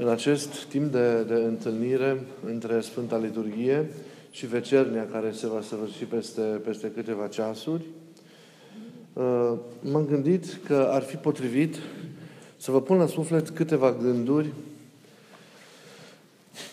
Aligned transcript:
În 0.00 0.08
acest 0.08 0.64
timp 0.64 0.92
de, 0.92 1.22
de 1.22 1.34
întâlnire 1.34 2.20
între 2.46 2.80
Sfânta 2.80 3.16
Liturghie 3.16 3.90
și 4.30 4.46
Vecernia, 4.46 5.06
care 5.12 5.30
se 5.32 5.46
va 5.46 5.60
săvârși 5.60 6.04
peste, 6.04 6.40
peste 6.40 6.90
câteva 6.94 7.26
ceasuri, 7.26 7.82
uh, 9.12 9.52
m-am 9.80 10.06
gândit 10.06 10.58
că 10.66 10.88
ar 10.90 11.02
fi 11.02 11.16
potrivit 11.16 11.76
să 12.56 12.70
vă 12.70 12.80
pun 12.80 12.96
la 12.96 13.06
suflet 13.06 13.48
câteva 13.48 13.92
gânduri 14.02 14.52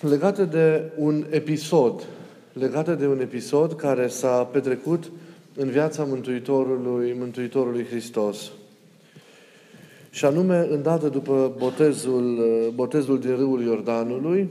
legate 0.02 0.46
de 0.46 0.92
un 0.98 1.26
episod, 1.30 2.08
legate 2.54 2.96
de 2.96 3.08
un 3.08 3.20
episod 3.20 3.76
care 3.76 4.08
s-a 4.08 4.44
petrecut 4.44 5.12
în 5.56 5.70
viața 5.70 6.04
Mântuitorului, 6.04 7.16
Mântuitorului 7.18 7.86
Hristos. 7.86 8.52
Și 10.16 10.26
anume, 10.26 10.68
îndată 10.70 11.10
după 11.10 11.54
botezul, 11.58 12.42
botezul 12.76 13.20
din 13.20 13.36
râul 13.36 13.62
Iordanului, 13.62 14.50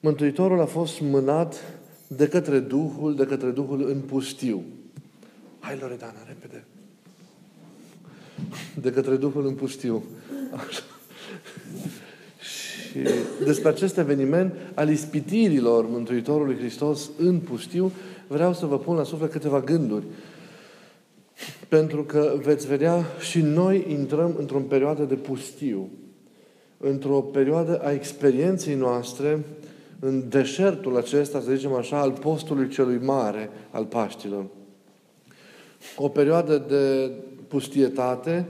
Mântuitorul 0.00 0.60
a 0.60 0.64
fost 0.64 1.00
mânat 1.00 1.78
de 2.06 2.28
către 2.28 2.58
Duhul, 2.58 3.14
de 3.14 3.26
către 3.26 3.50
Duhul 3.50 3.88
în 3.88 4.00
pustiu. 4.00 4.62
Hai, 5.58 5.78
Loredana, 5.80 6.18
repede! 6.26 6.64
De 8.80 8.90
către 8.90 9.16
Duhul 9.16 9.46
în 9.46 9.54
pustiu. 9.54 10.02
Așa. 10.52 10.82
Și 12.40 12.98
despre 13.44 13.68
acest 13.68 13.98
eveniment 13.98 14.54
al 14.74 14.88
ispitirilor 14.88 15.88
Mântuitorului 15.88 16.56
Hristos 16.56 17.10
în 17.18 17.38
pustiu, 17.38 17.92
vreau 18.26 18.54
să 18.54 18.66
vă 18.66 18.78
pun 18.78 18.96
la 18.96 19.04
suflet 19.04 19.30
câteva 19.30 19.60
gânduri. 19.60 20.04
Pentru 21.68 22.02
că 22.04 22.34
veți 22.42 22.66
vedea 22.66 23.04
și 23.20 23.40
noi 23.40 23.86
intrăm 23.88 24.34
într-o 24.38 24.58
perioadă 24.58 25.02
de 25.02 25.14
pustiu, 25.14 25.90
într-o 26.78 27.20
perioadă 27.20 27.80
a 27.82 27.92
experienței 27.92 28.74
noastre 28.74 29.44
în 30.00 30.28
deșertul 30.28 30.96
acesta, 30.96 31.40
să 31.40 31.54
zicem 31.54 31.72
așa, 31.72 32.00
al 32.00 32.12
postului 32.12 32.68
celui 32.68 32.98
mare 33.04 33.50
al 33.70 33.84
Paștilor. 33.84 34.44
O 35.96 36.08
perioadă 36.08 36.64
de 36.68 37.10
pustietate 37.48 38.46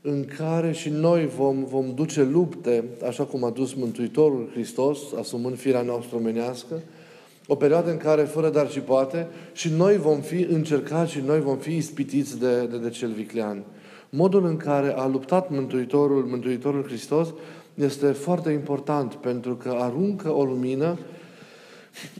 în 0.00 0.24
care 0.38 0.72
și 0.72 0.88
noi 0.88 1.26
vom, 1.26 1.64
vom 1.64 1.94
duce 1.94 2.22
lupte, 2.22 2.84
așa 3.06 3.24
cum 3.24 3.44
a 3.44 3.50
dus 3.50 3.74
Mântuitorul 3.74 4.48
Hristos, 4.52 4.98
asumând 5.18 5.56
firea 5.56 5.82
noastră 5.82 6.16
omenească, 6.16 6.82
o 7.46 7.54
perioadă 7.54 7.90
în 7.90 7.96
care, 7.96 8.22
fără 8.22 8.50
dar 8.50 8.70
și 8.70 8.80
poate, 8.80 9.28
și 9.52 9.72
noi 9.76 9.96
vom 9.96 10.20
fi 10.20 10.46
încercați 10.50 11.12
și 11.12 11.22
noi 11.26 11.40
vom 11.40 11.56
fi 11.56 11.76
ispitiți 11.76 12.38
de, 12.38 12.66
de, 12.66 12.78
de 12.78 12.88
cel 12.88 13.10
viclean. 13.10 13.62
Modul 14.10 14.46
în 14.46 14.56
care 14.56 14.94
a 14.96 15.06
luptat 15.06 15.50
Mântuitorul, 15.50 16.24
Mântuitorul 16.24 16.84
Hristos 16.84 17.28
este 17.74 18.06
foarte 18.06 18.50
important 18.50 19.14
pentru 19.14 19.54
că 19.54 19.76
aruncă 19.78 20.30
o 20.30 20.44
lumină 20.44 20.98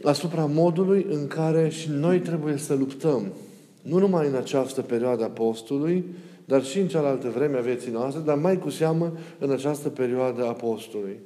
asupra 0.03 0.45
modului 0.45 1.05
în 1.09 1.27
care 1.27 1.69
și 1.69 1.89
noi 1.89 2.19
trebuie 2.19 2.57
să 2.57 2.73
luptăm. 2.73 3.33
Nu 3.81 3.99
numai 3.99 4.27
în 4.27 4.35
această 4.35 4.81
perioadă 4.81 5.23
a 5.23 5.27
postului, 5.27 6.05
dar 6.45 6.63
și 6.63 6.79
în 6.79 6.87
cealaltă 6.87 7.29
vreme 7.29 7.57
a 7.57 7.61
vieții 7.61 7.91
noastre, 7.91 8.21
dar 8.25 8.37
mai 8.37 8.59
cu 8.59 8.69
seamă 8.69 9.11
în 9.39 9.51
această 9.51 9.89
perioadă 9.89 10.45
a 10.45 10.51
postului. 10.51 11.19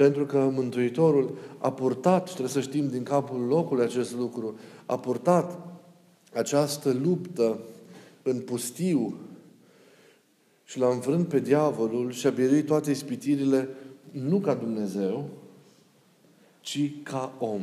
Pentru 0.00 0.26
că 0.26 0.38
Mântuitorul 0.38 1.38
a 1.58 1.72
purtat, 1.72 2.26
și 2.26 2.32
trebuie 2.34 2.54
să 2.54 2.60
știm 2.60 2.88
din 2.88 3.02
capul 3.02 3.40
locului 3.40 3.84
acest 3.84 4.14
lucru, 4.14 4.58
a 4.86 4.98
purtat 4.98 5.58
această 6.34 6.92
luptă 7.02 7.60
în 8.22 8.40
pustiu 8.40 9.14
și 10.64 10.78
l-a 10.78 10.88
înfrânt 10.88 11.28
pe 11.28 11.40
diavolul 11.40 12.10
și 12.10 12.26
a 12.26 12.30
biruit 12.30 12.66
toate 12.66 12.90
ispitirile 12.90 13.68
nu 14.10 14.38
ca 14.38 14.54
Dumnezeu, 14.54 15.28
ci 16.60 17.02
ca 17.02 17.36
om. 17.38 17.62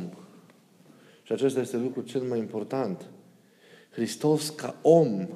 Și 1.22 1.32
acesta 1.32 1.60
este 1.60 1.76
lucrul 1.76 2.04
cel 2.04 2.22
mai 2.22 2.38
important. 2.38 3.10
Hristos 3.90 4.48
ca 4.48 4.74
om 4.82 5.28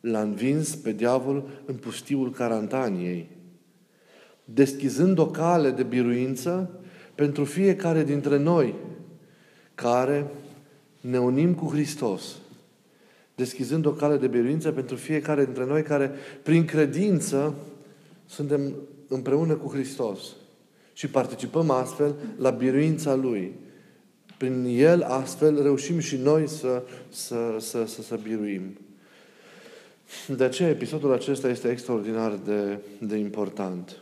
l-a 0.00 0.20
învins 0.20 0.74
pe 0.74 0.92
diavol 0.92 1.62
în 1.64 1.74
pustiul 1.74 2.30
Carantaniei 2.30 3.28
deschizând 4.44 5.18
o 5.18 5.26
cale 5.26 5.70
de 5.70 5.82
biruință 5.82 6.70
pentru 7.14 7.44
fiecare 7.44 8.04
dintre 8.04 8.38
noi 8.38 8.74
care 9.74 10.26
ne 11.00 11.20
unim 11.20 11.54
cu 11.54 11.66
Hristos. 11.66 12.36
Deschizând 13.34 13.86
o 13.86 13.90
cale 13.90 14.16
de 14.16 14.26
biruință 14.26 14.70
pentru 14.70 14.96
fiecare 14.96 15.44
dintre 15.44 15.64
noi 15.64 15.82
care, 15.82 16.10
prin 16.42 16.64
credință, 16.64 17.54
suntem 18.26 18.72
împreună 19.08 19.54
cu 19.54 19.68
Hristos 19.68 20.22
și 20.92 21.08
participăm 21.08 21.70
astfel 21.70 22.14
la 22.36 22.50
biruința 22.50 23.14
Lui. 23.14 23.52
Prin 24.38 24.64
El, 24.68 25.02
astfel, 25.02 25.62
reușim 25.62 25.98
și 25.98 26.16
noi 26.16 26.48
să, 26.48 26.82
să, 27.08 27.56
să, 27.58 27.84
să, 27.86 28.02
să 28.02 28.18
biruim. 28.22 28.78
De 30.36 30.44
aceea, 30.44 30.68
episodul 30.68 31.12
acesta 31.12 31.48
este 31.48 31.70
extraordinar 31.70 32.38
de, 32.44 32.78
de 32.98 33.16
important 33.16 34.01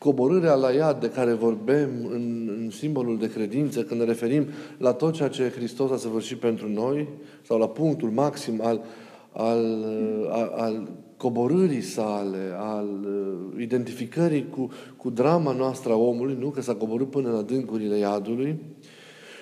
coborârea 0.00 0.54
la 0.54 0.70
iad 0.70 1.00
de 1.00 1.10
care 1.10 1.32
vorbim 1.32 1.88
în, 2.10 2.50
în 2.58 2.70
simbolul 2.70 3.18
de 3.18 3.30
credință, 3.30 3.82
când 3.82 4.00
ne 4.00 4.06
referim 4.06 4.46
la 4.78 4.92
tot 4.92 5.12
ceea 5.12 5.28
ce 5.28 5.52
Hristos 5.56 5.90
a 5.90 5.96
săvârșit 5.96 6.38
pentru 6.38 6.68
noi, 6.68 7.08
sau 7.46 7.58
la 7.58 7.68
punctul 7.68 8.10
maxim 8.10 8.60
al, 8.62 8.84
al, 9.32 9.84
al, 10.30 10.52
al 10.56 10.88
coborârii 11.16 11.80
sale, 11.80 12.52
al 12.58 12.88
uh, 13.04 13.62
identificării 13.62 14.46
cu, 14.50 14.70
cu 14.96 15.10
drama 15.10 15.52
noastră 15.52 15.92
a 15.92 15.96
omului, 15.96 16.36
nu? 16.40 16.48
Că 16.48 16.60
s-a 16.60 16.74
coborât 16.74 17.10
până 17.10 17.28
în 17.28 17.36
adâncurile 17.36 17.96
iadului, 17.96 18.58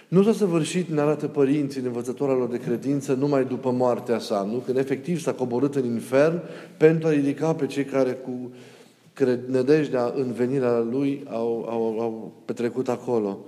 nu 0.08 0.22
s-a 0.22 0.32
săvârșit, 0.32 0.88
ne 0.88 1.00
arată 1.00 1.26
părinții, 1.26 1.80
învățătoarea 1.80 2.36
lor 2.36 2.48
de 2.48 2.58
credință, 2.58 3.12
numai 3.14 3.44
după 3.44 3.70
moartea 3.70 4.18
sa, 4.18 4.48
nu? 4.50 4.58
Când 4.58 4.76
efectiv 4.76 5.20
s-a 5.20 5.32
coborât 5.32 5.74
în 5.74 5.84
infern 5.84 6.40
pentru 6.76 7.08
a 7.08 7.10
ridica 7.10 7.54
pe 7.54 7.66
cei 7.66 7.84
care 7.84 8.12
cu 8.12 8.50
cred, 9.18 9.40
nădejdea 9.46 10.12
în 10.16 10.32
venirea 10.32 10.78
Lui 10.90 11.24
au, 11.28 11.66
au, 11.68 12.00
au 12.00 12.32
petrecut 12.44 12.88
acolo. 12.88 13.38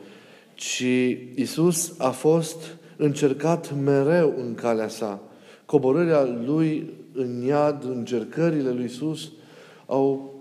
Ci 0.54 0.84
Isus 1.34 1.94
a 1.98 2.10
fost 2.10 2.56
încercat 2.96 3.74
mereu 3.84 4.34
în 4.38 4.54
calea 4.54 4.88
sa. 4.88 5.22
Coborârea 5.64 6.24
Lui 6.46 6.90
în 7.12 7.42
iad, 7.46 7.84
încercările 7.84 8.70
Lui 8.70 8.84
Isus 8.84 9.30
au 9.86 10.34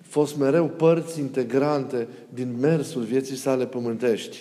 fost 0.00 0.36
mereu 0.36 0.66
părți 0.66 1.20
integrante 1.20 2.08
din 2.28 2.56
mersul 2.60 3.02
vieții 3.02 3.36
sale 3.36 3.66
pământești. 3.66 4.40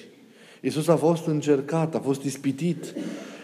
Isus 0.62 0.88
a 0.88 0.95
fost 0.95 1.25
încercat, 1.28 1.95
a 1.95 2.00
fost 2.00 2.24
ispitit. 2.24 2.94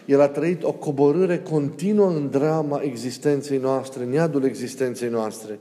El 0.05 0.21
a 0.21 0.27
trăit 0.27 0.63
o 0.63 0.71
coborâre 0.71 1.39
continuă 1.39 2.09
în 2.09 2.29
drama 2.29 2.81
existenței 2.83 3.57
noastre, 3.57 4.03
în 4.03 4.11
iadul 4.11 4.43
existenței 4.43 5.09
noastre. 5.09 5.59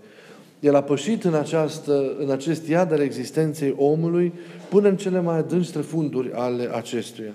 El 0.61 0.75
a 0.75 0.83
pășit 0.83 1.25
în, 1.25 1.35
această, 1.35 2.15
în 2.19 2.31
acest 2.31 2.67
iad 2.67 2.93
al 2.93 3.01
existenței 3.01 3.75
omului 3.77 4.33
până 4.69 4.89
în 4.89 4.97
cele 4.97 5.21
mai 5.21 5.39
adânci 5.39 5.67
străfunduri 5.67 6.33
ale 6.33 6.71
acestuia. 6.75 7.35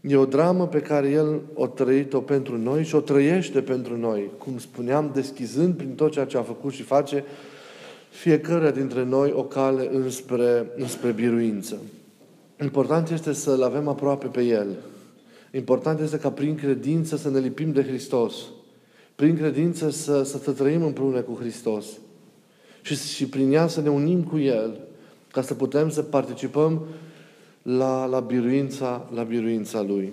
E 0.00 0.16
o 0.16 0.24
dramă 0.24 0.66
pe 0.66 0.80
care 0.80 1.10
El 1.10 1.40
o 1.54 1.66
trăit-o 1.66 2.20
pentru 2.20 2.58
noi 2.58 2.84
și 2.84 2.94
o 2.94 3.00
trăiește 3.00 3.60
pentru 3.60 3.96
noi, 3.96 4.30
cum 4.38 4.58
spuneam, 4.58 5.10
deschizând 5.14 5.74
prin 5.74 5.94
tot 5.94 6.12
ceea 6.12 6.24
ce 6.24 6.36
a 6.36 6.42
făcut 6.42 6.72
și 6.72 6.82
face 6.82 7.24
fiecare 8.08 8.70
dintre 8.70 9.04
noi 9.04 9.32
o 9.36 9.44
cale 9.44 9.88
înspre, 9.92 10.66
înspre 10.76 11.10
biruință. 11.10 11.76
Important 12.62 13.10
este 13.10 13.32
să-L 13.32 13.62
avem 13.62 13.88
aproape 13.88 14.26
pe 14.26 14.42
El. 14.42 14.66
Important 15.52 16.00
este 16.00 16.18
ca 16.18 16.30
prin 16.30 16.54
credință 16.54 17.16
să 17.16 17.30
ne 17.30 17.38
lipim 17.38 17.72
de 17.72 17.82
Hristos. 17.82 18.34
Prin 19.14 19.36
credință 19.36 19.90
să, 19.90 20.22
să 20.22 20.50
trăim 20.50 20.82
împreună 20.82 21.20
cu 21.20 21.36
Hristos 21.40 21.86
și, 22.86 22.96
și 22.96 23.26
prin 23.26 23.52
ea 23.52 23.66
să 23.66 23.80
ne 23.80 23.88
unim 23.88 24.22
cu 24.22 24.38
El 24.38 24.80
ca 25.30 25.42
să 25.42 25.54
putem 25.54 25.90
să 25.90 26.02
participăm 26.02 26.86
la, 27.62 28.04
la, 28.04 28.20
biruința, 28.20 29.10
la 29.14 29.22
biruința 29.22 29.82
Lui. 29.82 30.12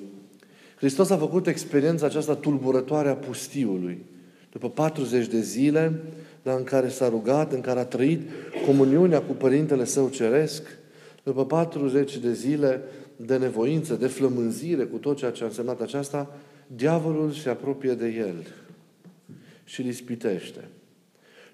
Hristos 0.76 1.10
a 1.10 1.18
făcut 1.18 1.48
experiența 1.48 2.06
aceasta 2.06 2.36
tulburătoare 2.36 3.10
a 3.10 3.16
pustiului. 3.16 4.06
După 4.52 4.70
40 4.70 5.28
de 5.28 5.40
zile, 5.40 6.02
dar 6.42 6.58
în 6.58 6.64
care 6.64 6.90
s-a 6.90 7.10
rugat, 7.10 7.54
în 7.54 7.62
care 7.62 7.80
a 7.80 7.86
trăit 7.86 8.22
comuniunea 8.66 9.22
cu 9.22 9.34
Părintele 9.34 9.86
Său 9.86 10.10
Ceresc, 10.10 10.64
după 11.24 11.46
40 11.46 12.18
de 12.18 12.34
zile 12.34 12.82
de 13.16 13.38
nevoință, 13.38 13.94
de 13.94 14.08
flămânzire 14.08 14.84
cu 14.84 14.98
tot 14.98 15.18
ceea 15.18 15.32
ce 15.32 15.44
a 15.44 15.48
însemnat 15.48 15.82
aceasta, 15.82 16.36
diavolul 16.68 17.32
se 17.32 17.50
apropie 17.50 17.94
de 17.94 18.08
el 18.08 18.48
și 19.64 19.82
îl 19.82 19.88
ispitește. 19.88 20.68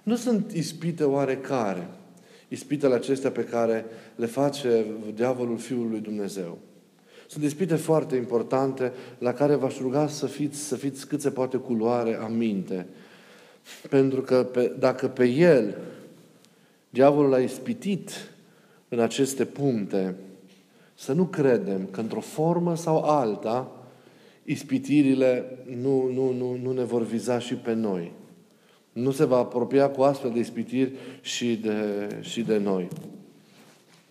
Nu 0.09 0.15
sunt 0.15 0.51
ispite 0.51 1.03
oarecare, 1.03 1.89
ispitele 2.47 2.93
acestea 2.93 3.31
pe 3.31 3.43
care 3.43 3.85
le 4.15 4.25
face 4.25 4.85
diavolul 5.13 5.57
Fiului 5.57 5.89
lui 5.89 5.99
Dumnezeu. 5.99 6.57
Sunt 7.27 7.43
ispite 7.43 7.75
foarte 7.75 8.15
importante 8.15 8.91
la 9.17 9.33
care 9.33 9.55
v-aș 9.55 9.79
ruga 9.79 10.07
să 10.07 10.25
fiți, 10.25 10.59
să 10.59 10.75
fiți 10.75 11.07
cât 11.07 11.21
se 11.21 11.31
poate 11.31 11.57
culoare 11.57 12.15
aminte. 12.15 12.87
Pentru 13.89 14.21
că 14.21 14.43
pe, 14.43 14.75
dacă 14.79 15.07
pe 15.07 15.25
El 15.25 15.77
Diavolul 16.89 17.33
a 17.33 17.39
ispitit 17.39 18.11
în 18.87 18.99
aceste 18.99 19.45
puncte 19.45 20.15
să 20.95 21.13
nu 21.13 21.25
credem 21.25 21.87
că 21.91 21.99
într-o 21.99 22.19
formă 22.19 22.75
sau 22.75 23.03
alta 23.03 23.71
ispitirile 24.43 25.57
nu, 25.81 26.11
nu, 26.11 26.31
nu, 26.31 26.57
nu 26.63 26.71
ne 26.71 26.83
vor 26.83 27.03
viza 27.03 27.39
și 27.39 27.55
pe 27.55 27.73
noi. 27.73 28.18
Nu 29.01 29.11
se 29.11 29.25
va 29.25 29.37
apropia 29.37 29.89
cu 29.89 30.01
astfel 30.01 30.31
de 30.31 30.39
ispitiri 30.39 30.91
și 31.21 31.55
de, 31.55 32.07
și 32.21 32.41
de 32.41 32.57
noi. 32.57 32.87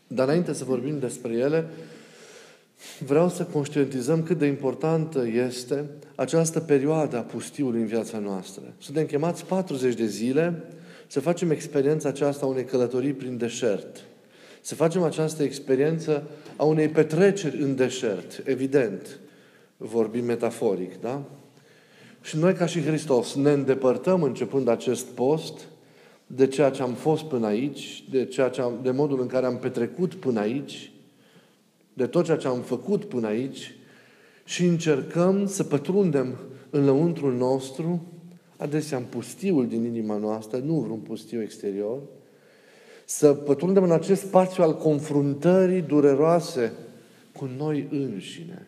Dar 0.06 0.26
înainte 0.26 0.52
să 0.52 0.64
vorbim 0.64 0.98
despre 0.98 1.32
ele, 1.32 1.66
vreau 2.98 3.28
să 3.28 3.44
conștientizăm 3.44 4.22
cât 4.22 4.38
de 4.38 4.46
importantă 4.46 5.26
este 5.26 5.84
această 6.14 6.60
perioadă 6.60 7.16
a 7.16 7.20
pustiului 7.20 7.80
în 7.80 7.86
viața 7.86 8.18
noastră. 8.18 8.62
Suntem 8.78 9.06
chemați 9.06 9.44
40 9.44 9.94
de 9.94 10.06
zile 10.06 10.62
să 11.06 11.20
facem 11.20 11.50
experiența 11.50 12.08
aceasta 12.08 12.46
a 12.46 12.48
unei 12.48 12.64
călătorii 12.64 13.12
prin 13.12 13.36
deșert. 13.36 14.04
Să 14.60 14.74
facem 14.74 15.02
această 15.02 15.42
experiență 15.42 16.22
a 16.56 16.64
unei 16.64 16.88
petreceri 16.88 17.62
în 17.62 17.76
deșert, 17.76 18.42
evident, 18.44 19.18
vorbim 19.76 20.24
metaforic, 20.24 21.00
da? 21.00 21.22
Și 22.20 22.36
noi, 22.36 22.54
ca 22.54 22.66
și 22.66 22.82
Hristos, 22.82 23.34
ne 23.34 23.50
îndepărtăm 23.50 24.22
începând 24.22 24.68
acest 24.68 25.06
post 25.06 25.68
de 26.26 26.46
ceea 26.46 26.70
ce 26.70 26.82
am 26.82 26.92
fost 26.92 27.22
până 27.22 27.46
aici, 27.46 28.04
de, 28.10 28.24
ceea 28.24 28.48
ce 28.48 28.60
am, 28.60 28.72
de 28.82 28.90
modul 28.90 29.20
în 29.20 29.26
care 29.26 29.46
am 29.46 29.58
petrecut 29.58 30.14
până 30.14 30.40
aici, 30.40 30.92
de 31.92 32.06
tot 32.06 32.24
ceea 32.24 32.36
ce 32.36 32.48
am 32.48 32.60
făcut 32.60 33.04
până 33.04 33.26
aici 33.26 33.74
și 34.44 34.64
încercăm 34.64 35.46
să 35.46 35.64
pătrundem 35.64 36.36
în 36.70 36.84
lăuntrul 36.84 37.34
nostru, 37.34 38.06
adesea 38.56 38.98
în 38.98 39.04
pustiul 39.04 39.68
din 39.68 39.84
inima 39.84 40.16
noastră, 40.16 40.58
nu 40.58 40.74
vreun 40.74 40.98
pustiu 40.98 41.42
exterior, 41.42 41.98
să 43.04 43.32
pătrundem 43.32 43.82
în 43.82 43.92
acest 43.92 44.22
spațiu 44.22 44.62
al 44.62 44.76
confruntării 44.76 45.80
dureroase 45.80 46.72
cu 47.32 47.48
noi 47.56 47.88
înșine, 47.90 48.66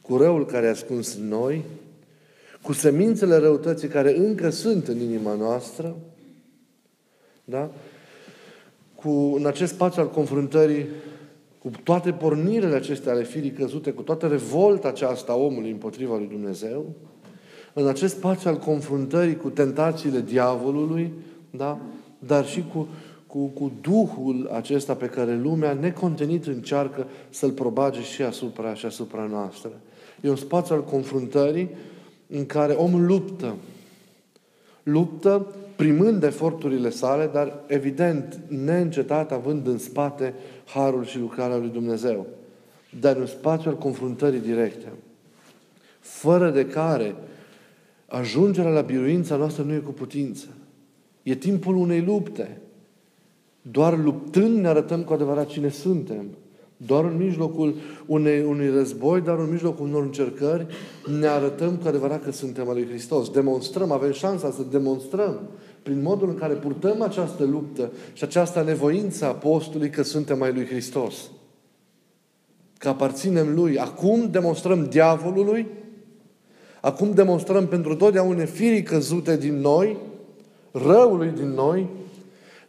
cu 0.00 0.16
răul 0.16 0.46
care 0.46 0.66
e 0.66 0.70
ascuns 0.70 1.14
în 1.14 1.28
noi, 1.28 1.64
cu 2.62 2.72
semințele 2.72 3.36
răutății 3.36 3.88
care 3.88 4.16
încă 4.16 4.50
sunt 4.50 4.88
în 4.88 5.00
inima 5.00 5.34
noastră, 5.34 5.96
da? 7.44 7.70
cu, 8.94 9.10
în 9.36 9.46
acest 9.46 9.72
spațiu 9.72 10.02
al 10.02 10.10
confruntării 10.10 10.86
cu 11.58 11.70
toate 11.82 12.12
pornirile 12.12 12.74
acestea 12.74 13.12
ale 13.12 13.24
firii 13.24 13.50
căzute, 13.50 13.90
cu 13.90 14.02
toată 14.02 14.26
revolta 14.26 14.88
aceasta 14.88 15.32
a 15.32 15.36
omului 15.36 15.70
împotriva 15.70 16.16
lui 16.16 16.26
Dumnezeu, 16.26 16.86
în 17.72 17.88
acest 17.88 18.14
spațiu 18.14 18.50
al 18.50 18.56
confruntării 18.56 19.36
cu 19.36 19.48
tentațiile 19.48 20.20
diavolului, 20.20 21.12
da? 21.50 21.78
dar 22.18 22.46
și 22.46 22.64
cu, 22.72 22.88
cu, 23.26 23.38
cu 23.38 23.72
Duhul 23.80 24.50
acesta 24.52 24.94
pe 24.94 25.06
care 25.06 25.36
lumea 25.36 25.72
necontenit 25.72 26.46
încearcă 26.46 27.06
să-l 27.30 27.50
probage 27.50 28.02
și 28.02 28.22
asupra, 28.22 28.74
și 28.74 28.86
asupra 28.86 29.28
noastră. 29.30 29.70
E 30.20 30.28
un 30.28 30.36
spațiu 30.36 30.74
al 30.74 30.84
confruntării 30.84 31.68
în 32.30 32.46
care 32.46 32.72
omul 32.72 33.06
luptă. 33.06 33.54
Luptă 34.82 35.46
primând 35.76 36.22
eforturile 36.22 36.90
sale, 36.90 37.30
dar 37.32 37.60
evident 37.66 38.40
neîncetat 38.48 39.32
având 39.32 39.66
în 39.66 39.78
spate 39.78 40.34
harul 40.64 41.04
și 41.04 41.18
lucrarea 41.18 41.56
lui 41.56 41.68
Dumnezeu. 41.68 42.26
Dar 43.00 43.16
în 43.16 43.26
spațiul 43.26 43.78
confruntării 43.78 44.40
directe, 44.40 44.86
fără 46.00 46.50
de 46.50 46.66
care 46.66 47.14
ajungerea 48.06 48.70
la 48.70 48.80
biruința 48.80 49.36
noastră 49.36 49.62
nu 49.62 49.72
e 49.72 49.78
cu 49.78 49.90
putință. 49.90 50.46
E 51.22 51.34
timpul 51.34 51.76
unei 51.76 52.00
lupte. 52.00 52.60
Doar 53.62 53.98
luptând 53.98 54.58
ne 54.58 54.68
arătăm 54.68 55.02
cu 55.02 55.12
adevărat 55.12 55.46
cine 55.46 55.68
suntem. 55.68 56.26
Doar 56.86 57.04
în 57.04 57.16
mijlocul 57.16 57.74
unei, 58.06 58.44
unui 58.44 58.70
război, 58.70 59.20
dar 59.20 59.38
în 59.38 59.50
mijlocul 59.50 59.86
unor 59.86 60.02
încercări, 60.02 60.66
ne 61.20 61.26
arătăm 61.26 61.76
cu 61.76 61.88
adevărat 61.88 62.24
că 62.24 62.32
suntem 62.32 62.68
al 62.68 62.74
lui 62.74 62.86
Hristos. 62.86 63.30
Demonstrăm, 63.30 63.92
avem 63.92 64.12
șansa 64.12 64.50
să 64.50 64.62
demonstrăm 64.70 65.40
prin 65.82 66.02
modul 66.02 66.28
în 66.28 66.34
care 66.34 66.54
purtăm 66.54 67.02
această 67.02 67.44
luptă 67.44 67.92
și 68.12 68.24
această 68.24 68.62
nevoință 68.62 69.24
a 69.24 69.28
apostolului 69.28 69.90
că 69.90 70.02
suntem 70.02 70.42
ai 70.42 70.52
lui 70.52 70.66
Hristos. 70.66 71.14
Că 72.78 72.88
aparținem 72.88 73.54
lui. 73.54 73.78
Acum 73.78 74.28
demonstrăm 74.30 74.84
diavolului, 74.84 75.66
acum 76.80 77.12
demonstrăm 77.12 77.66
pentru 77.66 77.94
totdeauna 77.94 78.44
firii 78.44 78.82
căzute 78.82 79.36
din 79.36 79.54
noi, 79.54 79.96
răului 80.72 81.30
din 81.30 81.48
noi, 81.48 81.88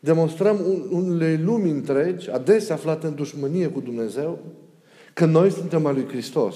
demonstrăm 0.03 0.59
unele 0.89 1.41
lumi 1.43 1.69
întregi, 1.69 2.29
adesea 2.29 2.75
aflate 2.75 3.07
în 3.07 3.15
dușmănie 3.15 3.67
cu 3.67 3.79
Dumnezeu, 3.79 4.39
că 5.13 5.25
noi 5.25 5.51
suntem 5.51 5.85
al 5.85 5.93
lui 5.93 6.07
Hristos. 6.07 6.55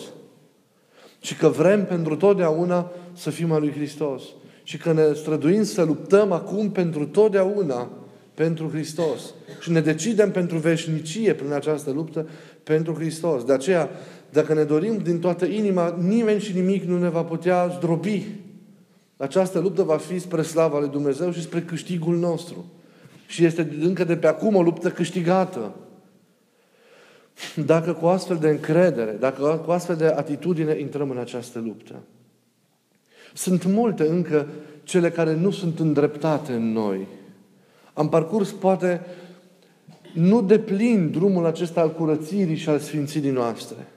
Și 1.19 1.35
că 1.35 1.47
vrem 1.47 1.85
pentru 1.85 2.15
totdeauna 2.15 2.91
să 3.13 3.29
fim 3.29 3.51
al 3.51 3.61
lui 3.61 3.71
Hristos. 3.71 4.23
Și 4.63 4.77
că 4.77 4.93
ne 4.93 5.13
străduim 5.13 5.63
să 5.63 5.83
luptăm 5.83 6.31
acum 6.31 6.71
pentru 6.71 7.05
totdeauna 7.05 7.89
pentru 8.33 8.69
Hristos. 8.69 9.33
Și 9.59 9.71
ne 9.71 9.81
decidem 9.81 10.31
pentru 10.31 10.57
veșnicie 10.57 11.33
prin 11.33 11.51
această 11.51 11.91
luptă 11.91 12.27
pentru 12.63 12.93
Hristos. 12.93 13.43
De 13.43 13.53
aceea, 13.53 13.89
dacă 14.29 14.53
ne 14.53 14.63
dorim 14.63 14.97
din 14.97 15.19
toată 15.19 15.45
inima, 15.45 15.97
nimeni 15.99 16.39
și 16.39 16.53
nimic 16.53 16.83
nu 16.83 16.99
ne 16.99 17.09
va 17.09 17.23
putea 17.23 17.67
zdrobi. 17.77 18.25
Această 19.17 19.59
luptă 19.59 19.83
va 19.83 19.97
fi 19.97 20.19
spre 20.19 20.41
slava 20.41 20.79
lui 20.79 20.89
Dumnezeu 20.89 21.31
și 21.31 21.41
spre 21.41 21.61
câștigul 21.61 22.17
nostru. 22.17 22.65
Și 23.25 23.45
este 23.45 23.75
încă 23.81 24.03
de 24.03 24.17
pe 24.17 24.27
acum 24.27 24.55
o 24.55 24.61
luptă 24.61 24.89
câștigată. 24.89 25.75
Dacă 27.65 27.93
cu 27.93 28.05
astfel 28.05 28.37
de 28.37 28.49
încredere, 28.49 29.11
dacă 29.19 29.61
cu 29.65 29.71
astfel 29.71 29.95
de 29.95 30.05
atitudine 30.05 30.79
intrăm 30.79 31.09
în 31.09 31.17
această 31.17 31.59
luptă. 31.59 31.95
Sunt 33.33 33.65
multe 33.65 34.07
încă 34.07 34.47
cele 34.83 35.09
care 35.09 35.35
nu 35.35 35.51
sunt 35.51 35.79
îndreptate 35.79 36.51
în 36.51 36.71
noi. 36.71 37.07
Am 37.93 38.09
parcurs 38.09 38.51
poate 38.51 39.01
nu 40.13 40.41
de 40.41 40.59
plin 40.59 41.11
drumul 41.11 41.45
acesta 41.45 41.81
al 41.81 41.93
curățirii 41.93 42.55
și 42.55 42.69
al 42.69 42.79
sfințirii 42.79 43.29
noastre. 43.29 43.87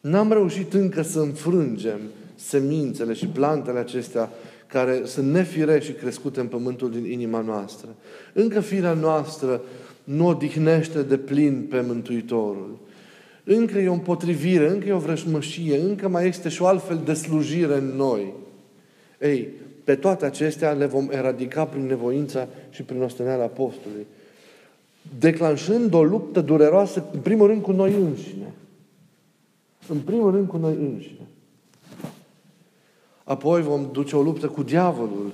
N-am 0.00 0.32
reușit 0.32 0.74
încă 0.74 1.02
să 1.02 1.20
înfrângem 1.20 2.00
semințele 2.34 3.12
și 3.12 3.26
plantele 3.26 3.78
acestea 3.78 4.30
care 4.74 5.00
sunt 5.04 5.32
nefirești 5.32 5.90
și 5.90 5.96
crescute 5.96 6.40
în 6.40 6.46
pământul 6.46 6.90
din 6.90 7.04
inima 7.12 7.40
noastră. 7.40 7.88
Încă 8.32 8.60
firea 8.60 8.92
noastră 8.92 9.60
nu 10.04 10.26
odihnește 10.26 11.02
de 11.02 11.16
plin 11.16 11.66
pe 11.70 11.80
Mântuitorul. 11.86 12.78
Încă 13.44 13.78
e 13.78 13.88
o 13.88 13.92
împotrivire, 13.92 14.70
încă 14.70 14.88
e 14.88 14.92
o 14.92 14.98
vrășmășie, 14.98 15.78
încă 15.78 16.08
mai 16.08 16.28
este 16.28 16.48
și 16.48 16.62
o 16.62 16.66
altfel 16.66 17.00
de 17.04 17.14
slujire 17.14 17.76
în 17.76 17.92
noi. 17.96 18.32
Ei, 19.20 19.48
pe 19.84 19.94
toate 19.94 20.24
acestea 20.24 20.72
le 20.72 20.86
vom 20.86 21.08
eradica 21.10 21.64
prin 21.64 21.86
nevoința 21.86 22.48
și 22.70 22.82
prin 22.82 23.02
osteneala 23.02 23.42
apostolului. 23.42 24.06
Declanșând 25.18 25.94
o 25.94 26.02
luptă 26.02 26.40
dureroasă, 26.40 27.04
în 27.12 27.20
primul 27.20 27.46
rând 27.46 27.62
cu 27.62 27.72
noi 27.72 27.92
înșine. 27.92 28.52
În 29.88 29.98
primul 29.98 30.30
rând 30.30 30.48
cu 30.48 30.56
noi 30.56 30.76
înșine. 30.80 31.26
Apoi 33.24 33.62
vom 33.62 33.88
duce 33.92 34.16
o 34.16 34.22
luptă 34.22 34.46
cu 34.46 34.62
diavolul, 34.62 35.32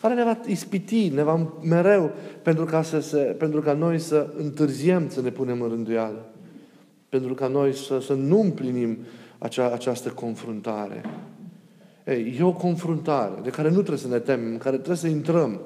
care 0.00 0.14
ne 0.14 0.24
va 0.24 0.40
ispiti, 0.46 1.08
ne 1.08 1.22
va 1.22 1.52
mereu, 1.62 2.10
pentru 2.42 2.64
ca, 2.64 2.82
să 2.82 3.00
se, 3.00 3.18
pentru 3.18 3.60
ca 3.60 3.72
noi 3.72 3.98
să 3.98 4.32
întârziem 4.36 5.08
să 5.08 5.20
ne 5.20 5.30
punem 5.30 5.62
în 5.62 5.68
rânduială. 5.68 6.28
Pentru 7.08 7.34
ca 7.34 7.46
noi 7.46 7.74
să, 7.74 8.00
să 8.00 8.12
nu 8.12 8.40
împlinim 8.40 8.98
acea, 9.38 9.72
această 9.72 10.08
confruntare. 10.08 11.04
Ei, 12.06 12.36
e 12.38 12.42
o 12.42 12.52
confruntare 12.52 13.34
de 13.42 13.50
care 13.50 13.68
nu 13.68 13.74
trebuie 13.74 13.98
să 13.98 14.08
ne 14.08 14.18
temem, 14.18 14.50
în 14.50 14.58
care 14.58 14.76
trebuie 14.76 14.96
să 14.96 15.06
intrăm. 15.06 15.60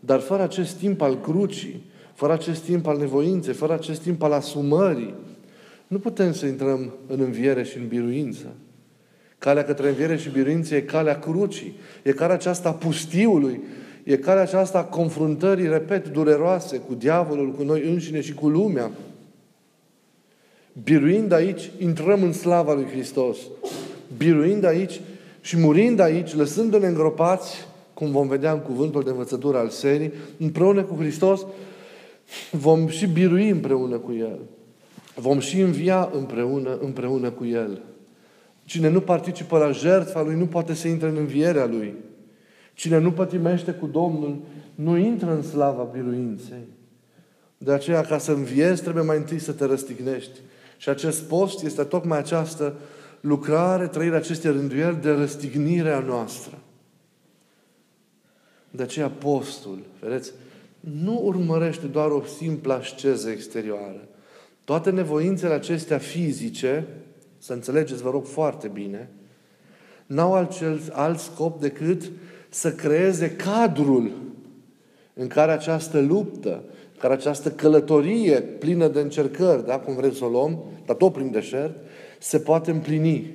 Dar 0.00 0.20
fără 0.20 0.42
acest 0.42 0.76
timp 0.76 1.00
al 1.00 1.20
crucii, 1.20 1.84
fără 2.14 2.32
acest 2.32 2.62
timp 2.62 2.86
al 2.86 2.98
nevoinței, 2.98 3.54
fără 3.54 3.72
acest 3.72 4.02
timp 4.02 4.22
al 4.22 4.32
asumării, 4.32 5.14
nu 5.86 5.98
putem 5.98 6.32
să 6.32 6.46
intrăm 6.46 6.94
în 7.06 7.20
înviere 7.20 7.62
și 7.62 7.78
în 7.78 7.88
biruință. 7.88 8.46
Calea 9.38 9.64
către 9.64 9.88
înviere 9.88 10.16
și 10.16 10.30
biruință 10.30 10.74
e 10.74 10.80
calea 10.80 11.18
crucii. 11.18 11.76
E 12.02 12.12
calea 12.12 12.34
aceasta 12.34 12.68
a 12.68 12.72
pustiului. 12.72 13.60
E 14.04 14.16
calea 14.16 14.42
aceasta 14.42 14.78
a 14.78 14.84
confruntării, 14.84 15.68
repet, 15.68 16.08
dureroase 16.08 16.76
cu 16.76 16.94
diavolul, 16.94 17.52
cu 17.52 17.62
noi 17.62 17.82
înșine 17.88 18.20
și 18.20 18.34
cu 18.34 18.48
lumea. 18.48 18.90
Biruind 20.82 21.32
aici, 21.32 21.70
intrăm 21.78 22.22
în 22.22 22.32
slava 22.32 22.74
lui 22.74 22.84
Hristos. 22.84 23.36
Biruind 24.16 24.64
aici 24.64 25.00
și 25.40 25.56
murind 25.56 26.00
aici, 26.00 26.34
lăsându-ne 26.34 26.86
îngropați, 26.86 27.66
cum 27.94 28.10
vom 28.10 28.28
vedea 28.28 28.52
în 28.52 28.58
cuvântul 28.58 29.02
de 29.02 29.10
învățătură 29.10 29.58
al 29.58 29.68
serii, 29.68 30.12
împreună 30.38 30.82
cu 30.82 30.94
Hristos, 30.94 31.46
vom 32.50 32.88
și 32.88 33.06
birui 33.06 33.48
împreună 33.48 33.96
cu 33.96 34.12
El. 34.12 34.38
Vom 35.14 35.38
și 35.38 35.60
învia 35.60 36.10
împreună, 36.12 36.78
împreună 36.82 37.30
cu 37.30 37.44
El. 37.44 37.80
Cine 38.66 38.88
nu 38.88 39.00
participă 39.00 39.58
la 39.58 39.70
jertfa 39.70 40.22
Lui 40.22 40.34
nu 40.34 40.46
poate 40.46 40.74
să 40.74 40.88
intre 40.88 41.08
în 41.08 41.16
învierea 41.16 41.66
Lui. 41.66 41.94
Cine 42.74 42.98
nu 42.98 43.12
pătimește 43.12 43.72
cu 43.72 43.86
Domnul 43.86 44.42
nu 44.74 44.96
intră 44.96 45.34
în 45.34 45.42
slava 45.42 45.82
biruinței. 45.82 46.66
De 47.58 47.72
aceea, 47.72 48.00
ca 48.00 48.18
să 48.18 48.32
înviezi, 48.32 48.82
trebuie 48.82 49.04
mai 49.04 49.16
întâi 49.16 49.38
să 49.38 49.52
te 49.52 49.64
răstignești. 49.64 50.40
Și 50.76 50.88
acest 50.88 51.22
post 51.22 51.62
este 51.62 51.82
tocmai 51.82 52.18
această 52.18 52.74
lucrare, 53.20 53.86
trăirea 53.86 54.18
acestei 54.18 54.50
rânduieli 54.50 54.96
de 54.96 55.10
răstignire 55.10 55.90
a 55.90 56.00
noastră. 56.00 56.58
De 58.70 58.82
aceea 58.82 59.08
postul, 59.08 59.78
vedeți, 60.00 60.32
nu 60.80 61.20
urmărește 61.24 61.86
doar 61.86 62.10
o 62.10 62.22
simplă 62.38 62.74
asceză 62.74 63.30
exterioară. 63.30 64.08
Toate 64.64 64.90
nevoințele 64.90 65.52
acestea 65.52 65.98
fizice, 65.98 66.86
să 67.46 67.52
înțelegeți, 67.52 68.02
vă 68.02 68.10
rog 68.10 68.24
foarte 68.24 68.68
bine, 68.68 69.08
n-au 70.06 70.34
alt, 70.34 70.52
alt 70.92 71.18
scop 71.18 71.60
decât 71.60 72.10
să 72.48 72.72
creeze 72.72 73.30
cadrul 73.30 74.10
în 75.14 75.26
care 75.26 75.52
această 75.52 76.00
luptă, 76.00 76.62
în 76.92 76.98
care 76.98 77.12
această 77.12 77.50
călătorie 77.50 78.40
plină 78.40 78.88
de 78.88 79.00
încercări, 79.00 79.66
da, 79.66 79.78
cum 79.78 79.94
vreți 79.94 80.16
să 80.16 80.24
o 80.24 80.28
luăm, 80.28 80.58
dar 80.86 80.96
tot 80.96 81.12
prin 81.12 81.30
deșert, 81.30 81.76
se 82.18 82.38
poate 82.38 82.70
împlini. 82.70 83.34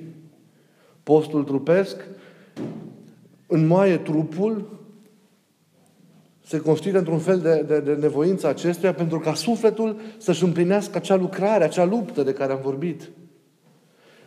Postul 1.02 1.44
trupesc 1.44 1.96
înmoaie 3.46 3.96
trupul, 3.96 4.80
se 6.44 6.60
constituie 6.60 6.98
într-un 6.98 7.18
fel 7.18 7.38
de, 7.38 7.64
de, 7.66 7.80
de 7.80 7.92
nevoință 7.92 8.46
acestuia 8.46 8.94
pentru 8.94 9.18
ca 9.18 9.34
sufletul 9.34 10.00
să-și 10.18 10.44
împlinească 10.44 10.96
acea 10.96 11.16
lucrare, 11.16 11.64
acea 11.64 11.84
luptă 11.84 12.22
de 12.22 12.32
care 12.32 12.52
am 12.52 12.60
vorbit. 12.62 13.10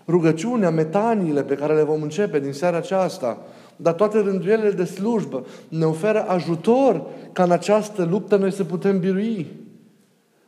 Rugăciunea, 0.07 0.69
metaniile 0.69 1.43
pe 1.43 1.55
care 1.55 1.75
le 1.75 1.83
vom 1.83 2.01
începe 2.01 2.39
din 2.39 2.53
seara 2.53 2.77
aceasta, 2.77 3.41
dar 3.75 3.93
toate 3.93 4.19
rânduielile 4.19 4.71
de 4.71 4.83
slujbă 4.83 5.45
ne 5.67 5.85
oferă 5.85 6.25
ajutor 6.27 7.05
ca 7.33 7.43
în 7.43 7.51
această 7.51 8.03
luptă 8.03 8.35
noi 8.35 8.51
să 8.51 8.63
putem 8.63 8.99
birui. 8.99 9.47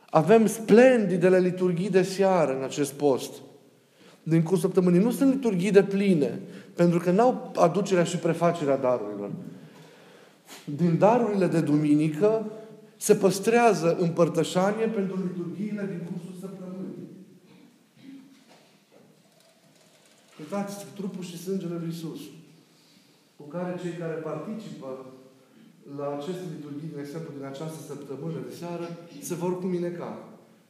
Avem 0.09 0.45
splendidele 0.45 1.39
liturghii 1.39 1.89
de 1.89 2.01
seară 2.01 2.55
în 2.57 2.63
acest 2.63 2.91
post. 2.91 3.31
Din 4.23 4.43
cursul 4.43 4.69
săptămânii. 4.69 5.03
Nu 5.03 5.11
sunt 5.11 5.33
liturghii 5.33 5.71
de 5.71 5.83
pline, 5.83 6.39
pentru 6.75 6.99
că 6.99 7.11
n-au 7.11 7.51
aducerea 7.55 8.03
și 8.03 8.17
prefacerea 8.17 8.77
darurilor. 8.77 9.29
Din 10.65 10.97
darurile 10.97 11.47
de 11.47 11.59
duminică 11.59 12.45
se 12.97 13.15
păstrează 13.15 13.97
împărtășanie 13.99 14.85
pentru 14.85 15.15
liturghiile 15.27 15.85
din 15.89 16.07
cursul 16.11 16.33
săptămânii. 16.39 16.67
Uitați 20.47 20.75
trupul 20.99 21.25
și 21.29 21.43
sângele 21.45 21.77
lui 21.81 21.93
Isus 21.95 22.21
cu 23.37 23.45
care 23.53 23.71
cei 23.81 23.95
care 24.01 24.25
participă 24.29 24.89
la 25.99 26.07
aceste 26.17 26.45
liturghii, 26.53 26.95
de 26.95 27.01
exemplu, 27.03 27.29
din 27.37 27.45
această 27.51 27.79
săptămână 27.89 28.39
de 28.47 28.53
seară, 28.61 28.87
se 29.29 29.35
vor 29.41 29.53
cumineca. 29.61 30.11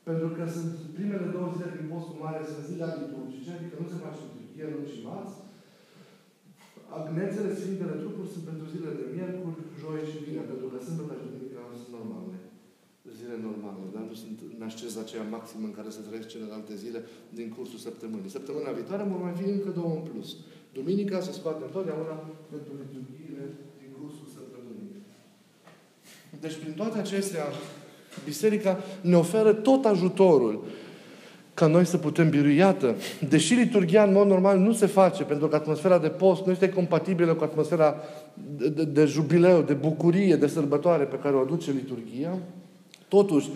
Pentru 0.08 0.30
că 0.36 0.44
sunt 0.56 0.74
primele 0.98 1.28
două 1.36 1.48
zile 1.56 1.70
din 1.78 1.88
postul 1.94 2.18
mare, 2.24 2.42
sunt 2.52 2.64
zile 2.70 2.86
liturgice, 3.02 3.50
adică 3.54 3.76
nu 3.78 3.88
se 3.92 4.04
face 4.06 4.22
liturghie, 4.28 4.66
nu 4.74 4.80
și 4.92 5.00
marți. 5.08 5.36
Agnețele 6.98 7.52
Sfintele 7.60 7.96
Trupuri 8.02 8.34
sunt 8.34 8.46
pentru 8.50 8.66
zile 8.74 8.90
de 9.00 9.06
miercuri, 9.14 9.60
joi 9.82 10.02
și 10.10 10.24
vineri, 10.26 10.52
pentru 10.52 10.68
că 10.72 10.78
sâmbătă 10.78 11.14
și 11.20 11.26
duminică 11.26 11.37
sunt 11.37 11.37
normale. 11.37 11.37
Zile 13.28 13.48
normale, 13.50 13.86
dar 13.96 14.04
nu 14.10 14.16
sunt 14.24 14.38
în 14.56 14.62
asceza 14.70 15.00
aceea 15.02 15.26
maximă 15.36 15.66
în 15.70 15.76
care 15.78 15.90
se 15.96 16.06
trăiesc 16.08 16.28
celelalte 16.34 16.74
zile 16.84 17.00
din 17.38 17.48
cursul 17.56 17.80
săptămânii. 17.88 18.36
Săptămâna 18.38 18.78
viitoare 18.78 19.04
vor 19.12 19.22
mai 19.28 19.36
fi 19.42 19.48
încă 19.56 19.70
două 19.80 19.94
în 20.00 20.04
plus. 20.10 20.30
Duminica 20.78 21.18
se 21.28 21.32
scoate 21.40 21.62
întotdeauna 21.64 22.16
pentru 22.54 22.72
liturghiile 22.82 23.46
din 23.80 23.90
cursul 23.98 24.28
săptămânii. 24.38 24.90
Deci, 26.44 26.58
prin 26.62 26.74
toate 26.80 26.98
acestea, 27.06 27.46
Biserica 28.26 28.74
ne 29.02 29.18
oferă 29.18 29.52
tot 29.54 29.86
ajutorul 29.86 30.64
ca 31.54 31.68
noi 31.68 31.86
să 31.86 31.98
putem 31.98 32.30
birui. 32.30 32.56
Iată, 32.56 32.96
deși 33.30 33.54
liturgia 33.54 34.04
în 34.04 34.14
mod 34.14 34.28
normal 34.28 34.58
nu 34.58 34.74
se 34.74 34.86
face, 34.86 35.24
pentru 35.24 35.48
că 35.48 35.56
atmosfera 35.56 35.98
de 36.00 36.08
post 36.08 36.46
nu 36.46 36.52
este 36.52 36.70
compatibilă 36.70 37.34
cu 37.34 37.44
atmosfera 37.44 37.96
de, 38.58 38.70
de, 38.70 38.84
de 38.84 39.06
jubileu, 39.06 39.62
de 39.62 39.74
bucurie, 39.74 40.36
de 40.36 40.48
sărbătoare 40.48 41.04
pe 41.04 41.20
care 41.20 41.36
o 41.36 41.40
aduce 41.40 41.72
liturgia, 41.72 42.38
totuși, 43.08 43.50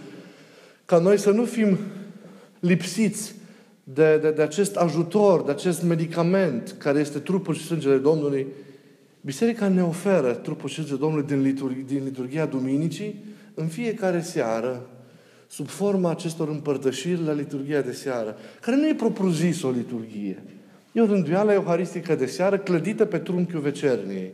ca 0.86 1.00
noi 1.00 1.18
să 1.18 1.32
nu 1.32 1.46
fim 1.46 1.78
lipsiți 2.60 3.36
de, 3.84 4.18
de, 4.18 4.32
de 4.32 4.42
acest 4.42 4.76
ajutor, 4.76 5.42
de 5.42 5.52
acest 5.52 5.84
medicament 5.84 6.76
care 6.78 7.00
este 7.00 7.20
trupul 7.20 7.54
și 7.54 7.66
sângele 7.66 7.98
Domnului, 7.98 8.48
Biserica 9.22 9.68
ne 9.68 9.84
oferă 9.84 10.34
trupul 10.34 10.70
și 10.70 10.76
sângele 10.76 10.98
Domnului 10.98 11.28
din, 11.28 11.42
liturg, 11.42 11.86
din 11.86 12.04
liturgia 12.04 12.46
Duminicii 12.46 13.24
în 13.54 13.68
fiecare 13.68 14.22
seară, 14.22 14.90
sub 15.48 15.68
forma 15.68 16.10
acestor 16.10 16.50
împărtășiri 16.50 17.24
la 17.24 17.32
liturgia 17.32 17.82
de 17.82 17.92
seară, 17.92 18.36
care 18.62 18.76
nu 18.76 18.88
e 18.88 18.96
propriu-zis 18.96 19.64
o 19.64 19.70
liturghie. 19.70 20.44
E 20.92 21.02
o 21.02 21.06
rânduială 21.06 21.52
euharistică 21.52 22.16
de 22.16 22.26
seară 22.26 22.58
clădită 22.58 23.06
pe 23.06 23.18
trunchiul 23.18 23.62
vecerniei. 23.62 24.32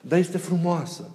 Dar 0.00 0.18
este 0.18 0.38
frumoasă. 0.38 1.10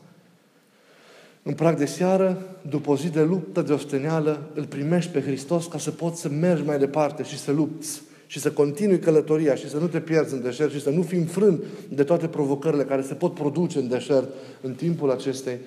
În 1.44 1.54
prag 1.54 1.78
de 1.78 1.86
seară, 1.86 2.56
după 2.70 2.92
o 2.92 2.98
zi 2.98 3.10
de 3.10 3.22
luptă, 3.22 3.62
de 3.62 3.74
osteneală, 3.74 4.50
îl 4.54 4.66
primești 4.66 5.12
pe 5.12 5.22
Hristos 5.22 5.66
ca 5.66 5.78
să 5.78 5.92
poți 5.92 6.22
să 6.22 6.30
mergi 6.30 6.64
mai 6.64 6.80
departe 6.80 7.24
și 7.24 7.38
să 7.38 7.52
lupți 7.52 8.02
și 8.28 8.40
să 8.40 8.52
continui 8.52 9.00
călătoria 9.00 9.56
și 9.56 9.70
să 9.70 9.78
nu 9.78 9.88
te 9.88 10.00
pierzi 10.00 10.34
în 10.34 10.42
deșert 10.42 10.72
și 10.72 10.82
să 10.82 10.90
nu 10.90 11.02
fii 11.02 11.18
înfrânt 11.18 11.64
de 11.90 12.04
toate 12.04 12.28
provocările 12.28 12.84
care 12.84 13.02
se 13.02 13.14
pot 13.14 13.34
produce 13.34 13.80
în 13.80 13.88
deșert 13.88 14.30
în 14.62 14.74
timpul 14.74 15.12
acestei, 15.12 15.58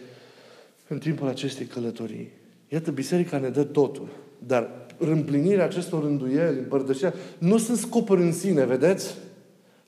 în 0.88 0.98
timpul 0.98 1.28
acestei 1.28 1.66
călătorii. 1.66 2.30
Iată, 2.68 2.90
biserica 2.90 3.38
ne 3.38 3.48
dă 3.48 3.62
totul. 3.62 4.08
Dar 4.46 4.70
împlinirea 4.98 5.64
acestor 5.64 6.02
rânduieli, 6.02 6.58
împărtășirea, 6.58 7.14
nu 7.38 7.58
sunt 7.58 7.78
scopuri 7.78 8.22
în 8.22 8.32
sine, 8.32 8.64
vedeți? 8.64 9.14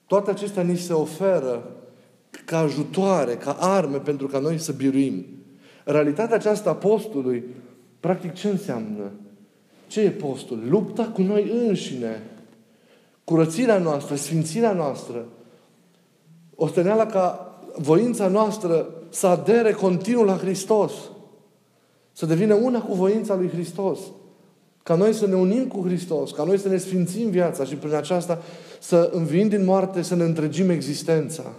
Toate 0.07 0.31
acestea 0.31 0.63
ni 0.63 0.77
se 0.77 0.93
oferă 0.93 1.71
ca 2.45 2.59
ajutoare, 2.59 3.35
ca 3.35 3.57
arme 3.61 3.99
pentru 3.99 4.27
ca 4.27 4.39
noi 4.39 4.59
să 4.59 4.73
biruim. 4.73 5.36
Realitatea 5.89 6.37
aceasta 6.37 6.71
a 6.71 6.75
postului, 6.75 7.45
practic 8.01 8.33
ce 8.33 8.49
înseamnă? 8.49 9.11
Ce 9.87 10.01
e 10.01 10.11
postul? 10.11 10.63
Lupta 10.69 11.05
cu 11.05 11.23
noi 11.23 11.51
înșine. 11.67 12.23
Curățirea 13.25 13.79
noastră, 13.79 14.15
sfințirea 14.15 14.73
noastră. 14.73 15.25
Osteneala 16.55 17.07
ca 17.07 17.55
voința 17.77 18.29
noastră 18.29 18.89
să 19.09 19.27
adere 19.27 19.73
continuu 19.73 20.25
la 20.25 20.37
Hristos. 20.37 20.93
Să 22.13 22.27
devină 22.27 22.55
una 22.55 22.83
cu 22.83 22.95
voința 22.95 23.35
lui 23.35 23.49
Hristos. 23.49 23.99
Ca 24.83 24.95
noi 24.95 25.13
să 25.13 25.27
ne 25.27 25.35
unim 25.35 25.67
cu 25.67 25.83
Hristos, 25.87 26.31
ca 26.31 26.45
noi 26.45 26.59
să 26.59 26.69
ne 26.69 26.77
sfințim 26.77 27.31
viața 27.31 27.65
și 27.65 27.75
prin 27.75 27.95
aceasta 27.95 28.43
să 28.81 29.11
învind 29.13 29.51
din 29.51 29.65
moarte, 29.65 30.03
să 30.03 30.15
ne 30.15 30.25
întregim 30.25 30.71
existența. 30.71 31.53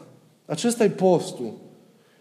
Acesta 0.46 0.84
e 0.84 0.90
postul. 0.90 1.54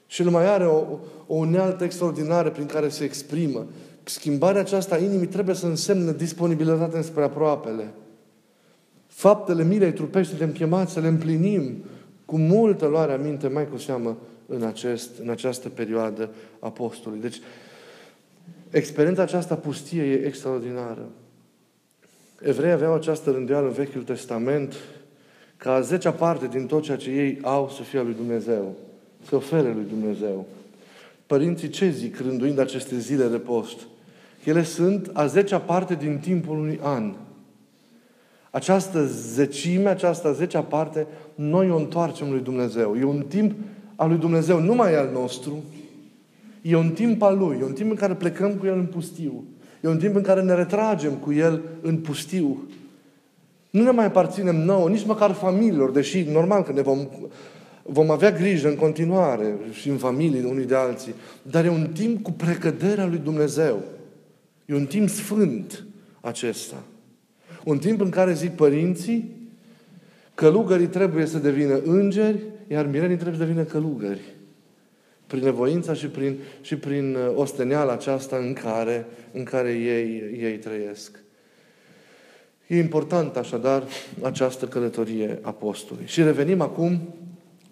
Și 0.07 0.23
el 0.23 0.29
mai 0.29 0.47
are 0.47 0.67
o, 0.67 0.85
o 1.27 1.35
unealtă 1.35 1.85
extraordinară 1.85 2.51
prin 2.51 2.67
care 2.67 2.89
se 2.89 3.05
exprimă. 3.05 3.67
Schimbarea 4.05 4.61
aceasta 4.61 4.95
a 4.95 4.99
inimii 4.99 5.27
trebuie 5.27 5.55
să 5.55 5.67
însemne 5.67 6.13
disponibilitate 6.13 7.03
spre 7.03 7.23
aproapele. 7.23 7.93
Faptele 9.07 9.65
milei 9.65 9.93
trupești 9.93 10.29
suntem 10.29 10.53
chemați 10.53 10.93
să 10.93 11.01
le 11.01 11.07
împlinim 11.07 11.85
cu 12.25 12.39
multă 12.39 12.87
luare 12.87 13.13
aminte, 13.13 13.49
mai 13.49 13.69
cu 13.69 13.77
seamă 13.77 14.17
în, 14.47 14.63
acest, 14.63 15.19
în 15.19 15.29
această 15.29 15.69
perioadă 15.69 16.31
apostolului. 16.59 17.23
Deci, 17.23 17.41
experiența 18.71 19.23
aceasta 19.23 19.55
pustie 19.55 20.03
e 20.03 20.27
extraordinară. 20.27 21.09
Evrei 22.41 22.71
aveau 22.71 22.95
această 22.95 23.31
rânduială 23.31 23.67
în 23.67 23.73
Vechiul 23.73 24.03
Testament 24.03 24.75
ca 25.57 25.73
a 25.73 25.81
zecea 25.81 26.13
parte 26.13 26.47
din 26.47 26.67
tot 26.67 26.83
ceea 26.83 26.97
ce 26.97 27.11
ei 27.11 27.39
au 27.43 27.71
să 27.77 27.83
fie 27.83 27.99
a 27.99 28.03
lui 28.03 28.15
Dumnezeu 28.15 28.77
se 29.29 29.37
ofere 29.37 29.73
lui 29.73 29.87
Dumnezeu. 29.89 30.47
Părinții 31.27 31.69
ce 31.69 31.91
zic 31.91 32.21
rânduind 32.21 32.59
aceste 32.59 32.99
zile 32.99 33.27
de 33.27 33.37
post? 33.37 33.77
Ele 34.45 34.63
sunt 34.63 35.11
a 35.13 35.27
zecea 35.27 35.59
parte 35.59 35.95
din 35.95 36.19
timpul 36.19 36.59
unui 36.59 36.79
an. 36.83 37.13
Această 38.51 39.07
zecime, 39.07 39.89
această 39.89 40.29
a 40.29 40.33
zecea 40.33 40.63
parte, 40.63 41.07
noi 41.35 41.71
o 41.71 41.77
întoarcem 41.77 42.31
lui 42.31 42.41
Dumnezeu. 42.41 42.97
E 42.97 43.05
un 43.05 43.25
timp 43.29 43.53
al 43.97 44.09
lui 44.09 44.19
Dumnezeu, 44.19 44.61
nu 44.61 44.75
mai 44.75 44.95
al 44.95 45.11
nostru. 45.13 45.63
E 46.63 46.77
un 46.77 46.91
timp 46.91 47.23
al 47.23 47.39
Lui. 47.39 47.59
E 47.61 47.65
un 47.65 47.73
timp 47.73 47.91
în 47.91 47.97
care 47.97 48.15
plecăm 48.15 48.55
cu 48.55 48.67
El 48.67 48.79
în 48.79 48.87
pustiu. 48.87 49.45
E 49.81 49.89
un 49.89 49.99
timp 49.99 50.15
în 50.15 50.23
care 50.23 50.43
ne 50.43 50.55
retragem 50.55 51.13
cu 51.13 51.33
El 51.33 51.63
în 51.81 51.97
pustiu. 51.97 52.69
Nu 53.71 53.83
ne 53.83 53.91
mai 53.91 54.05
aparținem 54.05 54.57
nouă, 54.57 54.89
nici 54.89 55.07
măcar 55.07 55.33
familiilor, 55.33 55.91
deși 55.91 56.23
normal 56.23 56.63
că 56.63 56.73
ne 56.73 56.83
vom 56.83 56.99
Vom 57.89 58.11
avea 58.11 58.31
grijă 58.31 58.69
în 58.69 58.77
continuare 58.77 59.55
și 59.73 59.89
în 59.89 59.97
familie 59.97 60.45
unii 60.45 60.65
de 60.65 60.75
alții, 60.75 61.15
dar 61.43 61.65
e 61.65 61.69
un 61.69 61.91
timp 61.93 62.23
cu 62.23 62.31
precăderea 62.31 63.07
lui 63.07 63.19
Dumnezeu. 63.19 63.83
E 64.65 64.75
un 64.75 64.87
timp 64.87 65.09
sfânt 65.09 65.85
acesta. 66.21 66.83
Un 67.65 67.79
timp 67.79 68.01
în 68.01 68.11
care 68.11 68.33
zic 68.33 68.51
părinții, 68.51 69.35
călugării 70.35 70.87
trebuie 70.87 71.27
să 71.27 71.39
devină 71.39 71.81
îngeri, 71.85 72.39
iar 72.69 72.87
mirenii 72.87 73.17
trebuie 73.17 73.39
să 73.39 73.45
devină 73.45 73.63
călugări. 73.63 74.21
Prin 75.27 75.43
nevoința 75.43 75.95
și 75.95 76.07
prin, 76.07 76.39
și 76.61 76.77
prin 76.77 77.15
uh, 77.15 77.33
osteneala 77.35 77.93
aceasta 77.93 78.37
în 78.37 78.53
care, 78.53 79.07
în 79.33 79.43
care 79.43 79.73
ei, 79.73 80.39
ei 80.41 80.57
trăiesc. 80.57 81.19
E 82.67 82.79
important, 82.79 83.37
așadar, 83.37 83.85
această 84.23 84.67
călătorie 84.67 85.39
apostolului. 85.43 86.09
Și 86.09 86.23
revenim 86.23 86.61
acum 86.61 87.01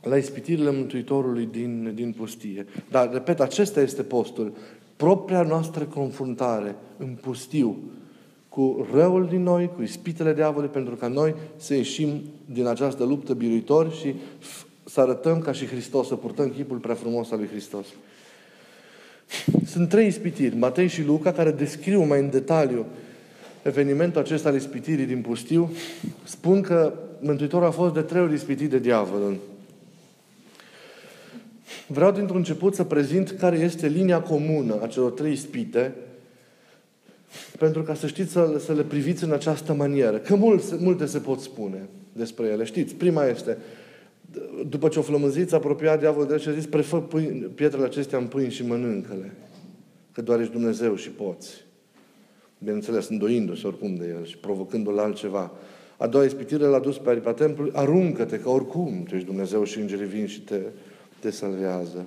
la 0.04 0.16
ispitirile 0.16 0.70
Mântuitorului 0.70 1.49
din, 1.52 1.92
din 1.94 2.12
pustie. 2.12 2.66
Dar, 2.90 3.12
repet, 3.12 3.40
acesta 3.40 3.80
este 3.80 4.02
postul. 4.02 4.52
Propria 4.96 5.42
noastră 5.42 5.84
confruntare 5.84 6.76
în 6.96 7.16
pustiu 7.20 7.76
cu 8.49 8.87
răul 8.92 9.26
din 9.26 9.42
noi, 9.42 9.70
cu 9.76 9.82
ispitele 9.82 10.34
diavolului, 10.34 10.68
pentru 10.68 10.94
ca 10.94 11.08
noi 11.08 11.34
să 11.56 11.75
ieșim 11.75 12.23
din 12.52 12.66
această 12.66 13.04
luptă 13.04 13.34
biruitori 13.34 13.96
și 13.96 14.14
să 14.84 15.00
arătăm 15.00 15.38
ca 15.38 15.52
și 15.52 15.66
Hristos, 15.66 16.06
să 16.06 16.14
purtăm 16.14 16.49
chipul 16.49 16.76
prea 16.76 16.94
frumos 16.94 17.30
al 17.30 17.38
lui 17.38 17.49
Hristos. 17.49 17.87
Sunt 19.66 19.88
trei 19.88 20.06
ispitiri, 20.06 20.56
Matei 20.56 20.87
și 20.87 21.04
Luca, 21.04 21.32
care 21.32 21.50
descriu 21.50 22.02
mai 22.02 22.20
în 22.20 22.30
detaliu 22.30 22.87
evenimentul 23.62 24.20
acesta 24.20 24.49
al 24.49 24.54
ispitirii 24.54 25.06
din 25.06 25.20
pustiu. 25.20 25.70
Spun 26.25 26.61
că 26.61 26.92
Mântuitorul 27.20 27.66
a 27.66 27.70
fost 27.70 27.94
de 27.94 28.00
trei 28.00 28.23
ori 28.23 28.34
ispitit 28.34 28.70
de 28.70 28.78
diavol. 28.78 29.37
Vreau 31.87 32.12
dintr-un 32.12 32.37
început 32.37 32.75
să 32.75 32.85
prezint 32.85 33.31
care 33.31 33.59
este 33.59 33.87
linia 33.88 34.21
comună 34.21 34.78
a 34.83 34.87
celor 34.87 35.11
trei 35.11 35.33
ispite, 35.33 35.95
pentru 37.59 37.83
ca 37.83 37.95
să 37.95 38.07
știți 38.07 38.33
să, 38.33 38.57
să 38.64 38.73
le 38.73 38.83
priviți 38.83 39.25
în 39.25 39.33
această 39.33 39.73
manieră. 39.73 40.19
Că 40.19 40.35
multe, 40.35 40.76
multe 40.78 41.07
se 41.07 41.19
pot 41.19 41.40
spune 41.40 41.88
despre 42.12 42.47
ele. 42.47 42.64
Știți, 42.64 42.95
prima 42.95 43.25
este, 43.25 43.59
după 44.69 44.88
ce 44.88 44.99
o 44.99 45.02
flămânziți, 45.02 45.54
apropiat 45.54 45.99
diavolul 45.99 46.26
de 46.26 46.33
el 46.33 46.38
și 46.38 46.49
a 46.49 46.52
zis, 46.52 46.66
prefă 46.66 47.09
pietrele 47.54 47.85
acestea 47.85 48.19
în 48.19 48.26
pâini 48.26 48.50
și 48.50 48.66
mănâncă-le. 48.66 49.33
Că 50.12 50.23
doar 50.23 50.40
ești 50.40 50.52
Dumnezeu 50.52 50.95
și 50.95 51.11
poți. 51.11 51.64
Bineînțeles, 52.59 53.09
îndoindu-se 53.09 53.66
oricum 53.66 53.95
de 53.95 54.14
el 54.19 54.26
și 54.26 54.37
provocându-l 54.37 54.95
la 54.95 55.02
altceva. 55.02 55.52
A 55.97 56.07
doua 56.07 56.25
ispitire 56.25 56.64
l-a 56.64 56.78
dus 56.78 56.99
pe 56.99 57.11
aripa 57.11 57.33
templului, 57.33 57.73
aruncă-te, 57.75 58.38
că 58.38 58.49
oricum 58.49 59.04
tu 59.09 59.14
ești 59.14 59.26
Dumnezeu 59.26 59.64
și 59.64 59.78
îngerii 59.78 60.07
vin 60.07 60.26
și 60.26 60.40
te, 60.40 60.61
te 61.25 61.31
salvează. 61.31 62.07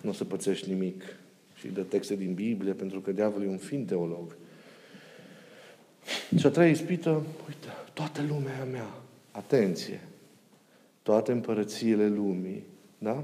Nu 0.00 0.10
o 0.10 0.12
să 0.12 0.24
pățești 0.24 0.68
nimic. 0.68 1.02
Și 1.54 1.68
dă 1.68 1.80
texte 1.80 2.16
din 2.16 2.34
Biblie, 2.34 2.72
pentru 2.72 3.00
că 3.00 3.12
diavolul 3.12 3.46
e 3.46 3.50
un 3.50 3.56
fin 3.56 3.84
teolog. 3.84 4.36
Și 6.38 6.46
a 6.46 6.50
treia 6.50 6.70
ispită, 6.70 7.10
uite, 7.46 7.68
toată 7.92 8.22
lumea 8.28 8.64
mea, 8.70 8.94
atenție, 9.30 10.00
toate 11.02 11.32
împărățiile 11.32 12.08
lumii, 12.08 12.64
da? 12.98 13.22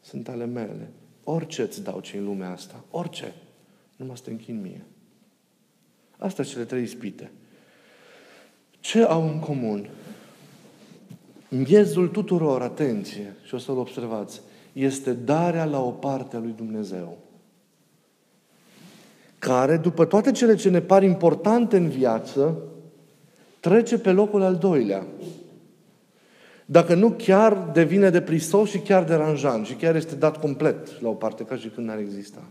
Sunt 0.00 0.28
ale 0.28 0.46
mele. 0.46 0.90
Orice 1.24 1.62
îți 1.62 1.82
dau 1.82 2.00
ce 2.00 2.16
în 2.16 2.24
lumea 2.24 2.50
asta, 2.50 2.84
orice, 2.90 3.34
numai 3.96 4.16
să 4.16 4.22
te 4.22 4.30
închin 4.30 4.60
mie. 4.60 4.84
Astea 6.16 6.44
sunt 6.44 6.56
cele 6.56 6.68
trei 6.68 6.82
ispite. 6.82 7.30
Ce 8.80 9.02
au 9.02 9.28
în 9.28 9.38
comun? 9.38 9.88
Miezul 11.48 12.08
tuturor, 12.08 12.62
atenție, 12.62 13.36
și 13.46 13.54
o 13.54 13.58
să-l 13.58 13.78
observați, 13.78 14.40
este 14.84 15.12
darea 15.12 15.64
la 15.64 15.82
o 15.82 15.90
parte 15.90 16.36
a 16.36 16.38
lui 16.38 16.54
Dumnezeu. 16.56 17.18
Care, 19.38 19.76
după 19.76 20.04
toate 20.04 20.32
cele 20.32 20.54
ce 20.54 20.70
ne 20.70 20.80
par 20.80 21.02
importante 21.02 21.76
în 21.76 21.88
viață, 21.88 22.58
trece 23.60 23.98
pe 23.98 24.10
locul 24.10 24.42
al 24.42 24.56
doilea. 24.56 25.06
Dacă 26.66 26.94
nu, 26.94 27.10
chiar 27.10 27.70
devine 27.72 28.10
de 28.10 28.20
prisos 28.20 28.70
și 28.70 28.78
chiar 28.78 29.04
deranjant 29.04 29.66
și 29.66 29.74
chiar 29.74 29.96
este 29.96 30.14
dat 30.14 30.40
complet 30.40 31.00
la 31.00 31.08
o 31.08 31.12
parte, 31.12 31.44
ca 31.44 31.56
și 31.56 31.68
când 31.68 31.86
n-ar 31.86 31.98
exista. 31.98 32.42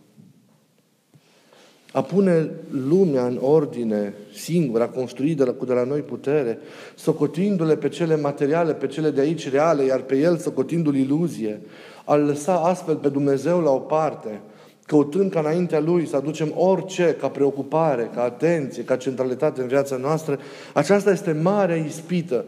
A 1.92 2.02
pune 2.02 2.50
lumea 2.72 3.26
în 3.26 3.38
ordine 3.42 4.14
singură, 4.34 4.84
a 4.84 4.90
construi 4.90 5.36
de 5.36 5.44
la, 5.44 5.52
cu 5.52 5.66
de 5.66 5.74
la 5.74 5.84
noi 5.84 6.02
putere, 6.02 6.60
socotindu-le 6.96 7.78
pe 7.78 7.90
cele 7.90 8.16
materiale, 8.16 8.74
pe 8.74 8.88
cele 8.88 9.10
de 9.10 9.22
aici 9.22 9.50
reale, 9.50 9.84
iar 9.84 10.02
pe 10.02 10.18
el 10.18 10.38
socotindu-l 10.38 10.96
iluzie, 10.96 11.62
a 12.08 12.16
lăsa 12.16 12.60
astfel 12.60 12.96
pe 12.96 13.10
Dumnezeu 13.10 13.62
la 13.62 13.70
o 13.70 13.80
parte, 13.80 14.40
căutând 14.86 15.32
ca 15.32 15.40
înaintea 15.40 15.80
Lui 15.80 16.08
să 16.08 16.16
aducem 16.16 16.52
orice 16.56 17.16
ca 17.20 17.30
preocupare, 17.30 18.10
ca 18.14 18.24
atenție, 18.24 18.84
ca 18.84 18.96
centralitate 18.96 19.62
în 19.62 19.68
viața 19.68 19.98
noastră, 19.98 20.40
aceasta 20.74 21.12
este 21.12 21.32
marea 21.32 21.76
ispită 21.76 22.46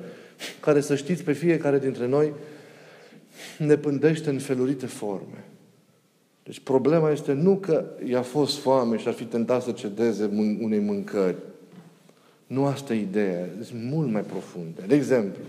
care, 0.60 0.82
să 0.82 0.96
știți, 0.96 1.24
pe 1.24 1.32
fiecare 1.32 1.80
dintre 1.80 2.08
noi 2.08 2.34
ne 3.58 3.76
pândește 3.76 4.30
în 4.30 4.40
felurite 4.40 4.86
forme. 4.86 5.44
Deci 6.44 6.60
problema 6.60 7.12
este 7.12 7.34
nu 7.34 7.56
că 7.56 7.86
i-a 8.06 8.22
fost 8.22 8.58
foame 8.58 8.98
și 8.98 9.08
ar 9.08 9.14
fi 9.14 9.24
tentat 9.24 9.62
să 9.62 9.72
cedeze 9.72 10.30
unei 10.62 10.80
mâncări. 10.80 11.36
Nu 12.48 12.66
asta 12.66 12.94
e 12.94 13.02
ideea. 13.02 13.46
Sunt 13.62 13.84
mult 13.92 14.12
mai 14.12 14.22
profunde. 14.22 14.82
De 14.88 14.96
exemplu, 14.96 15.42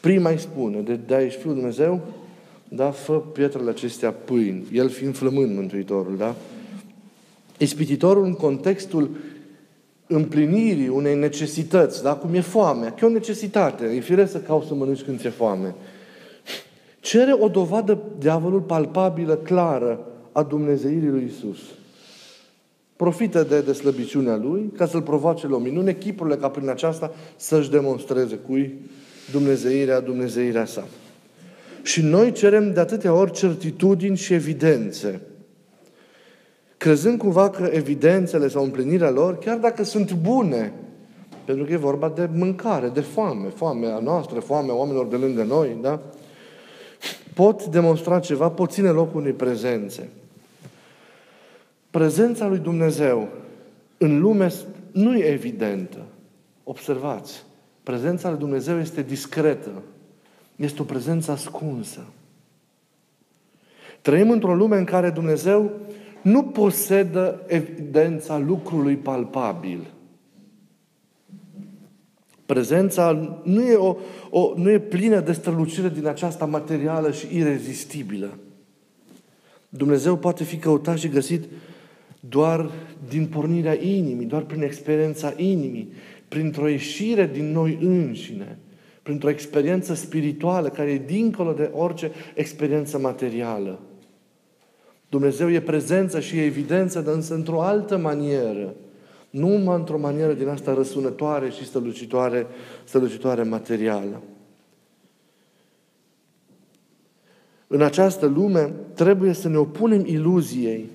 prima 0.00 0.30
îi 0.30 0.38
spune, 0.38 0.80
de 0.80 0.98
da 1.06 1.22
ești 1.22 1.40
Fiul 1.40 1.54
Dumnezeu, 1.54 2.00
da, 2.74 2.90
fă 2.90 3.12
pietrele 3.12 3.70
acestea 3.70 4.10
pâini. 4.10 4.64
El 4.72 4.88
fiind 4.88 5.16
flămând 5.16 5.56
Mântuitorul, 5.56 6.16
da? 6.16 6.34
Ispititorul 7.58 8.24
în 8.24 8.34
contextul 8.34 9.10
împlinirii 10.06 10.88
unei 10.88 11.14
necesități, 11.14 12.02
da? 12.02 12.14
Cum 12.14 12.34
e 12.34 12.40
foamea, 12.40 12.92
că 12.92 13.04
e 13.04 13.08
o 13.08 13.10
necesitate. 13.10 13.84
E 13.84 14.00
firesc 14.00 14.32
să 14.32 14.38
cauți 14.38 14.66
să 14.66 14.74
mănânci 14.74 15.02
când 15.02 15.20
ți-e 15.20 15.30
foame. 15.30 15.74
Cere 17.00 17.36
o 17.38 17.48
dovadă, 17.48 18.02
diavolul, 18.18 18.60
palpabilă, 18.60 19.36
clară, 19.36 20.06
a 20.32 20.42
Dumnezeirii 20.42 21.08
lui 21.08 21.30
Isus. 21.36 21.58
Profită 22.96 23.42
de, 23.42 23.60
de 23.60 23.72
slăbiciunea 23.72 24.36
lui 24.36 24.72
ca 24.76 24.86
să-l 24.86 25.02
provoace 25.02 25.48
la 25.48 25.56
o 25.56 25.58
minune, 25.58 25.94
chipurile 25.94 26.36
ca 26.36 26.48
prin 26.48 26.68
aceasta 26.68 27.12
să-și 27.36 27.70
demonstreze 27.70 28.34
cui 28.34 28.78
Dumnezeirea, 29.32 30.00
Dumnezeirea 30.00 30.64
sa. 30.64 30.86
Și 31.82 32.02
noi 32.02 32.32
cerem 32.32 32.72
de 32.72 32.80
atâtea 32.80 33.14
ori 33.14 33.32
certitudini 33.32 34.16
și 34.16 34.34
evidențe. 34.34 35.20
Crezând 36.76 37.18
cumva 37.18 37.50
că 37.50 37.70
evidențele 37.72 38.48
sau 38.48 38.64
împlinirea 38.64 39.10
lor, 39.10 39.38
chiar 39.38 39.58
dacă 39.58 39.84
sunt 39.84 40.12
bune, 40.12 40.72
pentru 41.44 41.64
că 41.64 41.72
e 41.72 41.76
vorba 41.76 42.08
de 42.08 42.28
mâncare, 42.32 42.88
de 42.88 43.00
foame, 43.00 43.48
foamea 43.48 43.98
noastră, 43.98 44.40
foamea 44.40 44.74
oamenilor 44.74 45.06
de 45.06 45.16
lângă 45.16 45.42
noi, 45.42 45.78
da? 45.80 46.00
Pot 47.34 47.64
demonstra 47.64 48.18
ceva, 48.18 48.50
pot 48.50 48.70
ține 48.70 48.88
locul 48.88 49.20
unei 49.20 49.32
prezențe. 49.32 50.08
Prezența 51.90 52.46
lui 52.46 52.58
Dumnezeu 52.58 53.28
în 53.98 54.20
lume 54.20 54.52
nu 54.92 55.16
e 55.16 55.24
evidentă. 55.24 55.98
Observați, 56.64 57.44
prezența 57.82 58.28
lui 58.28 58.38
Dumnezeu 58.38 58.78
este 58.78 59.02
discretă. 59.02 59.70
Este 60.62 60.82
o 60.82 60.84
prezență 60.84 61.30
ascunsă. 61.30 62.00
Trăim 64.00 64.30
într-o 64.30 64.54
lume 64.54 64.76
în 64.76 64.84
care 64.84 65.10
Dumnezeu 65.10 65.70
nu 66.22 66.42
posedă 66.42 67.42
evidența 67.46 68.38
lucrului 68.38 68.96
palpabil. 68.96 69.90
Prezența 72.46 73.40
nu 73.44 73.62
e, 73.62 73.74
o, 73.74 73.96
o, 74.30 74.52
nu 74.56 74.70
e 74.70 74.78
plină 74.78 75.20
de 75.20 75.32
strălucire 75.32 75.88
din 75.88 76.06
aceasta 76.06 76.44
materială 76.44 77.10
și 77.10 77.36
irezistibilă. 77.36 78.38
Dumnezeu 79.68 80.16
poate 80.16 80.44
fi 80.44 80.56
căutat 80.56 80.98
și 80.98 81.08
găsit 81.08 81.44
doar 82.20 82.70
din 83.08 83.26
pornirea 83.26 83.82
inimii, 83.82 84.26
doar 84.26 84.42
prin 84.42 84.62
experiența 84.62 85.32
inimii, 85.36 85.92
printr-o 86.28 86.68
ieșire 86.68 87.26
din 87.26 87.52
noi 87.52 87.78
înșine, 87.80 88.58
printr-o 89.02 89.30
experiență 89.30 89.94
spirituală 89.94 90.68
care 90.68 90.90
e 90.90 90.98
dincolo 90.98 91.52
de 91.52 91.70
orice 91.74 92.10
experiență 92.34 92.98
materială. 92.98 93.78
Dumnezeu 95.08 95.50
e 95.50 95.60
prezență 95.60 96.20
și 96.20 96.38
e 96.38 96.44
evidență, 96.44 97.00
dar 97.00 97.14
însă 97.14 97.34
într-o 97.34 97.62
altă 97.62 97.96
manieră. 97.96 98.74
Nu 99.30 99.56
numai 99.56 99.76
într-o 99.76 99.98
manieră 99.98 100.32
din 100.32 100.48
asta 100.48 100.74
răsunătoare 100.74 101.50
și 101.50 101.64
strălucitoare, 101.64 102.46
strălucitoare 102.84 103.42
materială. 103.42 104.22
În 107.66 107.82
această 107.82 108.26
lume 108.26 108.72
trebuie 108.94 109.32
să 109.32 109.48
ne 109.48 109.56
opunem 109.56 110.06
iluziei 110.06 110.90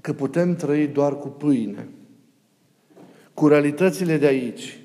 că 0.00 0.12
putem 0.12 0.56
trăi 0.56 0.86
doar 0.86 1.18
cu 1.18 1.28
pâine, 1.28 1.88
cu 3.34 3.48
realitățile 3.48 4.16
de 4.16 4.26
aici, 4.26 4.81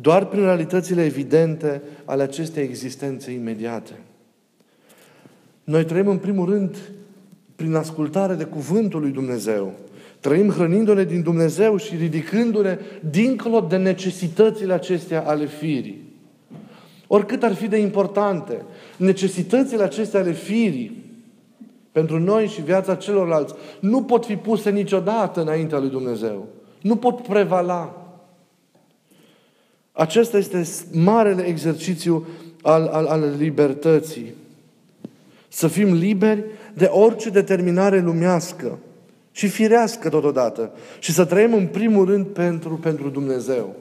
doar 0.00 0.26
prin 0.26 0.42
realitățile 0.42 1.04
evidente 1.04 1.82
ale 2.04 2.22
acestei 2.22 2.62
existențe 2.62 3.30
imediate. 3.30 3.92
Noi 5.64 5.84
trăim 5.84 6.08
în 6.08 6.18
primul 6.18 6.48
rând 6.48 6.76
prin 7.56 7.74
ascultare 7.74 8.34
de 8.34 8.44
cuvântul 8.44 9.00
lui 9.00 9.10
Dumnezeu. 9.10 9.72
Trăim 10.20 10.50
hrănindu-ne 10.50 11.04
din 11.04 11.22
Dumnezeu 11.22 11.76
și 11.76 11.96
ridicându-ne 11.96 12.78
dincolo 13.10 13.60
de 13.60 13.76
necesitățile 13.76 14.72
acestea 14.72 15.22
ale 15.26 15.46
firii. 15.46 16.04
Oricât 17.06 17.42
ar 17.42 17.54
fi 17.54 17.68
de 17.68 17.76
importante, 17.76 18.64
necesitățile 18.96 19.82
acestea 19.82 20.20
ale 20.20 20.32
firii 20.32 21.04
pentru 21.92 22.18
noi 22.18 22.46
și 22.46 22.62
viața 22.62 22.94
celorlalți, 22.94 23.54
nu 23.80 24.02
pot 24.02 24.24
fi 24.24 24.36
puse 24.36 24.70
niciodată 24.70 25.40
înaintea 25.40 25.78
lui 25.78 25.90
Dumnezeu. 25.90 26.46
Nu 26.82 26.96
pot 26.96 27.20
prevala. 27.20 28.05
Acesta 29.96 30.38
este 30.38 30.66
marele 30.92 31.42
exercițiu 31.42 32.26
al, 32.62 32.86
al, 32.86 33.06
al 33.06 33.34
libertății. 33.38 34.34
Să 35.48 35.68
fim 35.68 35.92
liberi 35.92 36.44
de 36.74 36.84
orice 36.84 37.30
determinare 37.30 38.00
lumească 38.00 38.78
și 39.30 39.48
firească 39.48 40.08
totodată. 40.08 40.72
Și 40.98 41.12
să 41.12 41.24
trăim 41.24 41.54
în 41.54 41.66
primul 41.66 42.04
rând 42.04 42.26
pentru, 42.26 42.74
pentru 42.74 43.08
Dumnezeu. 43.08 43.76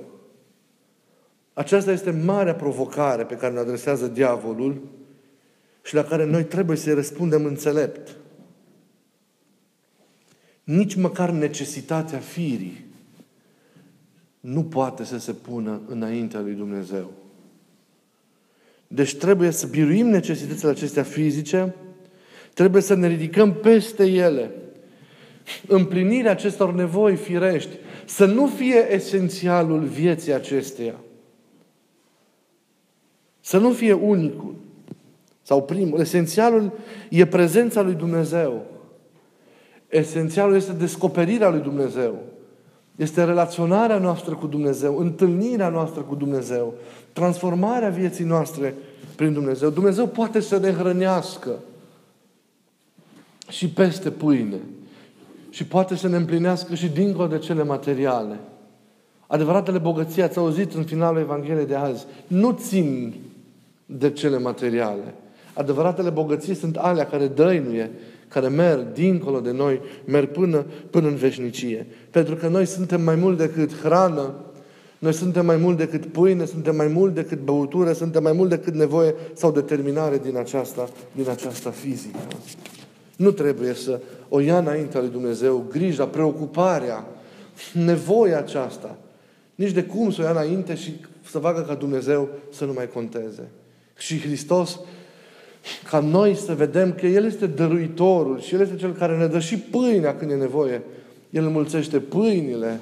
Aceasta 1.54 1.92
este 1.92 2.12
marea 2.26 2.56
provocare 2.56 3.24
pe 3.24 3.36
care 3.36 3.54
ne 3.54 3.60
adresează 3.60 4.08
diavolul 4.08 4.82
și 5.84 5.96
la 5.96 6.04
care 6.04 6.26
noi 6.26 6.44
trebuie 6.44 6.78
să-i 6.78 6.94
răspundem 6.94 7.46
înțelept. 7.46 8.16
Nici 10.64 10.96
măcar 10.96 11.30
necesitatea 11.30 12.20
firii 12.20 12.85
nu 14.46 14.64
poate 14.64 15.04
să 15.04 15.18
se 15.20 15.32
pună 15.32 15.82
înaintea 15.88 16.40
lui 16.40 16.54
Dumnezeu. 16.54 17.12
Deci 18.88 19.16
trebuie 19.16 19.52
să 19.52 19.68
biruim 19.68 20.08
necesitățile 20.08 20.70
acestea 20.70 21.04
fizice, 21.04 21.76
trebuie 22.54 22.82
să 22.82 22.94
ne 22.94 23.08
ridicăm 23.08 23.54
peste 23.54 24.06
ele. 24.06 24.52
Împlinirea 25.68 26.32
acestor 26.32 26.74
nevoi 26.74 27.16
firești 27.16 27.76
să 28.06 28.26
nu 28.26 28.48
fie 28.48 28.94
esențialul 28.94 29.84
vieții 29.84 30.34
acesteia. 30.34 30.96
Să 33.42 33.58
nu 33.58 33.72
fie 33.72 33.94
unicul 33.94 34.56
sau 35.42 35.64
primul. 35.64 36.00
Esențialul 36.00 36.72
e 37.10 37.26
prezența 37.26 37.82
lui 37.82 37.94
Dumnezeu. 37.94 38.66
Esențialul 39.90 40.56
este 40.56 40.74
descoperirea 40.74 41.50
lui 41.50 41.62
Dumnezeu. 41.62 42.34
Este 42.96 43.24
relaționarea 43.24 43.98
noastră 43.98 44.36
cu 44.36 44.48
Dumnezeu, 44.48 44.98
întâlnirea 44.98 45.70
noastră 45.70 46.02
cu 46.02 46.16
Dumnezeu, 46.16 46.74
transformarea 47.14 47.90
vieții 47.90 48.26
noastre 48.26 48.76
prin 49.16 49.34
Dumnezeu. 49.34 49.70
Dumnezeu 49.70 50.08
poate 50.08 50.40
să 50.40 50.58
ne 50.58 50.72
hrănească 50.72 51.52
și 53.50 53.70
peste 53.70 54.12
pâine. 54.12 54.60
Și 55.50 55.66
poate 55.66 55.96
să 55.96 56.08
ne 56.08 56.16
împlinească 56.16 56.76
și 56.76 56.88
dincolo 56.88 57.28
de 57.28 57.38
cele 57.38 57.64
materiale. 57.64 58.40
Adevăratele 59.28 59.78
bogății, 59.78 60.22
ați 60.22 60.38
auzit 60.38 60.74
în 60.74 60.84
finalul 60.84 61.20
Evangheliei 61.20 61.66
de 61.66 61.76
azi, 61.76 62.06
nu 62.28 62.52
țin 62.52 63.14
de 63.86 64.12
cele 64.12 64.40
materiale. 64.40 65.14
Adevăratele 65.54 66.10
bogății 66.10 66.56
sunt 66.56 66.76
alea 66.76 67.06
care 67.06 67.28
dăinuie, 67.28 67.92
care 68.36 68.48
merg 68.48 68.92
dincolo 68.94 69.40
de 69.40 69.52
noi, 69.52 69.82
merg 70.06 70.32
până, 70.32 70.66
până 70.90 71.08
în 71.08 71.16
veșnicie. 71.16 71.88
Pentru 72.12 72.36
că 72.36 72.48
noi 72.48 72.66
suntem 72.66 73.02
mai 73.02 73.16
mult 73.16 73.38
decât 73.38 73.78
hrană, 73.78 74.34
noi 75.00 75.14
suntem 75.14 75.46
mai 75.46 75.56
mult 75.56 75.78
decât 75.78 76.06
pâine, 76.06 76.46
suntem 76.46 76.76
mai 76.76 76.88
mult 76.88 77.14
decât 77.14 77.40
băutură, 77.40 77.94
suntem 77.94 78.24
mai 78.24 78.32
mult 78.32 78.50
decât 78.50 78.74
nevoie 78.74 79.16
sau 79.34 79.52
determinare 79.52 80.18
din 80.18 80.38
aceasta, 80.38 80.90
din 81.12 81.30
aceasta 81.30 81.70
fizică. 81.70 82.20
Nu 83.16 83.32
trebuie 83.32 83.74
să 83.74 84.00
o 84.30 84.40
ia 84.40 84.58
înaintea 84.58 85.00
lui 85.00 85.10
Dumnezeu 85.10 85.66
grija, 85.70 86.06
preocuparea, 86.06 87.08
nevoia 87.74 88.38
aceasta. 88.38 88.98
Nici 89.56 89.72
de 89.72 89.84
cum 89.84 90.12
să 90.12 90.22
o 90.22 90.24
ia 90.24 90.32
înainte 90.32 90.76
și 90.76 90.96
să 91.30 91.40
facă 91.40 91.62
ca 91.62 91.74
Dumnezeu 91.74 92.30
să 92.52 92.66
nu 92.66 92.74
mai 92.74 92.90
conteze. 92.90 93.50
Și 93.98 94.20
Hristos 94.20 94.80
ca 95.90 96.00
noi 96.00 96.36
să 96.36 96.54
vedem 96.54 96.94
că 96.94 97.06
El 97.06 97.26
este 97.26 97.46
dăruitorul 97.46 98.40
și 98.40 98.54
El 98.54 98.62
este 98.62 98.76
Cel 98.76 98.94
care 98.94 99.18
ne 99.18 99.28
dă 99.28 99.40
și 99.40 99.58
pâinea 99.58 100.16
când 100.16 100.32
e 100.32 100.36
nevoie. 100.36 100.82
El 101.30 101.46
înmulțește 101.46 102.00
pâinile 102.00 102.80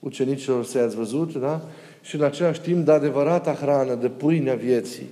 ucenicilor 0.00 0.64
să 0.64 0.78
ați 0.78 0.96
văzut, 0.96 1.34
da? 1.34 1.68
Și 2.02 2.16
în 2.16 2.22
același 2.22 2.60
timp 2.60 2.84
de 2.84 2.92
adevărata 2.92 3.52
hrană, 3.52 3.94
de 3.94 4.08
pâinea 4.08 4.54
vieții, 4.54 5.08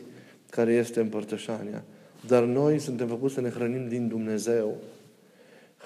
care 0.50 0.72
este 0.72 1.00
împărtășania. 1.00 1.84
Dar 2.26 2.42
noi 2.42 2.78
suntem 2.78 3.06
făcuți 3.06 3.34
să 3.34 3.40
ne 3.40 3.48
hrănim 3.48 3.88
din 3.88 4.08
Dumnezeu. 4.08 4.76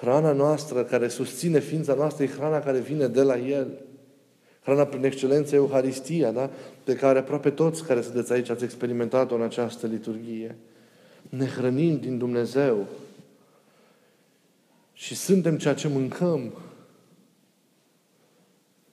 Hrana 0.00 0.32
noastră 0.32 0.82
care 0.82 1.08
susține 1.08 1.58
ființa 1.58 1.94
noastră 1.94 2.24
e 2.24 2.26
hrana 2.26 2.58
care 2.60 2.78
vine 2.78 3.06
de 3.06 3.22
la 3.22 3.38
El. 3.38 3.66
Hrana 4.62 4.84
prin 4.84 5.04
excelență 5.04 5.54
Euharistia, 5.54 6.30
da? 6.30 6.50
pe 6.84 6.94
care 6.94 7.18
aproape 7.18 7.50
toți 7.50 7.84
care 7.84 8.00
sunteți 8.00 8.32
aici 8.32 8.50
ați 8.50 8.64
experimentat-o 8.64 9.34
în 9.34 9.42
această 9.42 9.86
liturghie 9.86 10.56
ne 11.36 11.46
hrănim 11.46 11.98
din 11.98 12.18
Dumnezeu 12.18 12.86
și 14.92 15.16
suntem 15.16 15.58
ceea 15.58 15.74
ce 15.74 15.88
mâncăm. 15.88 16.52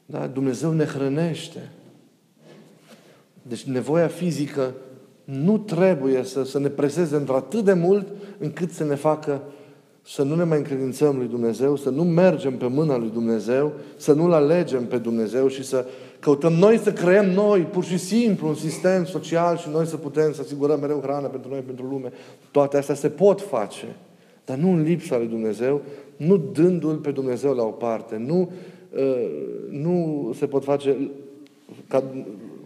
Da? 0.05 0.27
Dumnezeu 0.27 0.71
ne 0.71 0.85
hrănește. 0.85 1.71
Deci 3.41 3.63
nevoia 3.63 4.07
fizică 4.07 4.73
nu 5.23 5.57
trebuie 5.57 6.23
să, 6.23 6.43
să 6.43 6.59
ne 6.59 6.67
preseze 6.67 7.15
într-atât 7.15 7.63
de 7.63 7.73
mult 7.73 8.07
încât 8.37 8.71
să 8.71 8.83
ne 8.83 8.95
facă 8.95 9.41
să 10.05 10.23
nu 10.23 10.35
ne 10.35 10.43
mai 10.43 10.57
încredințăm 10.57 11.17
lui 11.17 11.27
Dumnezeu, 11.27 11.75
să 11.75 11.89
nu 11.89 12.03
mergem 12.03 12.57
pe 12.57 12.67
mâna 12.67 12.97
lui 12.97 13.09
Dumnezeu, 13.09 13.73
să 13.97 14.13
nu-L 14.13 14.33
alegem 14.33 14.85
pe 14.85 14.97
Dumnezeu 14.97 15.47
și 15.47 15.63
să 15.63 15.85
Căutăm 16.19 16.53
noi 16.53 16.77
să 16.77 16.93
creăm 16.93 17.25
noi, 17.25 17.61
pur 17.61 17.83
și 17.83 17.97
simplu, 17.97 18.47
un 18.47 18.55
sistem 18.55 19.05
social 19.05 19.57
și 19.57 19.69
noi 19.69 19.85
să 19.85 19.97
putem 19.97 20.33
să 20.33 20.41
asigurăm 20.41 20.79
mereu 20.79 20.99
hrană 21.01 21.27
pentru 21.27 21.49
noi, 21.49 21.59
pentru 21.59 21.85
lume. 21.85 22.11
Toate 22.51 22.77
astea 22.77 22.95
se 22.95 23.09
pot 23.09 23.41
face, 23.41 23.95
dar 24.45 24.57
nu 24.57 24.71
în 24.71 24.81
lipsa 24.81 25.17
lui 25.17 25.27
Dumnezeu, 25.27 25.81
nu 26.17 26.37
dându-L 26.37 26.95
pe 26.95 27.11
Dumnezeu 27.11 27.53
la 27.53 27.63
o 27.63 27.71
parte. 27.71 28.17
Nu, 28.17 28.51
uh, 28.95 29.29
nu 29.69 30.29
se 30.37 30.45
pot 30.45 30.63
face 30.63 31.11
ca, 31.87 32.03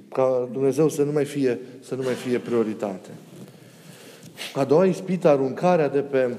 ca 0.09 0.49
Dumnezeu 0.51 0.89
să 0.89 1.03
nu 1.03 1.11
mai 1.11 1.25
fie, 1.25 1.59
să 1.79 1.95
nu 1.95 2.01
mai 2.03 2.13
fie 2.13 2.37
prioritate. 2.37 3.09
A 4.53 4.63
doua 4.63 4.85
ispită, 4.85 5.27
aruncarea 5.27 5.89
de 5.89 5.99
pe, 5.99 6.29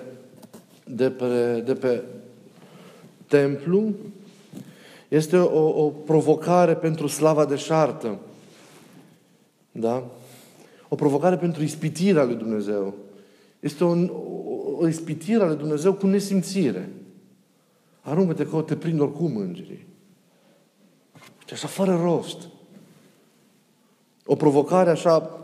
de 0.85 1.11
pe, 1.11 1.63
de 1.65 1.75
pe 1.75 2.03
templu, 3.27 3.93
este 5.09 5.37
o, 5.37 5.85
o 5.85 5.89
provocare 5.89 6.75
pentru 6.75 7.07
slava 7.07 7.45
de 7.45 7.57
șartă. 7.57 8.19
Da? 9.73 10.05
O 10.89 10.95
provocare 10.95 11.37
pentru 11.37 11.63
ispitirea 11.63 12.25
lui 12.25 12.35
Dumnezeu. 12.35 12.95
Este 13.61 13.85
o, 13.85 13.91
o, 13.91 14.77
o 14.79 14.89
ispitire 14.89 15.43
a 15.43 15.47
lui 15.47 15.57
Dumnezeu 15.57 15.93
cu 15.93 16.07
nesimțire. 16.07 16.91
Aruncă-te 18.01 18.47
că 18.47 18.61
te 18.61 18.77
prind 18.77 19.01
oricum 19.01 19.37
îngerii. 19.37 19.87
Și 21.47 21.53
așa 21.53 21.67
fără 21.67 22.01
rost. 22.03 22.49
O 24.27 24.35
provocare 24.35 24.91
așa 24.91 25.41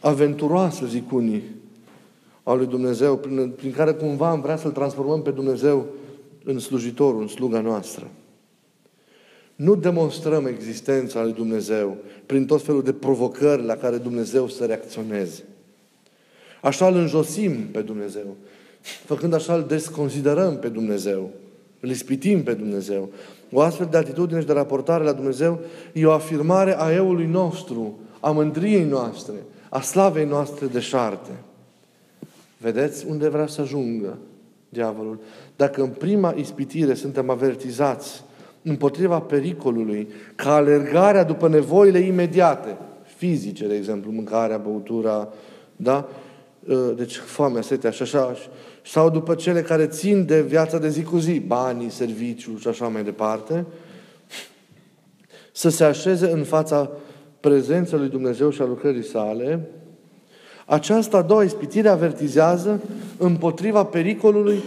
aventuroasă, 0.00 0.86
zic 0.86 1.12
unii, 1.12 1.42
a 2.42 2.52
lui 2.52 2.66
Dumnezeu, 2.66 3.16
prin, 3.16 3.50
prin 3.50 3.72
care 3.72 3.92
cumva 3.92 4.28
am 4.28 4.40
vrea 4.40 4.56
să-L 4.56 4.70
transformăm 4.70 5.22
pe 5.22 5.30
Dumnezeu 5.30 5.86
în 6.44 6.58
slujitorul, 6.58 7.20
în 7.20 7.28
sluga 7.28 7.60
noastră. 7.60 8.10
Nu 9.62 9.74
demonstrăm 9.74 10.46
existența 10.46 11.22
lui 11.22 11.32
Dumnezeu 11.32 11.96
prin 12.26 12.46
tot 12.46 12.62
felul 12.62 12.82
de 12.82 12.92
provocări 12.92 13.64
la 13.64 13.76
care 13.76 13.96
Dumnezeu 13.96 14.48
să 14.48 14.64
reacționeze. 14.64 15.44
Așa 16.60 16.86
îl 16.86 16.96
înjosim 16.96 17.66
pe 17.72 17.80
Dumnezeu. 17.80 18.36
Făcând 19.04 19.34
așa 19.34 19.54
îl 19.54 19.64
desconsiderăm 19.68 20.58
pe 20.58 20.68
Dumnezeu. 20.68 21.30
Îl 21.80 21.90
ispitim 21.90 22.42
pe 22.42 22.52
Dumnezeu. 22.52 23.08
O 23.52 23.60
astfel 23.60 23.88
de 23.90 23.96
atitudine 23.96 24.40
și 24.40 24.46
de 24.46 24.52
raportare 24.52 25.04
la 25.04 25.12
Dumnezeu 25.12 25.60
e 25.92 26.06
o 26.06 26.12
afirmare 26.12 26.80
a 26.80 26.92
eului 26.92 27.26
nostru, 27.26 27.98
a 28.20 28.30
mândriei 28.30 28.84
noastre, 28.84 29.34
a 29.68 29.80
slavei 29.80 30.24
noastre 30.26 30.66
de 30.66 30.80
șarte. 30.80 31.30
Vedeți 32.58 33.06
unde 33.06 33.28
vrea 33.28 33.46
să 33.46 33.60
ajungă 33.60 34.18
diavolul? 34.68 35.18
Dacă 35.56 35.82
în 35.82 35.90
prima 35.90 36.34
ispitire 36.36 36.94
suntem 36.94 37.30
avertizați 37.30 38.22
împotriva 38.62 39.20
pericolului, 39.20 40.08
ca 40.34 40.54
alergarea 40.54 41.24
după 41.24 41.48
nevoile 41.48 41.98
imediate, 41.98 42.76
fizice, 43.16 43.66
de 43.66 43.74
exemplu, 43.74 44.10
mâncarea, 44.10 44.56
băutura, 44.56 45.28
da? 45.76 46.08
Ă, 46.68 46.92
deci 46.96 47.16
foamea, 47.16 47.62
setea 47.62 47.90
și 47.90 48.02
așa, 48.02 48.36
sau 48.84 49.10
după 49.10 49.34
cele 49.34 49.62
care 49.62 49.86
țin 49.86 50.26
de 50.26 50.42
viața 50.42 50.78
de 50.78 50.88
zi 50.88 51.02
cu 51.02 51.18
zi, 51.18 51.38
banii, 51.38 51.90
serviciul 51.90 52.58
și 52.58 52.68
așa 52.68 52.88
mai 52.88 53.04
departe, 53.04 53.66
să 55.52 55.68
se 55.68 55.84
așeze 55.84 56.30
în 56.30 56.44
fața 56.44 56.90
prezenței 57.40 57.98
lui 57.98 58.08
Dumnezeu 58.08 58.50
și 58.50 58.62
a 58.62 58.64
lucrării 58.64 59.04
sale, 59.04 59.68
aceasta 60.66 61.16
a 61.16 61.22
doua 61.22 61.44
ispitire 61.44 61.88
avertizează 61.88 62.80
împotriva 63.18 63.84
pericolului 63.84 64.62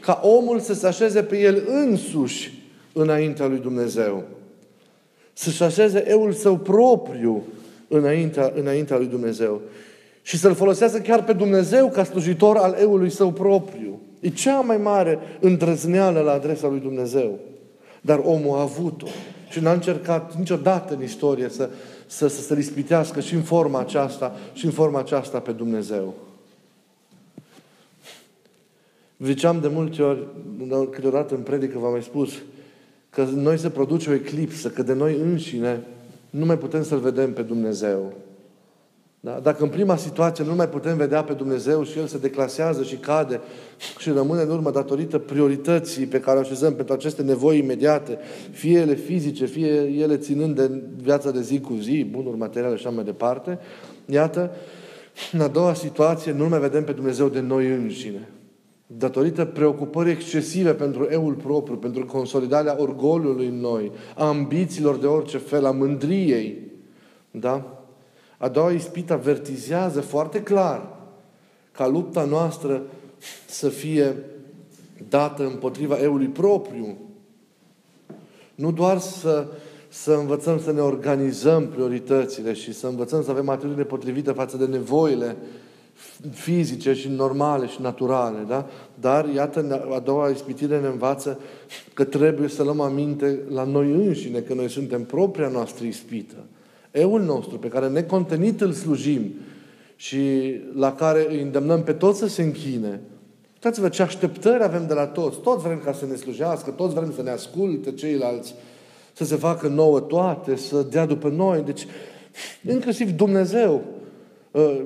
ca 0.00 0.20
omul 0.22 0.60
să 0.60 0.74
se 0.74 0.86
așeze 0.86 1.22
pe 1.22 1.38
el 1.38 1.62
însuși 1.66 2.61
înaintea 2.92 3.46
lui 3.46 3.58
Dumnezeu. 3.58 4.24
Să-și 5.32 5.62
așeze 5.62 6.10
eul 6.10 6.32
său 6.32 6.56
propriu 6.56 7.42
înaintea, 7.88 8.52
înaintea 8.54 8.96
lui 8.96 9.06
Dumnezeu. 9.06 9.60
Și 10.22 10.38
să-L 10.38 10.54
folosească 10.54 10.98
chiar 10.98 11.24
pe 11.24 11.32
Dumnezeu 11.32 11.90
ca 11.90 12.04
slujitor 12.04 12.56
al 12.56 12.76
eului 12.78 13.10
său 13.10 13.30
propriu. 13.30 14.00
E 14.20 14.28
cea 14.28 14.60
mai 14.60 14.76
mare 14.76 15.18
îndrăzneală 15.40 16.20
la 16.20 16.32
adresa 16.32 16.68
lui 16.68 16.80
Dumnezeu. 16.80 17.38
Dar 18.00 18.20
omul 18.24 18.56
a 18.56 18.60
avut-o. 18.60 19.06
Și 19.48 19.60
n-a 19.60 19.72
încercat 19.72 20.36
niciodată 20.38 20.94
în 20.94 21.02
istorie 21.02 21.48
să, 21.48 21.70
să, 22.06 22.26
să 22.26 22.40
se 22.40 22.54
rispitească 22.54 23.20
și 23.20 23.34
în 23.34 23.42
forma 23.42 23.80
aceasta, 23.80 24.36
și 24.52 24.64
în 24.64 24.70
forma 24.70 24.98
aceasta 24.98 25.38
pe 25.38 25.52
Dumnezeu. 25.52 26.14
Ziceam 29.18 29.60
de 29.60 29.68
multe 29.68 30.02
ori, 30.02 30.26
câteodată 30.90 31.34
în 31.34 31.40
predică 31.40 31.78
v-am 31.78 31.92
mai 31.92 32.02
spus, 32.02 32.32
că 33.14 33.26
noi 33.34 33.58
se 33.58 33.70
produce 33.70 34.10
o 34.10 34.14
eclipsă, 34.14 34.68
că 34.68 34.82
de 34.82 34.92
noi 34.92 35.18
înșine 35.20 35.80
nu 36.30 36.44
mai 36.44 36.58
putem 36.58 36.82
să-L 36.82 36.98
vedem 36.98 37.32
pe 37.32 37.42
Dumnezeu. 37.42 38.12
Da? 39.20 39.40
Dacă 39.42 39.62
în 39.62 39.68
prima 39.68 39.96
situație 39.96 40.44
nu 40.44 40.54
mai 40.54 40.68
putem 40.68 40.96
vedea 40.96 41.24
pe 41.24 41.32
Dumnezeu 41.32 41.84
și 41.84 41.98
El 41.98 42.06
se 42.06 42.18
declasează 42.18 42.82
și 42.82 42.96
cade 42.96 43.40
și 43.98 44.10
rămâne 44.10 44.42
în 44.42 44.50
urmă 44.50 44.70
datorită 44.70 45.18
priorității 45.18 46.06
pe 46.06 46.20
care 46.20 46.36
o 46.36 46.40
așezăm 46.40 46.74
pentru 46.74 46.94
aceste 46.94 47.22
nevoi 47.22 47.58
imediate, 47.58 48.18
fie 48.50 48.78
ele 48.78 48.94
fizice, 48.94 49.46
fie 49.46 49.82
ele 49.82 50.16
ținând 50.16 50.56
de 50.56 50.82
viața 51.02 51.30
de 51.30 51.40
zi 51.40 51.60
cu 51.60 51.74
zi, 51.74 52.06
bunuri 52.10 52.36
materiale 52.36 52.76
și 52.76 52.86
așa 52.86 52.94
mai 52.94 53.04
departe, 53.04 53.58
iată, 54.06 54.50
în 55.32 55.40
a 55.40 55.48
doua 55.48 55.74
situație 55.74 56.32
nu 56.32 56.48
mai 56.48 56.60
vedem 56.60 56.84
pe 56.84 56.92
Dumnezeu 56.92 57.28
de 57.28 57.40
noi 57.40 57.70
înșine. 57.70 58.28
Datorită 58.96 59.44
preocupării 59.44 60.12
excesive 60.12 60.74
pentru 60.74 61.06
eul 61.10 61.34
propriu, 61.34 61.76
pentru 61.76 62.06
consolidarea 62.06 62.80
orgoliului 62.80 63.46
în 63.46 63.60
noi, 63.60 63.92
a 64.16 64.26
ambițiilor 64.26 64.96
de 64.96 65.06
orice 65.06 65.38
fel, 65.38 65.66
a 65.66 65.70
mândriei, 65.70 66.58
da? 67.30 67.84
A 68.38 68.48
doua 68.48 68.70
ispită 68.70 69.12
avertizează 69.12 70.00
foarte 70.00 70.42
clar 70.42 70.96
ca 71.72 71.86
lupta 71.86 72.24
noastră 72.24 72.82
să 73.46 73.68
fie 73.68 74.16
dată 75.08 75.44
împotriva 75.44 75.96
eului 75.96 76.26
propriu. 76.26 76.96
Nu 78.54 78.72
doar 78.72 78.98
să, 78.98 79.46
să 79.88 80.12
învățăm 80.12 80.60
să 80.60 80.72
ne 80.72 80.80
organizăm 80.80 81.68
prioritățile 81.68 82.52
și 82.52 82.72
să 82.72 82.86
învățăm 82.86 83.22
să 83.22 83.30
avem 83.30 83.48
atitudine 83.48 83.82
potrivită 83.82 84.32
față 84.32 84.56
de 84.56 84.66
nevoile 84.66 85.36
fizice 86.30 86.92
și 86.92 87.08
normale 87.08 87.66
și 87.66 87.80
naturale, 87.80 88.44
da? 88.48 88.66
Dar, 89.00 89.28
iată, 89.34 89.88
a 89.94 89.98
doua 89.98 90.28
ispitire 90.28 90.80
ne 90.80 90.86
învață 90.86 91.40
că 91.94 92.04
trebuie 92.04 92.48
să 92.48 92.62
luăm 92.62 92.80
aminte 92.80 93.38
la 93.48 93.64
noi 93.64 93.90
înșine, 93.90 94.38
că 94.38 94.54
noi 94.54 94.70
suntem 94.70 95.04
propria 95.04 95.48
noastră 95.48 95.84
ispită. 95.84 96.36
Eul 96.90 97.22
nostru, 97.22 97.58
pe 97.58 97.68
care 97.68 97.88
necontenit 97.88 98.60
îl 98.60 98.72
slujim 98.72 99.34
și 99.96 100.54
la 100.74 100.92
care 100.92 101.26
îi 101.28 101.42
îndemnăm 101.42 101.82
pe 101.82 101.92
toți 101.92 102.18
să 102.18 102.26
se 102.26 102.42
închine, 102.42 103.00
Uitați-vă 103.64 103.88
ce 103.88 104.02
așteptări 104.02 104.62
avem 104.62 104.86
de 104.86 104.94
la 104.94 105.06
toți. 105.06 105.40
Toți 105.40 105.62
vrem 105.62 105.80
ca 105.84 105.92
să 105.92 106.06
ne 106.06 106.14
slujească, 106.14 106.70
toți 106.70 106.94
vrem 106.94 107.12
să 107.12 107.22
ne 107.22 107.30
asculte 107.30 107.92
ceilalți, 107.92 108.54
să 109.12 109.24
se 109.24 109.36
facă 109.36 109.68
nouă 109.68 110.00
toate, 110.00 110.56
să 110.56 110.86
dea 110.90 111.06
după 111.06 111.28
noi. 111.28 111.62
Deci, 111.62 111.86
inclusiv 112.68 113.10
Dumnezeu 113.10 113.74
uh, 113.74 114.01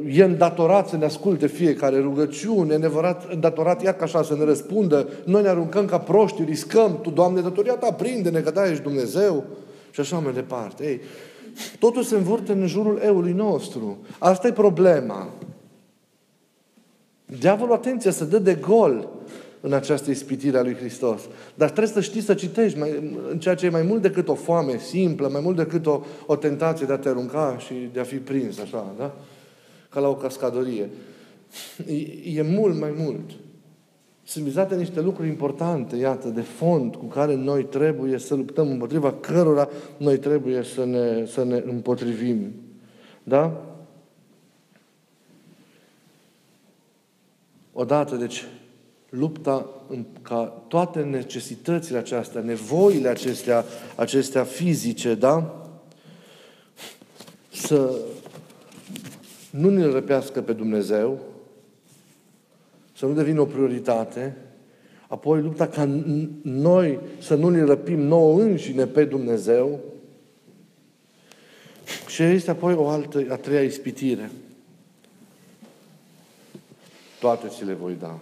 e 0.09 0.23
îndatorat 0.23 0.89
să 0.89 0.97
ne 0.97 1.05
asculte 1.05 1.47
fiecare 1.47 2.01
rugăciune, 2.01 2.75
e 2.75 2.91
îndatorat 3.31 3.83
iar 3.83 3.95
ca 3.95 4.05
așa 4.05 4.23
să 4.23 4.35
ne 4.35 4.45
răspundă. 4.45 5.09
Noi 5.25 5.43
ne 5.43 5.49
aruncăm 5.49 5.87
ca 5.87 5.99
proști, 5.99 6.43
riscăm. 6.45 6.99
Tu, 7.03 7.11
Doamne, 7.11 7.41
datoria 7.41 7.75
ta, 7.75 7.93
prinde-ne 7.93 8.41
că 8.41 8.51
da, 8.51 8.71
ești 8.71 8.83
Dumnezeu. 8.83 9.45
Și 9.91 10.01
așa 10.01 10.19
mai 10.19 10.33
departe. 10.33 10.85
Ei, 10.85 11.01
Totul 11.79 12.03
se 12.03 12.17
învârte 12.17 12.53
în 12.53 12.67
jurul 12.67 13.01
eului 13.05 13.33
nostru. 13.33 13.99
Asta 14.19 14.47
e 14.47 14.53
problema. 14.53 15.29
Diavolul, 17.39 17.75
atenție, 17.75 18.11
se 18.11 18.25
dă 18.25 18.39
de 18.39 18.55
gol 18.55 19.09
în 19.61 19.73
această 19.73 20.11
ispitire 20.11 20.59
a 20.59 20.63
lui 20.63 20.75
Hristos. 20.75 21.21
Dar 21.55 21.71
trebuie 21.71 21.93
să 21.93 22.01
știi 22.01 22.21
să 22.21 22.35
citești 22.35 22.79
mai, 22.79 22.91
în 23.31 23.39
ceea 23.39 23.55
ce 23.55 23.67
e 23.67 23.71
mai 23.71 23.83
mult 23.83 24.03
decât 24.03 24.29
o 24.29 24.35
foame 24.35 24.79
simplă, 24.79 25.29
mai 25.29 25.41
mult 25.41 25.57
decât 25.57 25.87
o, 25.87 26.01
o 26.27 26.37
tentație 26.37 26.87
de 26.87 26.93
a 26.93 26.99
te 26.99 27.09
arunca 27.09 27.57
și 27.59 27.75
de 27.93 28.01
a 28.01 28.05
fi 28.05 28.17
prins, 28.17 28.59
așa, 28.59 28.95
da? 28.99 29.15
Ca 29.97 30.03
la 30.03 30.09
o 30.09 30.15
cascadorie. 30.15 30.91
E, 31.87 32.39
e 32.39 32.43
mult 32.43 32.81
mai 32.81 32.95
mult. 32.97 33.31
Sunt 34.25 34.45
vizate 34.45 34.77
niște 34.77 35.01
lucruri 35.01 35.29
importante, 35.29 35.97
iată, 35.97 36.29
de 36.29 36.41
fond, 36.41 36.95
cu 36.95 37.05
care 37.05 37.35
noi 37.35 37.65
trebuie 37.65 38.19
să 38.19 38.35
luptăm, 38.35 38.71
împotriva 38.71 39.13
cărora 39.13 39.69
noi 39.97 40.19
trebuie 40.19 40.63
să 40.63 40.85
ne, 40.85 41.27
să 41.27 41.45
ne 41.45 41.63
împotrivim. 41.67 42.53
Da? 43.23 43.65
Odată, 47.73 48.17
deci, 48.17 48.45
lupta 49.09 49.71
ca 50.23 50.63
toate 50.69 51.01
necesitățile 51.03 51.99
acestea, 51.99 52.41
nevoile 52.41 53.09
acestea, 53.09 53.65
acestea 53.95 54.45
fizice, 54.45 55.15
da? 55.15 55.67
Să 57.53 57.95
nu 59.57 59.71
ne 59.71 59.85
răpească 59.85 60.43
pe 60.43 60.53
Dumnezeu, 60.53 61.21
să 62.97 63.07
nu 63.07 63.15
devină 63.15 63.41
o 63.41 63.45
prioritate, 63.45 64.37
apoi 65.09 65.41
lupta 65.41 65.69
ca 65.69 65.85
noi 66.43 66.99
să 67.21 67.35
nu 67.35 67.49
ne 67.49 67.65
răpim 67.65 68.01
nouă 68.01 68.41
înșine 68.41 68.87
pe 68.87 69.05
Dumnezeu 69.05 69.81
și 72.09 72.23
este 72.23 72.51
apoi 72.51 72.75
o 72.75 72.89
altă, 72.89 73.27
a 73.29 73.37
treia 73.37 73.63
ispitire. 73.63 74.31
Toate 77.21 77.49
ți 77.49 77.65
le 77.65 77.73
voi 77.73 77.97
da. 78.01 78.19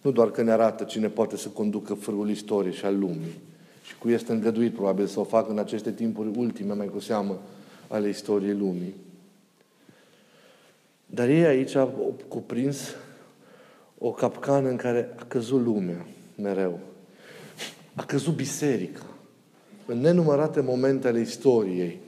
Nu 0.00 0.10
doar 0.10 0.30
că 0.30 0.42
ne 0.42 0.50
arată 0.50 0.84
cine 0.84 1.08
poate 1.08 1.36
să 1.36 1.48
conducă 1.48 1.94
frâul 1.94 2.30
istoriei 2.30 2.74
și 2.74 2.84
al 2.84 2.98
lumii, 2.98 3.40
și 3.82 3.98
cu 3.98 4.08
este 4.08 4.32
îngăduit 4.32 4.74
probabil 4.74 5.06
să 5.06 5.20
o 5.20 5.24
facă 5.24 5.50
în 5.50 5.58
aceste 5.58 5.92
timpuri 5.92 6.30
ultime, 6.36 6.74
mai 6.74 6.88
cu 6.88 7.00
seamă, 7.00 7.38
ale 7.88 8.08
istoriei 8.08 8.54
lumii. 8.54 8.94
Dar 11.06 11.28
ei 11.28 11.44
aici 11.44 11.74
au 11.74 12.14
cuprins 12.28 12.94
o 13.98 14.10
capcană 14.10 14.68
în 14.68 14.76
care 14.76 15.14
a 15.18 15.24
căzut 15.24 15.64
lumea 15.64 16.06
mereu. 16.34 16.78
A 17.94 18.04
căzut 18.04 18.34
biserica. 18.34 19.02
În 19.86 20.00
nenumărate 20.00 20.60
momente 20.60 21.08
ale 21.08 21.20
istoriei. 21.20 21.98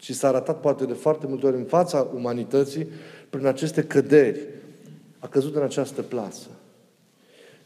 Și 0.00 0.12
s-a 0.12 0.28
arătat 0.28 0.60
poate 0.60 0.84
de 0.84 0.92
foarte 0.92 1.26
multe 1.26 1.46
ori 1.46 1.56
în 1.56 1.64
fața 1.64 2.08
umanității 2.14 2.86
prin 3.30 3.46
aceste 3.46 3.84
căderi. 3.84 4.40
A 5.18 5.28
căzut 5.28 5.54
în 5.54 5.62
această 5.62 6.02
plasă. 6.02 6.48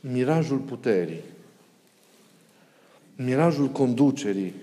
Mirajul 0.01 0.59
puterii. 0.59 1.21
Mirajul 3.17 3.69
conducerii. 3.69 4.55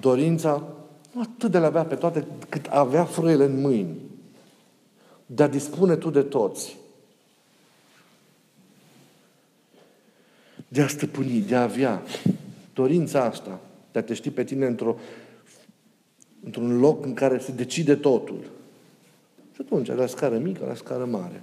Dorința 0.00 0.73
nu 1.14 1.20
atât 1.20 1.50
de 1.50 1.58
le 1.58 1.66
avea 1.66 1.84
pe 1.84 1.94
toate 1.94 2.26
cât 2.48 2.66
avea 2.66 3.04
frâiele 3.04 3.44
în 3.44 3.60
mâini 3.60 3.96
de 5.26 5.42
a 5.42 5.48
dispune 5.48 5.96
tu 5.96 6.10
de 6.10 6.22
toți. 6.22 6.76
De 10.68 10.82
a 10.82 10.88
stăpâni, 10.88 11.40
de 11.40 11.54
a 11.54 11.62
avea 11.62 12.02
dorința 12.74 13.24
asta, 13.24 13.60
de 13.92 13.98
a 13.98 14.02
te 14.02 14.14
ști 14.14 14.30
pe 14.30 14.44
tine 14.44 14.66
într-o, 14.66 14.96
într-un 16.44 16.78
loc 16.78 17.04
în 17.04 17.14
care 17.14 17.38
se 17.38 17.52
decide 17.52 17.94
totul. 17.94 18.50
Și 19.54 19.60
atunci, 19.60 19.88
la 19.88 20.06
scară 20.06 20.38
mică, 20.38 20.64
la 20.66 20.74
scară 20.74 21.04
mare. 21.04 21.42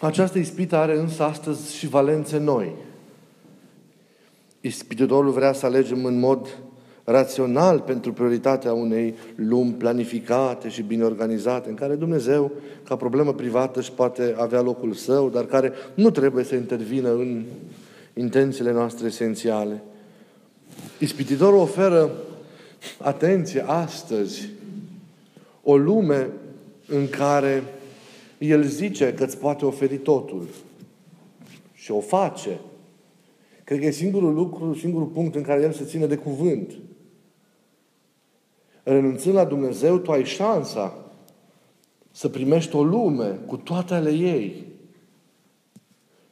Această 0.00 0.38
ispită 0.38 0.76
are 0.76 0.98
însă 0.98 1.22
astăzi 1.22 1.76
și 1.76 1.86
valențe 1.86 2.38
noi. 2.38 2.74
Ispititorul 4.60 5.30
vrea 5.30 5.52
să 5.52 5.66
alegem 5.66 6.04
în 6.04 6.18
mod 6.18 6.58
rațional 7.04 7.80
pentru 7.80 8.12
prioritatea 8.12 8.72
unei 8.72 9.14
lumi 9.34 9.72
planificate 9.72 10.68
și 10.68 10.82
bine 10.82 11.04
organizate, 11.04 11.68
în 11.68 11.74
care 11.74 11.94
Dumnezeu, 11.94 12.50
ca 12.84 12.96
problemă 12.96 13.32
privată, 13.32 13.78
își 13.78 13.92
poate 13.92 14.34
avea 14.38 14.60
locul 14.60 14.92
său, 14.92 15.28
dar 15.28 15.44
care 15.44 15.72
nu 15.94 16.10
trebuie 16.10 16.44
să 16.44 16.54
intervină 16.54 17.12
în 17.12 17.42
intențiile 18.14 18.72
noastre 18.72 19.06
esențiale. 19.06 19.82
Ispititorul 20.98 21.58
oferă 21.58 22.10
atenție 22.98 23.64
astăzi 23.66 24.48
o 25.62 25.76
lume 25.76 26.28
în 26.86 27.08
care 27.08 27.62
el 28.38 28.62
zice 28.62 29.14
că 29.14 29.24
îți 29.24 29.38
poate 29.38 29.64
oferi 29.64 29.96
totul. 29.96 30.46
Și 31.72 31.90
o 31.90 32.00
face. 32.00 32.60
Cred 33.64 33.78
că 33.78 33.84
e 33.84 33.90
singurul 33.90 34.34
lucru, 34.34 34.74
singurul 34.74 35.06
punct 35.06 35.34
în 35.34 35.42
care 35.42 35.62
el 35.62 35.72
se 35.72 35.84
ține 35.84 36.06
de 36.06 36.16
cuvânt 36.16 36.72
renunțând 38.82 39.34
la 39.34 39.44
Dumnezeu, 39.44 39.98
tu 39.98 40.10
ai 40.10 40.24
șansa 40.24 40.94
să 42.10 42.28
primești 42.28 42.76
o 42.76 42.82
lume 42.82 43.38
cu 43.46 43.56
toate 43.56 43.94
ale 43.94 44.10
ei. 44.10 44.66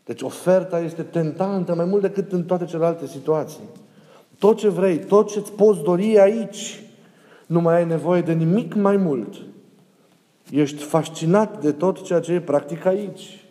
Deci 0.04 0.22
oferta 0.22 0.80
este 0.80 1.02
tentantă 1.02 1.74
mai 1.74 1.84
mult 1.84 2.02
decât 2.02 2.32
în 2.32 2.44
toate 2.44 2.64
celelalte 2.64 3.06
situații. 3.06 3.62
Tot 4.38 4.56
ce 4.56 4.68
vrei, 4.68 4.98
tot 4.98 5.30
ce 5.30 5.38
îți 5.38 5.52
poți 5.52 5.82
dori 5.82 6.18
aici, 6.18 6.82
nu 7.46 7.60
mai 7.60 7.76
ai 7.76 7.86
nevoie 7.86 8.20
de 8.20 8.32
nimic 8.32 8.74
mai 8.74 8.96
mult 8.96 9.34
Ești 10.50 10.82
fascinat 10.82 11.60
de 11.60 11.72
tot 11.72 12.02
ceea 12.02 12.20
ce 12.20 12.32
e 12.32 12.40
practic 12.40 12.84
aici. 12.84 13.44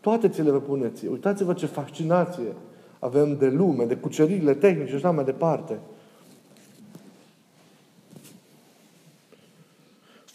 Toate 0.00 0.28
ți 0.28 0.42
le 0.42 0.50
vă 0.50 0.60
puneți. 0.60 1.06
Uitați-vă 1.06 1.52
ce 1.52 1.66
fascinație 1.66 2.54
avem 2.98 3.36
de 3.36 3.48
lume, 3.48 3.84
de 3.84 3.96
cuceririle 3.96 4.54
tehnice 4.54 4.88
și 4.88 4.94
așa 4.94 5.10
mai 5.10 5.24
departe. 5.24 5.78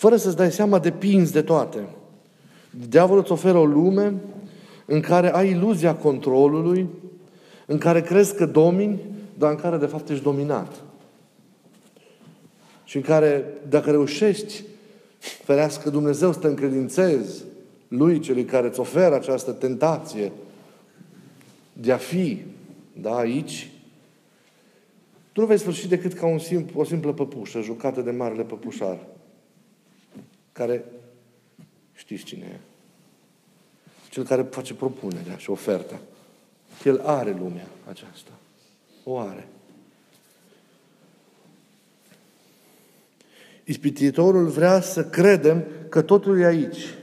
Fără 0.03 0.15
să-ți 0.15 0.35
dai 0.35 0.51
seama, 0.51 0.79
depinzi 0.79 1.31
de 1.31 1.41
toate. 1.41 1.87
Diavolul 2.87 3.21
îți 3.21 3.31
oferă 3.31 3.57
o 3.57 3.65
lume 3.65 4.13
în 4.85 4.99
care 4.99 5.33
ai 5.33 5.49
iluzia 5.49 5.95
controlului, 5.95 6.87
în 7.65 7.77
care 7.77 8.01
crezi 8.01 8.35
că 8.35 8.45
domini, 8.45 8.99
dar 9.37 9.51
în 9.51 9.57
care 9.57 9.77
de 9.77 9.85
fapt 9.85 10.09
ești 10.09 10.23
dominat. 10.23 10.83
Și 12.83 12.95
în 12.95 13.01
care, 13.01 13.45
dacă 13.69 13.91
reușești, 13.91 14.63
ferească 15.19 15.89
Dumnezeu 15.89 16.33
să 16.33 16.39
te 16.39 16.47
încredințezi 16.47 17.43
lui, 17.87 18.19
celui 18.19 18.45
care 18.45 18.67
îți 18.67 18.79
oferă 18.79 19.15
această 19.15 19.51
tentație 19.51 20.31
de 21.73 21.91
a 21.91 21.97
fi, 21.97 22.41
da, 23.01 23.15
aici, 23.15 23.71
tu 25.31 25.41
nu 25.41 25.47
vei 25.47 25.57
sfârși 25.57 25.87
decât 25.87 26.13
ca 26.13 26.25
un 26.25 26.39
simplu, 26.39 26.79
o 26.79 26.83
simplă 26.83 27.13
păpușă 27.13 27.61
jucată 27.61 28.01
de 28.01 28.11
marele 28.11 28.43
păpușar, 28.43 28.97
care 30.53 30.85
știți 31.93 32.23
cine 32.23 32.45
e. 32.45 32.59
Cel 34.09 34.23
care 34.23 34.41
face 34.41 34.73
propunerea 34.73 35.37
și 35.37 35.49
oferta. 35.49 35.99
El 36.83 37.01
are 37.05 37.31
lumea 37.31 37.67
aceasta. 37.89 38.31
O 39.03 39.19
are. 39.19 39.47
Ispititorul 43.63 44.47
vrea 44.47 44.81
să 44.81 45.05
credem 45.05 45.63
că 45.89 46.01
totul 46.01 46.39
e 46.39 46.45
aici. 46.45 46.93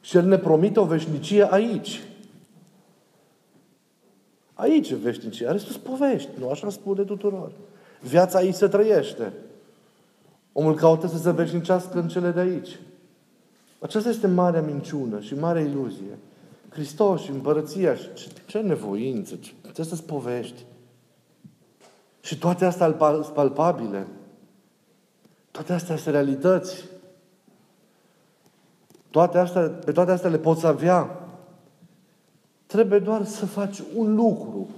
Și 0.00 0.16
El 0.16 0.24
ne 0.24 0.38
promite 0.38 0.80
o 0.80 0.84
veșnicie 0.84 1.52
aici. 1.52 2.02
Aici 4.54 4.90
e 4.90 4.94
veșnicia. 4.94 5.52
Restul 5.52 5.80
povești. 5.80 6.30
Nu 6.38 6.50
așa 6.50 6.70
spune 6.70 7.04
tuturor. 7.04 7.52
Viața 8.00 8.38
aici 8.38 8.54
se 8.54 8.68
trăiește. 8.68 9.32
Omul 10.52 10.74
caută 10.74 11.06
să 11.06 11.18
se 11.18 11.30
veșnicească 11.30 11.98
în 11.98 12.08
cele 12.08 12.30
de 12.30 12.40
aici. 12.40 12.78
Aceasta 13.78 14.08
este 14.08 14.26
marea 14.26 14.62
minciună 14.62 15.20
și 15.20 15.34
marea 15.34 15.62
iluzie. 15.62 16.18
Hristos 16.68 17.22
și 17.22 17.30
împărăția 17.30 17.94
și 17.94 18.12
ce, 18.14 18.28
ce 18.46 18.58
nevoință, 18.58 19.36
ce, 19.36 19.52
ce 19.74 19.82
să-ți 19.82 20.04
povești. 20.04 20.64
Și 22.20 22.38
toate 22.38 22.64
astea 22.64 22.90
palpabile. 23.34 24.06
Toate 25.50 25.72
astea 25.72 25.96
sunt 25.96 26.14
realități. 26.14 26.84
Toate 29.10 29.38
astea, 29.38 29.62
pe 29.62 29.92
toate 29.92 30.10
astea 30.10 30.30
le 30.30 30.38
poți 30.38 30.66
avea. 30.66 31.28
Trebuie 32.66 32.98
doar 32.98 33.24
să 33.24 33.46
faci 33.46 33.82
un 33.94 34.14
lucru. 34.14 34.68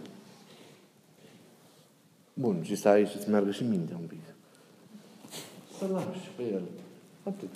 Bun, 2.35 2.63
și 2.63 2.75
să 2.75 2.89
ai 2.89 3.07
și 3.07 3.23
să 3.23 3.31
meargă 3.31 3.51
și 3.51 3.65
mintea 3.65 3.97
un 4.01 4.07
pic. 4.07 4.24
Să 5.79 5.85
lași 5.93 6.31
pe 6.37 6.43
el. 6.53 6.63
Atât. 7.23 7.49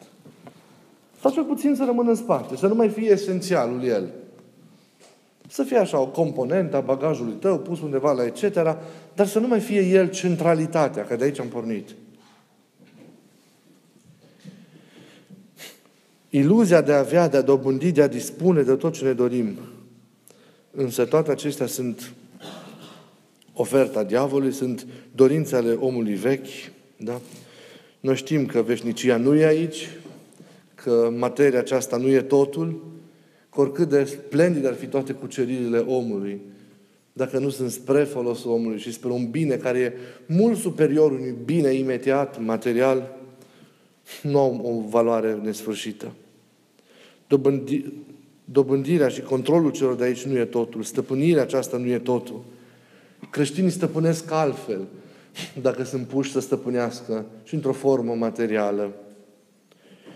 Sau 1.21 1.31
cel 1.31 1.45
puțin 1.45 1.75
să 1.75 1.85
rămână 1.85 2.09
în 2.11 2.17
spate, 2.17 2.57
să 2.57 2.67
nu 2.67 2.75
mai 2.75 2.89
fie 2.89 3.11
esențialul 3.11 3.85
el. 3.85 4.09
Să 5.49 5.63
fie 5.63 5.79
așa 5.79 6.01
o 6.01 6.07
componentă 6.07 6.77
a 6.77 6.81
bagajului 6.81 7.33
tău, 7.33 7.59
pus 7.59 7.81
undeva 7.81 8.13
la 8.13 8.25
etc., 8.25 8.53
dar 9.15 9.27
să 9.27 9.39
nu 9.39 9.47
mai 9.47 9.61
fie 9.61 9.81
el 9.81 10.11
centralitatea, 10.11 11.05
că 11.05 11.17
de 11.17 11.25
aici 11.25 11.41
am 11.41 11.49
pornit. 11.49 11.89
Iluzia 16.31 16.81
de 16.81 16.93
a 16.93 16.99
avea, 16.99 17.29
de 17.29 17.37
a 17.37 17.43
dobândi, 17.43 17.93
de 17.93 18.03
a 18.03 18.07
dispune 18.07 18.63
de 18.63 18.75
tot 18.75 18.93
ce 18.93 19.05
ne 19.05 19.13
dorim. 19.13 19.59
Însă 20.71 21.05
toate 21.05 21.31
acestea 21.31 21.67
sunt 21.67 22.13
oferta 23.53 24.05
diavolului, 24.05 24.53
sunt 24.53 24.87
dorințe 25.15 25.57
ale 25.57 25.73
omului 25.73 26.15
vechi. 26.15 26.47
Da? 26.97 27.21
Noi 28.01 28.17
știm 28.17 28.47
că 28.47 28.63
veșnicia 28.63 29.17
nu 29.17 29.35
e 29.35 29.47
aici, 29.47 29.89
că 30.75 31.13
materia 31.17 31.59
aceasta 31.59 31.97
nu 31.97 32.09
e 32.09 32.21
totul, 32.21 32.85
că 33.51 33.61
oricât 33.61 33.89
de 33.89 34.05
splendid 34.05 34.67
ar 34.67 34.75
fi 34.75 34.87
toate 34.87 35.13
cuceririle 35.13 35.79
omului, 35.79 36.41
dacă 37.13 37.39
nu 37.39 37.49
sunt 37.49 37.71
spre 37.71 38.05
folosul 38.05 38.51
omului 38.51 38.79
și 38.79 38.93
spre 38.93 39.11
un 39.11 39.31
bine 39.31 39.57
care 39.57 39.79
e 39.79 39.93
mult 40.27 40.59
superior 40.59 41.11
unui 41.11 41.35
bine 41.45 41.73
imediat, 41.73 42.45
material, 42.45 43.17
nu 44.23 44.39
au 44.39 44.61
o 44.65 44.89
valoare 44.89 45.41
nesfârșită. 45.43 46.13
Dobândi, 47.27 47.85
dobândirea 48.45 49.09
și 49.09 49.21
controlul 49.21 49.71
celor 49.71 49.95
de 49.95 50.05
aici 50.05 50.23
nu 50.23 50.39
e 50.39 50.45
totul. 50.45 50.83
Stăpânirea 50.83 51.43
aceasta 51.43 51.77
nu 51.77 51.87
e 51.87 51.99
totul. 51.99 52.45
Creștinii 53.31 53.71
stăpânesc 53.71 54.31
altfel 54.31 54.81
dacă 55.63 55.83
sunt 55.83 56.07
puși 56.07 56.33
să 56.33 56.41
stăpânească 56.41 57.27
și 57.43 57.55
într-o 57.55 57.73
formă 57.73 58.15
materială. 58.15 58.95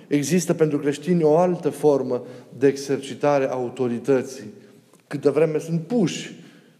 Există 0.07 0.55
pentru 0.55 0.79
creștini 0.79 1.23
o 1.23 1.37
altă 1.37 1.71
formă 1.71 2.25
de 2.59 2.67
exercitare 2.67 3.49
a 3.49 3.53
autorității. 3.53 4.45
Câte 5.07 5.31
vreme 5.31 5.59
sunt 5.59 5.81
puși 5.81 6.35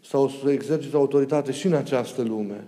sau 0.05 0.29
să 0.29 0.51
exercită 0.51 0.97
autoritate 0.97 1.53
și 1.53 1.67
în 1.67 1.75
această 1.75 2.23
lume. 2.23 2.65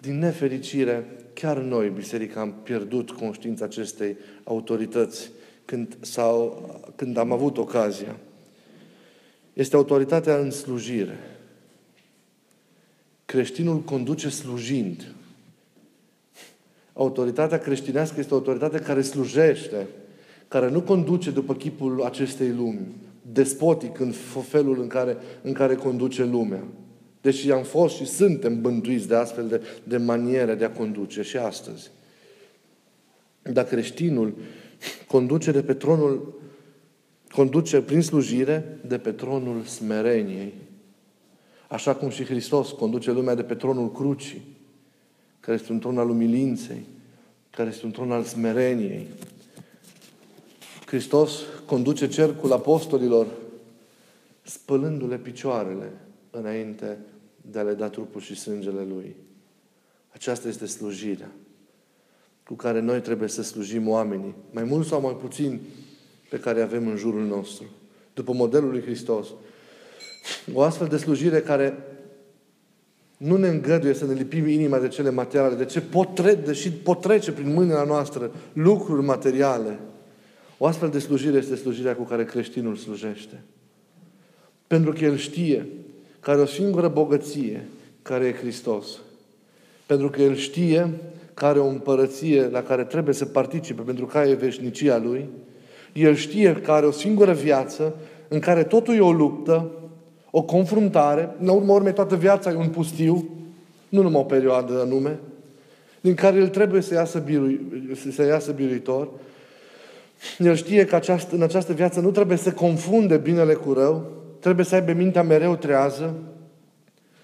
Din 0.00 0.18
nefericire, 0.18 1.06
chiar 1.32 1.58
noi, 1.58 1.88
Biserica, 1.88 2.40
am 2.40 2.54
pierdut 2.62 3.10
conștiința 3.10 3.64
acestei 3.64 4.16
autorități 4.44 5.30
când, 5.64 5.96
sau, 6.00 6.68
când 6.96 7.16
am 7.16 7.32
avut 7.32 7.58
ocazia. 7.58 8.16
Este 9.52 9.76
autoritatea 9.76 10.36
în 10.36 10.50
slujire. 10.50 11.18
Creștinul 13.26 13.80
conduce 13.80 14.28
slujind. 14.28 15.14
Autoritatea 16.92 17.58
creștinească 17.58 18.20
este 18.20 18.34
o 18.34 18.36
autoritate 18.36 18.78
care 18.78 19.02
slujește, 19.02 19.86
care 20.48 20.70
nu 20.70 20.82
conduce 20.82 21.30
după 21.30 21.54
chipul 21.54 22.02
acestei 22.02 22.48
lumi, 22.48 22.86
despotic 23.32 23.98
în 23.98 24.12
felul 24.42 24.80
în 24.80 24.86
care, 24.86 25.16
în 25.42 25.52
care 25.52 25.74
conduce 25.74 26.24
lumea. 26.24 26.64
Deși 27.20 27.52
am 27.52 27.62
fost 27.62 27.94
și 27.94 28.06
suntem 28.06 28.60
bântuiți 28.60 29.08
de 29.08 29.14
astfel 29.14 29.48
de, 29.48 29.62
de 29.84 29.96
maniere 29.96 30.54
de 30.54 30.64
a 30.64 30.70
conduce 30.70 31.22
și 31.22 31.36
astăzi. 31.36 31.90
Dar 33.42 33.64
creștinul 33.64 34.34
conduce 35.06 35.50
de 35.50 35.62
pe 35.62 35.74
tronul, 35.74 36.40
conduce 37.30 37.80
prin 37.80 38.02
slujire 38.02 38.78
de 38.86 38.98
pe 38.98 39.12
tronul 39.12 39.62
smereniei. 39.62 40.52
Așa 41.68 41.94
cum 41.94 42.08
și 42.08 42.24
Hristos 42.24 42.70
conduce 42.70 43.12
lumea 43.12 43.34
de 43.34 43.42
pe 43.42 43.54
tronul 43.54 43.92
crucii 43.92 44.42
care 45.40 45.56
este 45.56 45.72
un 45.72 45.78
tron 45.78 45.98
al 45.98 46.10
umilinței, 46.10 46.86
care 47.50 47.68
este 47.68 47.86
un 47.86 47.92
tron 47.92 48.12
al 48.12 48.22
smereniei. 48.22 49.06
Hristos 50.86 51.40
conduce 51.66 52.08
cercul 52.08 52.52
apostolilor 52.52 53.26
spălându-le 54.42 55.16
picioarele 55.16 55.92
înainte 56.30 56.98
de 57.50 57.58
a 57.58 57.62
le 57.62 57.74
da 57.74 57.88
trupul 57.88 58.20
și 58.20 58.34
sângele 58.34 58.84
Lui. 58.84 59.16
Aceasta 60.12 60.48
este 60.48 60.66
slujirea 60.66 61.30
cu 62.46 62.54
care 62.54 62.80
noi 62.80 63.00
trebuie 63.00 63.28
să 63.28 63.42
slujim 63.42 63.88
oamenii, 63.88 64.34
mai 64.50 64.64
mult 64.64 64.86
sau 64.86 65.00
mai 65.00 65.16
puțin 65.20 65.60
pe 66.30 66.38
care 66.38 66.62
avem 66.62 66.88
în 66.88 66.96
jurul 66.96 67.24
nostru, 67.24 67.64
după 68.14 68.32
modelul 68.32 68.70
lui 68.70 68.82
Hristos. 68.82 69.28
O 70.52 70.62
astfel 70.62 70.86
de 70.86 70.96
slujire 70.96 71.40
care 71.40 71.78
nu 73.16 73.36
ne 73.36 73.48
îngăduie 73.48 73.94
să 73.94 74.06
ne 74.06 74.12
lipim 74.12 74.48
inima 74.48 74.78
de 74.78 74.88
cele 74.88 75.10
materiale, 75.10 75.54
de 75.54 75.64
ce 75.64 75.80
pot, 75.80 76.14
tre- 76.14 76.34
deși 76.34 76.70
pot 76.70 77.00
trece 77.00 77.32
prin 77.32 77.52
mâinile 77.52 77.84
noastre 77.86 78.30
lucruri 78.52 79.04
materiale. 79.04 79.78
O 80.58 80.66
astfel 80.66 80.88
de 80.88 80.98
slujire 80.98 81.36
este 81.36 81.56
slujirea 81.56 81.96
cu 81.96 82.02
care 82.02 82.24
creștinul 82.24 82.76
slujește. 82.76 83.42
Pentru 84.66 84.92
că 84.92 85.04
el 85.04 85.16
știe 85.16 85.66
că 86.20 86.30
are 86.30 86.40
o 86.40 86.46
singură 86.46 86.88
bogăție, 86.88 87.68
care 88.02 88.26
e 88.26 88.32
Hristos. 88.32 88.86
Pentru 89.86 90.10
că 90.10 90.22
el 90.22 90.34
știe 90.34 90.90
că 91.34 91.46
are 91.46 91.58
o 91.58 91.66
împărăție 91.66 92.48
la 92.48 92.62
care 92.62 92.84
trebuie 92.84 93.14
să 93.14 93.24
participe 93.24 93.82
pentru 93.82 94.06
că 94.06 94.18
e 94.18 94.34
veșnicia 94.34 94.98
lui. 94.98 95.28
El 95.92 96.14
știe 96.14 96.54
că 96.54 96.72
are 96.72 96.86
o 96.86 96.90
singură 96.90 97.32
viață 97.32 97.96
în 98.28 98.38
care 98.38 98.64
totul 98.64 98.94
e 98.94 99.00
o 99.00 99.12
luptă, 99.12 99.70
o 100.36 100.42
confruntare, 100.42 101.34
în 101.40 101.48
urmă 101.48 101.72
urmei 101.72 101.92
toată 101.92 102.16
viața 102.16 102.50
e 102.50 102.54
un 102.54 102.68
pustiu, 102.68 103.28
nu 103.88 104.02
numai 104.02 104.20
o 104.20 104.24
perioadă 104.24 104.80
anume, 104.80 105.18
din 106.00 106.14
care 106.14 106.36
el 106.36 106.48
trebuie 106.48 106.80
să 106.80 106.94
iasă, 106.94 107.18
birui, 107.18 107.60
să 108.12 108.24
iasă 108.24 108.52
biruitor. 108.52 109.08
El 110.38 110.54
știe 110.54 110.84
că 110.84 110.94
această, 110.94 111.34
în 111.34 111.42
această 111.42 111.72
viață 111.72 112.00
nu 112.00 112.10
trebuie 112.10 112.36
să 112.36 112.52
confunde 112.52 113.16
binele 113.16 113.54
cu 113.54 113.72
rău, 113.72 114.10
trebuie 114.38 114.64
să 114.64 114.74
aibă 114.74 114.92
mintea 114.92 115.22
mereu 115.22 115.56
trează, 115.56 116.14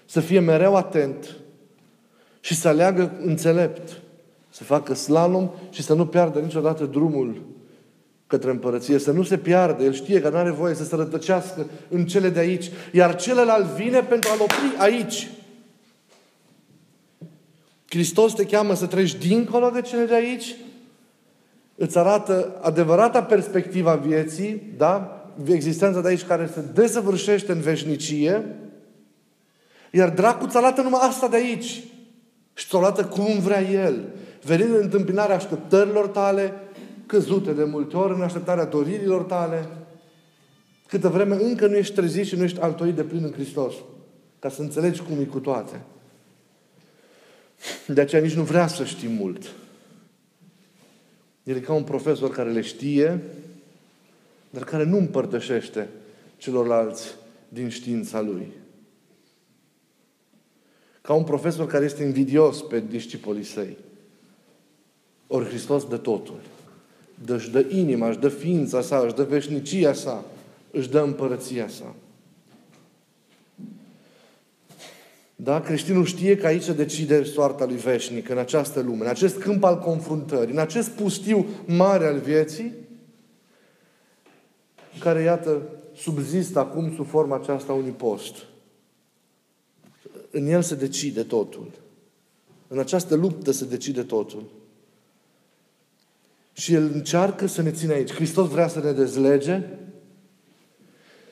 să 0.05 0.19
fie 0.19 0.39
mereu 0.39 0.75
atent 0.75 1.35
și 2.39 2.55
să 2.55 2.67
aleagă 2.67 3.11
înțelept. 3.23 4.01
Să 4.49 4.63
facă 4.63 4.93
slalom 4.93 5.49
și 5.69 5.81
să 5.83 5.93
nu 5.93 6.05
piardă 6.05 6.39
niciodată 6.39 6.85
drumul 6.85 7.41
către 8.31 8.49
împărăție, 8.49 8.97
să 8.97 9.11
nu 9.11 9.23
se 9.23 9.37
piardă. 9.37 9.83
El 9.83 9.93
știe 9.93 10.21
că 10.21 10.29
nu 10.29 10.37
are 10.37 10.51
voie 10.51 10.73
să 10.73 10.83
se 10.83 10.95
rătăcească 10.95 11.65
în 11.89 12.05
cele 12.05 12.29
de 12.29 12.39
aici. 12.39 12.71
Iar 12.91 13.15
celălalt 13.15 13.65
vine 13.65 13.99
pentru 13.99 14.29
a-l 14.31 14.41
opri 14.41 14.77
aici. 14.77 15.29
Hristos 17.89 18.33
te 18.33 18.45
cheamă 18.45 18.73
să 18.73 18.85
treci 18.85 19.15
dincolo 19.15 19.69
de 19.69 19.81
cele 19.81 20.05
de 20.05 20.15
aici, 20.15 20.55
îți 21.75 21.97
arată 21.97 22.59
adevărata 22.61 23.23
perspectiva 23.23 23.95
vieții, 23.95 24.73
da? 24.77 25.25
Existența 25.45 26.01
de 26.01 26.07
aici 26.07 26.23
care 26.23 26.49
se 26.53 26.63
desăvârșește 26.73 27.51
în 27.51 27.59
veșnicie, 27.59 28.45
iar 29.91 30.09
dracul 30.09 30.49
ți 30.49 30.57
arată 30.57 30.81
numai 30.81 31.01
asta 31.03 31.27
de 31.27 31.35
aici. 31.35 31.83
Și 32.53 32.67
ți-o 32.67 32.77
arată 32.77 33.05
cum 33.05 33.39
vrea 33.39 33.61
el. 33.61 34.01
Venind 34.43 34.69
în 34.69 34.79
întâmpinarea 34.81 35.35
așteptărilor 35.35 36.07
tale, 36.07 36.53
căzute 37.11 37.53
de 37.53 37.63
multe 37.63 37.97
ori 37.97 38.13
în 38.13 38.21
așteptarea 38.21 38.65
doririlor 38.65 39.23
tale, 39.23 39.69
câtă 40.87 41.09
vreme 41.09 41.35
încă 41.35 41.67
nu 41.67 41.75
ești 41.75 41.93
trezit 41.93 42.25
și 42.25 42.35
nu 42.35 42.43
ești 42.43 42.59
altoit 42.59 42.95
de 42.95 43.03
plin 43.03 43.23
în 43.23 43.31
Hristos. 43.31 43.73
Ca 44.39 44.49
să 44.49 44.61
înțelegi 44.61 45.01
cum 45.01 45.19
e 45.19 45.23
cu 45.23 45.39
toate. 45.39 45.81
De 47.87 48.01
aceea 48.01 48.21
nici 48.21 48.33
nu 48.33 48.43
vrea 48.43 48.67
să 48.67 48.85
știi 48.85 49.07
mult. 49.07 49.51
El 51.43 51.55
e 51.55 51.59
ca 51.59 51.73
un 51.73 51.83
profesor 51.83 52.29
care 52.29 52.51
le 52.51 52.61
știe, 52.61 53.21
dar 54.49 54.63
care 54.63 54.83
nu 54.83 54.97
împărtășește 54.97 55.89
celorlalți 56.37 57.15
din 57.49 57.69
știința 57.69 58.21
lui. 58.21 58.51
Ca 61.01 61.13
un 61.13 61.23
profesor 61.23 61.67
care 61.67 61.85
este 61.85 62.03
invidios 62.03 62.61
pe 62.61 62.79
discipolii 62.79 63.43
săi. 63.43 63.77
Ori 65.27 65.45
Hristos 65.45 65.87
dă 65.87 65.97
totul. 65.97 66.39
Dă, 67.25 67.35
își 67.35 67.49
dă 67.49 67.65
inima, 67.69 68.07
își 68.09 68.19
dă 68.19 68.29
ființa 68.29 68.81
sa, 68.81 68.99
își 68.99 69.15
dă 69.15 69.23
veșnicia 69.23 69.93
sa, 69.93 70.25
își 70.71 70.89
dă 70.89 70.99
împărăția 70.99 71.67
sa. 71.67 71.95
Da? 75.35 75.61
Creștinul 75.61 76.05
știe 76.05 76.37
că 76.37 76.45
aici 76.45 76.63
se 76.63 76.73
decide 76.73 77.23
soarta 77.23 77.65
lui 77.65 77.75
veșnic, 77.75 78.29
în 78.29 78.37
această 78.37 78.79
lume, 78.79 79.03
în 79.03 79.09
acest 79.09 79.37
câmp 79.37 79.63
al 79.63 79.79
confruntării, 79.79 80.53
în 80.53 80.59
acest 80.59 80.89
pustiu 80.89 81.45
mare 81.65 82.05
al 82.05 82.19
vieții, 82.19 82.73
care, 84.99 85.21
iată, 85.21 85.61
subzistă 85.95 86.59
acum 86.59 86.93
sub 86.95 87.07
forma 87.07 87.35
aceasta 87.35 87.73
unui 87.73 87.91
post. 87.91 88.35
În 90.31 90.47
el 90.47 90.61
se 90.61 90.75
decide 90.75 91.23
totul. 91.23 91.71
În 92.67 92.79
această 92.79 93.15
luptă 93.15 93.51
se 93.51 93.65
decide 93.65 94.03
totul. 94.03 94.43
Și 96.53 96.73
El 96.73 96.91
încearcă 96.93 97.47
să 97.47 97.61
ne 97.61 97.71
țină 97.71 97.93
aici. 97.93 98.13
Hristos 98.13 98.47
vrea 98.47 98.67
să 98.67 98.79
ne 98.79 98.91
dezlege, 98.91 99.63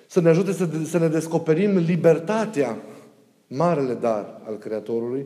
să 0.07 0.21
ne 0.21 0.29
ajute 0.29 0.51
să, 0.51 0.69
să 0.85 0.97
ne 0.97 1.07
descoperim 1.07 1.77
libertatea, 1.77 2.77
marele 3.47 3.93
dar 3.93 4.41
al 4.45 4.57
Creatorului, 4.57 5.25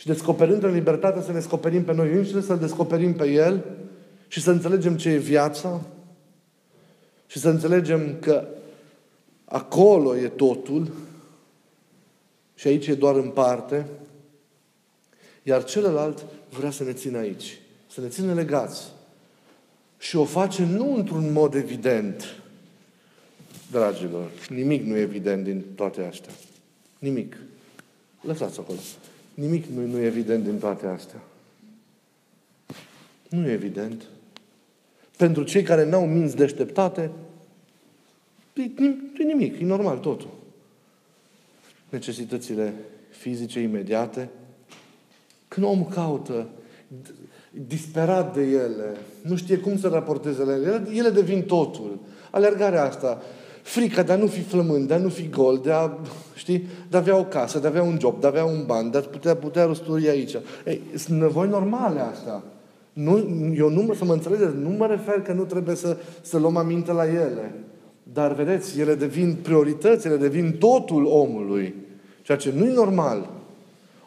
și 0.00 0.06
descoperind 0.06 0.62
în 0.62 0.72
libertate 0.72 1.20
să 1.20 1.28
ne 1.28 1.38
descoperim 1.38 1.84
pe 1.84 1.94
noi 1.94 2.12
înșine, 2.12 2.40
să-L 2.40 2.58
descoperim 2.58 3.14
pe 3.14 3.30
El 3.30 3.64
și 4.28 4.40
să 4.40 4.50
înțelegem 4.50 4.96
ce 4.96 5.08
e 5.08 5.16
viața 5.16 5.80
și 7.26 7.38
să 7.38 7.48
înțelegem 7.48 8.16
că 8.20 8.46
acolo 9.44 10.16
e 10.16 10.28
totul 10.28 10.90
și 12.54 12.66
aici 12.66 12.86
e 12.86 12.94
doar 12.94 13.14
în 13.14 13.28
parte, 13.28 13.86
iar 15.42 15.64
celălalt 15.64 16.24
vrea 16.50 16.70
să 16.70 16.84
ne 16.84 16.92
țină 16.92 17.18
aici 17.18 17.59
să 17.92 18.00
ne 18.00 18.08
țină 18.08 18.34
legați. 18.34 18.92
Și 19.98 20.16
o 20.16 20.24
face 20.24 20.64
nu 20.64 20.94
într-un 20.94 21.32
mod 21.32 21.54
evident, 21.54 22.40
dragilor. 23.70 24.30
Nimic 24.48 24.84
nu 24.84 24.96
e 24.96 25.00
evident 25.00 25.44
din 25.44 25.64
toate 25.74 26.02
astea. 26.02 26.32
Nimic. 26.98 27.36
Lăsați 28.20 28.58
acolo. 28.58 28.78
Nimic 29.34 29.66
nu, 29.66 29.86
nu 29.86 29.98
e 29.98 30.06
evident 30.06 30.44
din 30.44 30.58
toate 30.58 30.86
astea. 30.86 31.22
Nu 33.28 33.48
e 33.48 33.52
evident. 33.52 34.02
Pentru 35.16 35.42
cei 35.42 35.62
care 35.62 35.84
n-au 35.84 36.06
minți 36.06 36.36
deșteptate, 36.36 37.10
e, 38.52 38.62
e 39.18 39.22
nimic, 39.24 39.60
e 39.60 39.64
normal 39.64 39.98
totul. 39.98 40.30
Necesitățile 41.88 42.74
fizice 43.10 43.60
imediate. 43.60 44.28
Când 45.48 45.66
omul 45.66 45.86
caută 45.86 46.48
disperat 47.50 48.34
de 48.34 48.42
ele, 48.42 48.96
nu 49.22 49.36
știe 49.36 49.58
cum 49.58 49.78
să 49.78 49.88
raporteze 49.88 50.44
la 50.44 50.52
ele, 50.52 50.82
ele 50.94 51.10
devin 51.10 51.42
totul. 51.42 51.98
Alergarea 52.30 52.84
asta, 52.84 53.22
frica 53.62 54.02
de 54.02 54.12
a 54.12 54.16
nu 54.16 54.26
fi 54.26 54.40
flămând, 54.40 54.88
de 54.88 54.94
a 54.94 54.98
nu 54.98 55.08
fi 55.08 55.28
gol, 55.28 55.60
de 55.62 55.72
a, 55.72 55.98
știi, 56.34 56.66
de 56.90 56.96
a 56.96 57.00
avea 57.00 57.16
o 57.16 57.24
casă, 57.24 57.58
de 57.58 57.66
a 57.66 57.70
avea 57.70 57.82
un 57.82 57.98
job, 58.00 58.20
de 58.20 58.26
a 58.26 58.28
avea 58.28 58.44
un 58.44 58.64
ban, 58.66 58.90
de 58.90 58.98
a 58.98 59.00
putea, 59.00 59.36
putea 59.36 59.64
răsturi 59.64 60.08
aici. 60.08 60.36
Ei, 60.66 60.80
sunt 60.96 61.20
nevoi 61.20 61.48
normale 61.48 62.00
astea. 62.00 62.42
Nu, 62.92 63.18
eu 63.56 63.68
nu, 63.68 63.94
să 63.94 64.04
mă 64.04 64.12
înțelegeți, 64.12 64.56
nu 64.56 64.68
mă 64.68 64.86
refer 64.86 65.20
că 65.20 65.32
nu 65.32 65.44
trebuie 65.44 65.74
să, 65.74 65.96
să 66.20 66.38
luăm 66.38 66.56
aminte 66.56 66.92
la 66.92 67.06
ele. 67.06 67.54
Dar, 68.02 68.34
vedeți, 68.34 68.80
ele 68.80 68.94
devin 68.94 69.36
priorități, 69.42 70.06
ele 70.06 70.16
devin 70.16 70.56
totul 70.58 71.06
omului. 71.06 71.74
Ceea 72.22 72.38
ce 72.38 72.52
nu 72.56 72.64
e 72.64 72.72
normal. 72.72 73.30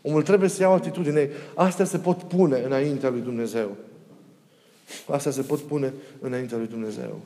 Omul 0.05 0.21
trebuie 0.21 0.49
să 0.49 0.61
ia 0.61 0.69
o 0.69 0.73
atitudine. 0.73 1.29
Astea 1.53 1.85
se 1.85 1.97
pot 1.97 2.23
pune 2.23 2.61
înaintea 2.65 3.09
lui 3.09 3.21
Dumnezeu. 3.21 3.75
Astea 5.07 5.31
se 5.31 5.41
pot 5.41 5.59
pune 5.59 5.93
înaintea 6.19 6.57
lui 6.57 6.67
Dumnezeu. 6.67 7.19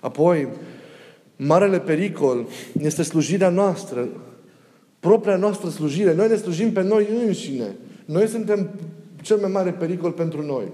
Apoi, 0.00 0.48
marele 1.36 1.80
pericol 1.80 2.46
este 2.80 3.02
slujirea 3.02 3.48
noastră. 3.48 4.08
Propria 5.00 5.36
noastră 5.36 5.68
slujire. 5.68 6.14
Noi 6.14 6.28
ne 6.28 6.36
slujim 6.36 6.72
pe 6.72 6.82
noi 6.82 7.06
înșine. 7.26 7.76
Noi 8.04 8.26
suntem 8.26 8.70
cel 9.22 9.36
mai 9.36 9.50
mare 9.50 9.70
pericol 9.70 10.10
pentru 10.10 10.42
noi. 10.42 10.64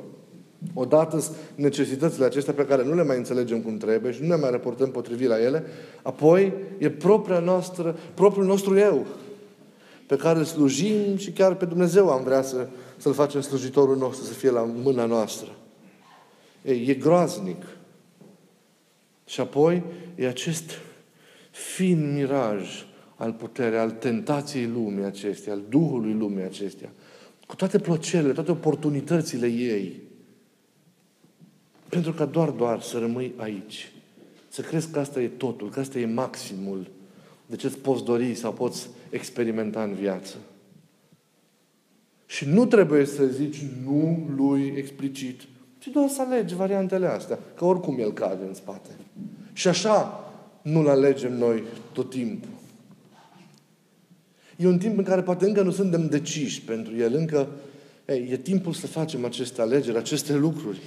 Odată 0.75 1.23
necesitățile 1.55 2.25
acestea 2.25 2.53
pe 2.53 2.67
care 2.67 2.85
nu 2.85 2.95
le 2.95 3.05
mai 3.05 3.17
înțelegem 3.17 3.61
cum 3.61 3.77
trebuie 3.77 4.13
și 4.13 4.23
nu 4.23 4.29
ne 4.29 4.35
mai 4.35 4.51
raportăm 4.51 4.91
potrivit 4.91 5.29
la 5.29 5.43
ele, 5.43 5.65
apoi 6.03 6.53
e 6.79 6.91
propria 6.91 7.39
noastră, 7.39 7.97
propriul 8.15 8.47
nostru 8.47 8.79
eu 8.79 9.07
pe 10.07 10.17
care 10.17 10.39
îl 10.39 10.45
slujim 10.45 11.17
și 11.17 11.31
chiar 11.31 11.55
pe 11.55 11.65
Dumnezeu 11.65 12.11
am 12.11 12.23
vrea 12.23 12.43
să, 12.43 12.69
să-L 12.97 13.13
facem 13.13 13.41
slujitorul 13.41 13.97
nostru, 13.97 14.25
să 14.25 14.33
fie 14.33 14.51
la 14.51 14.63
mâna 14.63 15.05
noastră. 15.05 15.49
Ei, 16.65 16.89
e 16.89 16.95
groaznic. 16.95 17.65
Și 19.25 19.41
apoi 19.41 19.83
e 20.15 20.27
acest 20.27 20.71
fin 21.51 22.15
miraj 22.15 22.87
al 23.17 23.33
puterii, 23.33 23.79
al 23.79 23.91
tentației 23.91 24.67
lumii 24.67 25.05
acestea, 25.05 25.53
al 25.53 25.63
Duhului 25.69 26.13
lumii 26.13 26.45
acestea, 26.45 26.93
cu 27.47 27.57
toate 27.57 27.79
plăcerile, 27.79 28.33
toate 28.33 28.51
oportunitățile 28.51 29.47
ei, 29.47 30.01
pentru 31.89 32.13
ca 32.13 32.25
doar, 32.25 32.51
doar 32.51 32.81
să 32.81 32.99
rămâi 32.99 33.33
aici. 33.37 33.93
Să 34.49 34.63
crezi 34.63 34.91
că 34.91 34.99
asta 34.99 35.21
e 35.21 35.29
totul, 35.29 35.71
că 35.71 35.81
asta 35.81 35.99
e 35.99 36.07
maximul 36.07 36.87
de 37.47 37.57
ce 37.57 37.67
îți 37.67 37.79
poți 37.79 38.05
dori 38.05 38.35
sau 38.35 38.53
poți 38.53 38.89
experimenta 39.17 39.83
în 39.83 39.95
viață. 39.95 40.35
Și 42.27 42.49
nu 42.49 42.67
trebuie 42.67 43.05
să 43.05 43.27
zici 43.27 43.65
nu 43.85 44.29
lui 44.37 44.75
explicit, 44.77 45.41
ci 45.79 45.87
doar 45.87 46.09
să 46.09 46.23
alegi 46.23 46.55
variantele 46.55 47.07
astea, 47.07 47.39
că 47.55 47.65
oricum 47.65 47.99
el 47.99 48.13
cade 48.13 48.45
în 48.47 48.55
spate. 48.55 48.91
Și 49.53 49.69
așa 49.69 50.25
nu-l 50.63 50.89
alegem 50.89 51.39
noi 51.39 51.63
tot 51.93 52.11
timpul. 52.11 52.51
E 54.57 54.67
un 54.67 54.79
timp 54.79 54.99
în 54.99 55.05
care 55.05 55.23
poate 55.23 55.45
încă 55.45 55.63
nu 55.63 55.71
suntem 55.71 56.07
deciși 56.09 56.63
pentru 56.63 56.97
el, 56.97 57.15
încă 57.15 57.49
ei, 58.07 58.29
e 58.31 58.37
timpul 58.37 58.73
să 58.73 58.87
facem 58.87 59.25
aceste 59.25 59.61
alegeri, 59.61 59.97
aceste 59.97 60.35
lucruri. 60.35 60.81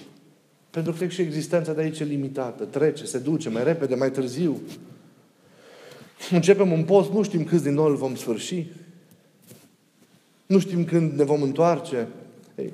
Pentru 0.69 0.93
că 0.93 1.07
și 1.07 1.21
existența 1.21 1.73
de 1.73 1.81
aici 1.81 1.99
e 1.99 2.03
limitată, 2.03 2.63
trece, 2.63 3.05
se 3.05 3.17
duce 3.17 3.49
mai 3.49 3.63
repede, 3.63 3.95
mai 3.95 4.11
târziu. 4.11 4.61
Începem 6.31 6.71
un 6.71 6.83
post, 6.83 7.11
nu 7.11 7.23
știm 7.23 7.43
câți 7.43 7.63
din 7.63 7.73
noi 7.73 7.89
îl 7.89 7.95
vom 7.95 8.15
sfârși. 8.15 8.65
Nu 10.45 10.59
știm 10.59 10.85
când 10.85 11.11
ne 11.11 11.23
vom 11.23 11.41
întoarce. 11.41 12.07
Ei, 12.55 12.73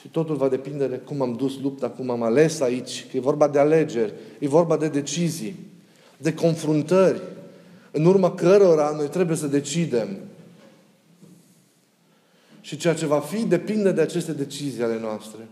și 0.00 0.08
totul 0.08 0.36
va 0.36 0.48
depinde 0.48 0.86
de 0.86 0.96
cum 0.96 1.22
am 1.22 1.34
dus 1.34 1.60
lupta, 1.60 1.90
cum 1.90 2.10
am 2.10 2.22
ales 2.22 2.60
aici. 2.60 3.06
Că 3.10 3.16
e 3.16 3.20
vorba 3.20 3.48
de 3.48 3.58
alegeri, 3.58 4.12
e 4.38 4.48
vorba 4.48 4.76
de 4.76 4.88
decizii, 4.88 5.56
de 6.16 6.34
confruntări, 6.34 7.22
în 7.90 8.04
urma 8.04 8.34
cărora 8.34 8.94
noi 8.96 9.08
trebuie 9.08 9.36
să 9.36 9.46
decidem. 9.46 10.18
Și 12.60 12.76
ceea 12.76 12.94
ce 12.94 13.06
va 13.06 13.20
fi 13.20 13.44
depinde 13.44 13.92
de 13.92 14.00
aceste 14.00 14.32
decizii 14.32 14.82
ale 14.82 14.98
noastre. 15.00 15.48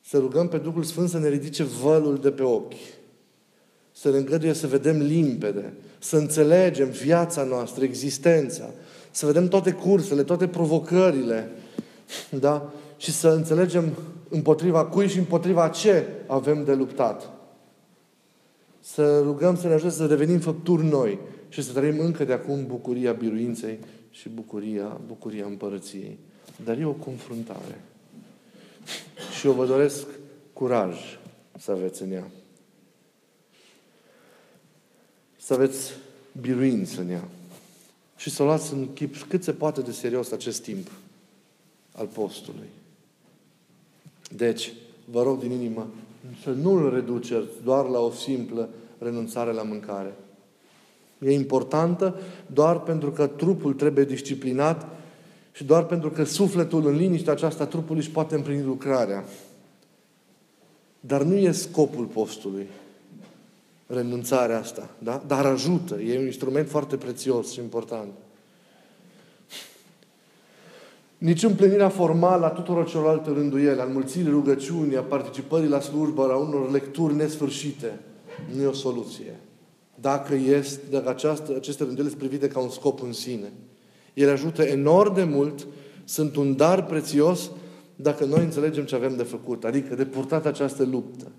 Să 0.00 0.18
rugăm 0.18 0.48
pe 0.48 0.58
Duhul 0.58 0.82
Sfânt 0.82 1.08
să 1.08 1.18
ne 1.18 1.28
ridice 1.28 1.62
vălul 1.62 2.18
de 2.18 2.30
pe 2.30 2.42
ochi 2.42 2.74
să 3.96 4.10
ne 4.10 4.16
îngăduie 4.16 4.52
să 4.52 4.66
vedem 4.66 5.00
limpede, 5.00 5.72
să 5.98 6.16
înțelegem 6.16 6.88
viața 6.88 7.42
noastră, 7.42 7.84
existența, 7.84 8.70
să 9.10 9.26
vedem 9.26 9.48
toate 9.48 9.72
cursele, 9.72 10.22
toate 10.22 10.48
provocările, 10.48 11.50
da? 12.30 12.72
și 12.96 13.12
să 13.12 13.28
înțelegem 13.28 13.92
împotriva 14.28 14.86
cui 14.86 15.08
și 15.08 15.18
împotriva 15.18 15.68
ce 15.68 16.06
avem 16.26 16.64
de 16.64 16.74
luptat. 16.74 17.30
Să 18.80 19.20
rugăm 19.20 19.56
să 19.56 19.66
ne 19.66 19.74
ajute 19.74 19.92
să 19.92 20.06
devenim 20.06 20.38
făpturi 20.38 20.84
noi 20.84 21.18
și 21.48 21.62
să 21.62 21.72
trăim 21.72 21.98
încă 21.98 22.24
de 22.24 22.32
acum 22.32 22.66
bucuria 22.66 23.12
biruinței 23.12 23.78
și 24.10 24.28
bucuria, 24.28 25.00
bucuria 25.06 25.46
împărăției. 25.46 26.18
Dar 26.64 26.78
e 26.78 26.84
o 26.84 26.92
confruntare. 26.92 27.80
Și 29.38 29.46
eu 29.46 29.52
vă 29.52 29.66
doresc 29.66 30.06
curaj 30.52 30.96
să 31.58 31.70
aveți 31.70 32.02
în 32.02 32.12
ea. 32.12 32.26
Să 35.44 35.54
aveți 35.54 35.92
biruință 36.40 37.00
în 37.00 37.10
ea. 37.10 37.28
Și 38.16 38.30
să 38.30 38.42
luați 38.42 38.72
în 38.72 38.92
chip 38.92 39.16
cât 39.16 39.42
se 39.42 39.52
poate 39.52 39.80
de 39.80 39.90
serios 39.90 40.30
acest 40.30 40.62
timp 40.62 40.90
al 41.92 42.06
postului. 42.06 42.68
Deci, 44.36 44.72
vă 45.04 45.22
rog 45.22 45.38
din 45.40 45.50
inimă 45.50 45.86
să 46.42 46.50
nu-l 46.50 46.94
reduceți 46.94 47.48
doar 47.64 47.86
la 47.86 47.98
o 47.98 48.10
simplă 48.10 48.68
renunțare 48.98 49.52
la 49.52 49.62
mâncare. 49.62 50.14
E 51.18 51.32
importantă 51.32 52.20
doar 52.46 52.80
pentru 52.80 53.10
că 53.10 53.26
trupul 53.26 53.74
trebuie 53.74 54.04
disciplinat 54.04 54.88
și 55.52 55.64
doar 55.64 55.86
pentru 55.86 56.10
că 56.10 56.24
sufletul 56.24 56.86
în 56.86 56.96
liniște 56.96 57.30
aceasta 57.30 57.66
trupului 57.66 58.00
își 58.00 58.10
poate 58.10 58.34
împlini 58.34 58.62
lucrarea. 58.62 59.24
Dar 61.00 61.22
nu 61.22 61.34
e 61.34 61.52
scopul 61.52 62.04
postului 62.04 62.66
renunțarea 63.94 64.58
asta. 64.58 64.90
Da? 64.98 65.22
Dar 65.26 65.46
ajută. 65.46 66.00
E 66.00 66.18
un 66.18 66.24
instrument 66.24 66.68
foarte 66.68 66.96
prețios 66.96 67.52
și 67.52 67.60
important. 67.60 68.12
Nici 71.18 71.42
împlinirea 71.42 71.88
formală 71.88 72.44
a 72.44 72.48
tuturor 72.48 72.88
celorlalte 72.88 73.30
rânduiele, 73.30 73.80
a 73.80 73.84
înmulțirii 73.84 74.30
rugăciunii, 74.30 74.96
a 74.96 75.02
participării 75.02 75.68
la 75.68 75.80
slujbă, 75.80 76.22
a 76.22 76.36
unor 76.36 76.70
lecturi 76.70 77.14
nesfârșite, 77.14 78.00
nu 78.54 78.62
e 78.62 78.66
o 78.66 78.72
soluție. 78.72 79.40
Dacă, 80.00 80.34
este, 80.34 80.80
dacă 80.90 81.08
această, 81.08 81.52
aceste 81.56 81.84
rânduiele 81.84 82.08
sunt 82.08 82.20
privite 82.20 82.48
ca 82.48 82.58
un 82.60 82.68
scop 82.68 83.02
în 83.02 83.12
sine. 83.12 83.52
Ele 84.14 84.30
ajută 84.30 84.62
enorm 84.62 85.14
de 85.14 85.24
mult, 85.24 85.66
sunt 86.04 86.36
un 86.36 86.56
dar 86.56 86.84
prețios 86.84 87.50
dacă 87.96 88.24
noi 88.24 88.44
înțelegem 88.44 88.84
ce 88.84 88.94
avem 88.94 89.16
de 89.16 89.22
făcut, 89.22 89.64
adică 89.64 89.94
de 89.94 90.04
purtat 90.04 90.46
această 90.46 90.84
luptă, 90.84 91.30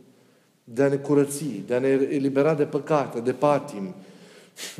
de 0.68 0.84
a 0.84 0.88
ne 0.88 0.96
curăți, 0.96 1.46
de 1.68 1.76
a 1.76 1.80
ne 1.80 1.88
elibera 1.88 2.54
de 2.54 2.64
păcate, 2.64 3.20
de 3.20 3.32
patim, 3.32 3.94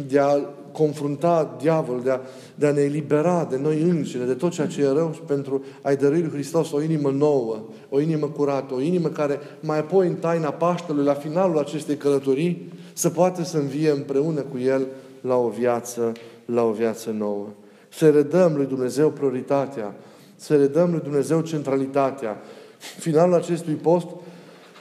de 0.08 0.20
a 0.20 0.36
confrunta 0.72 1.56
diavolul, 1.62 2.04
de 2.04 2.10
a, 2.10 2.20
de 2.56 2.68
a 2.68 2.72
ne 2.72 2.82
elibera 2.82 3.48
de 3.50 3.58
noi 3.58 3.82
înșine, 3.82 4.26
de 4.26 4.34
tot 4.34 4.52
ceea 4.52 4.68
ce 4.68 4.82
e 4.82 4.88
rău 4.88 5.12
și 5.14 5.20
pentru 5.20 5.64
a-i 5.82 5.96
dărui 5.96 6.22
lui 6.22 6.32
Hristos 6.32 6.72
o 6.72 6.82
inimă 6.82 7.10
nouă, 7.10 7.64
o 7.90 8.00
inimă 8.00 8.28
curată, 8.28 8.74
o 8.74 8.82
inimă 8.82 9.08
care 9.08 9.40
mai 9.60 9.80
apoi 9.80 10.08
în 10.08 10.16
taina 10.16 10.52
Paștelui, 10.52 11.06
la 11.06 11.14
finalul 11.14 11.60
acestei 11.60 11.98
călătorii, 11.98 12.72
să 12.94 13.10
poată 13.10 13.44
să 13.44 13.58
învie 13.58 13.90
împreună 13.90 14.42
cu 14.42 14.58
El 14.58 14.88
la 15.22 15.36
o 15.36 15.50
viață, 15.50 16.12
la 16.46 16.64
o 16.64 16.72
viață 16.72 17.10
nouă. 17.18 17.48
Să 17.90 18.10
redăm 18.10 18.56
lui 18.56 18.66
Dumnezeu 18.66 19.10
prioritatea, 19.10 19.94
să 20.36 20.56
redăm 20.56 20.92
lui 20.92 21.00
Dumnezeu 21.00 21.42
centralitatea. 21.42 22.38
Finalul 22.78 23.34
acestui 23.34 23.74
post 23.74 24.08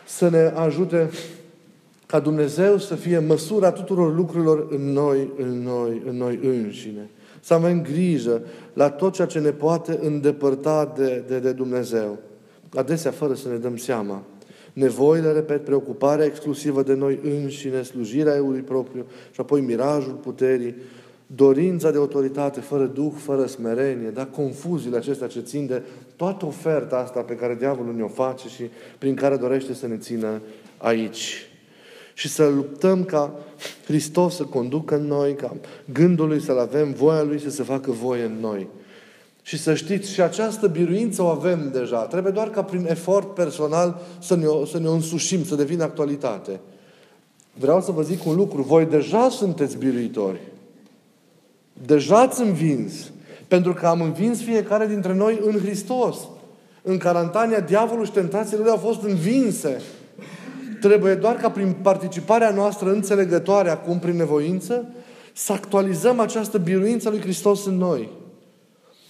să 0.06 0.28
ne 0.28 0.52
ajute 0.54 1.10
ca 2.06 2.20
Dumnezeu 2.20 2.78
să 2.78 2.94
fie 2.94 3.18
măsura 3.18 3.72
tuturor 3.72 4.14
lucrurilor 4.14 4.66
în 4.70 4.92
noi, 4.92 5.32
în 5.38 5.62
noi, 5.62 6.02
în 6.06 6.16
noi 6.16 6.38
înșine. 6.42 7.10
Să 7.40 7.54
avem 7.54 7.82
grijă 7.82 8.42
la 8.72 8.90
tot 8.90 9.12
ceea 9.12 9.26
ce 9.26 9.38
ne 9.38 9.50
poate 9.50 9.98
îndepărta 10.02 10.92
de, 10.96 11.24
de, 11.26 11.38
de 11.38 11.52
Dumnezeu. 11.52 12.18
Adesea 12.74 13.10
fără 13.10 13.34
să 13.34 13.48
ne 13.48 13.56
dăm 13.56 13.76
seama. 13.76 14.22
Nevoile, 14.72 15.32
repet, 15.32 15.64
preocuparea 15.64 16.24
exclusivă 16.24 16.82
de 16.82 16.94
noi 16.94 17.20
înșine, 17.22 17.82
slujirea 17.82 18.34
eului 18.34 18.60
propriu 18.60 19.06
și 19.30 19.40
apoi 19.40 19.60
mirajul 19.60 20.12
puterii, 20.12 20.74
dorința 21.26 21.90
de 21.90 21.98
autoritate, 21.98 22.60
fără 22.60 22.84
duh, 22.84 23.12
fără 23.16 23.46
smerenie, 23.46 24.10
da? 24.10 24.26
confuziile 24.26 24.96
acestea 24.96 25.26
ce 25.26 25.40
țin 25.40 25.66
de 25.66 25.82
toată 26.24 26.46
oferta 26.46 26.96
asta 26.96 27.20
pe 27.20 27.34
care 27.34 27.54
diavolul 27.54 27.94
ne-o 27.94 28.08
face 28.08 28.48
și 28.48 28.70
prin 28.98 29.14
care 29.14 29.36
dorește 29.36 29.74
să 29.74 29.86
ne 29.86 29.96
țină 29.96 30.40
aici 30.76 31.46
și 32.14 32.28
să 32.28 32.48
luptăm 32.48 33.04
ca 33.04 33.32
Hristos 33.84 34.34
să 34.34 34.42
conducă 34.42 34.96
în 34.96 35.06
noi, 35.06 35.34
ca 35.34 35.56
gândul 35.92 36.28
Lui 36.28 36.40
să-L 36.40 36.58
avem, 36.58 36.92
voia 36.92 37.22
Lui 37.22 37.40
să 37.40 37.50
se 37.50 37.62
facă 37.62 37.90
voie 37.90 38.22
în 38.22 38.36
noi. 38.40 38.68
Și 39.42 39.58
să 39.58 39.74
știți, 39.74 40.12
și 40.12 40.20
această 40.20 40.66
biruință 40.66 41.22
o 41.22 41.26
avem 41.26 41.70
deja. 41.72 41.98
Trebuie 41.98 42.32
doar 42.32 42.50
ca 42.50 42.62
prin 42.62 42.86
efort 42.88 43.34
personal 43.34 44.00
să 44.20 44.34
ne, 44.36 44.46
să 44.66 44.78
ne 44.78 44.88
însușim, 44.88 45.44
să 45.44 45.54
devină 45.54 45.82
actualitate. 45.82 46.60
Vreau 47.58 47.80
să 47.80 47.90
vă 47.90 48.02
zic 48.02 48.26
un 48.26 48.36
lucru. 48.36 48.62
Voi 48.62 48.84
deja 48.84 49.28
sunteți 49.28 49.76
biruitori. 49.76 50.40
Deja 51.86 52.20
ați 52.20 52.40
învins. 52.40 52.92
Pentru 53.48 53.72
că 53.72 53.86
am 53.86 54.00
învins 54.00 54.42
fiecare 54.42 54.86
dintre 54.86 55.14
noi 55.14 55.40
în 55.44 55.58
Hristos. 55.58 56.16
În 56.82 56.98
carantania, 56.98 57.60
diavolul 57.60 58.04
și 58.04 58.10
tentațiile 58.10 58.62
lui 58.62 58.70
au 58.70 58.76
fost 58.76 59.02
învinse. 59.02 59.80
Trebuie 60.80 61.14
doar 61.14 61.34
ca 61.36 61.50
prin 61.50 61.76
participarea 61.82 62.50
noastră 62.50 62.90
înțelegătoare 62.90 63.70
acum 63.70 63.98
prin 63.98 64.16
nevoință 64.16 64.88
să 65.32 65.52
actualizăm 65.52 66.20
această 66.20 66.58
biruință 66.58 67.10
lui 67.10 67.20
Hristos 67.20 67.66
în 67.66 67.76
noi. 67.76 68.10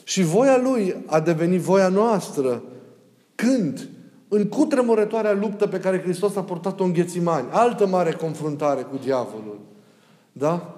Și 0.05 0.23
voia 0.23 0.61
Lui 0.63 0.97
a 1.07 1.21
devenit 1.21 1.61
voia 1.61 1.89
noastră. 1.89 2.63
Când? 3.35 3.89
În 4.29 4.49
cutremurătoarea 4.49 5.33
luptă 5.33 5.67
pe 5.67 5.79
care 5.79 6.01
Hristos 6.01 6.37
a 6.37 6.43
purtat-o 6.43 6.85
în 6.85 6.93
Ghețimani. 6.93 7.47
Altă 7.51 7.87
mare 7.87 8.13
confruntare 8.13 8.83
cu 8.83 8.97
diavolul. 9.05 9.59
Da? 10.33 10.75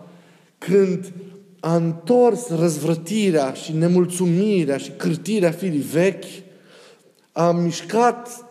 Când 0.59 1.13
a 1.61 1.77
întors 1.77 2.49
răzvrătirea 2.49 3.53
și 3.53 3.73
nemulțumirea 3.73 4.77
și 4.77 4.91
cârtirea 4.91 5.51
firii 5.51 5.81
vechi, 5.81 6.25
a 7.33 7.51
mișcat 7.51 8.45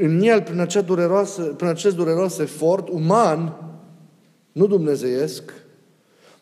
în 0.00 0.20
el, 0.20 0.42
prin, 0.42 0.60
acea 0.60 0.80
dureroasă, 0.80 1.42
prin 1.42 1.68
acest 1.68 1.96
dureros 1.96 2.38
efort 2.38 2.88
uman, 2.88 3.56
nu 4.52 4.66
dumnezeiesc, 4.66 5.52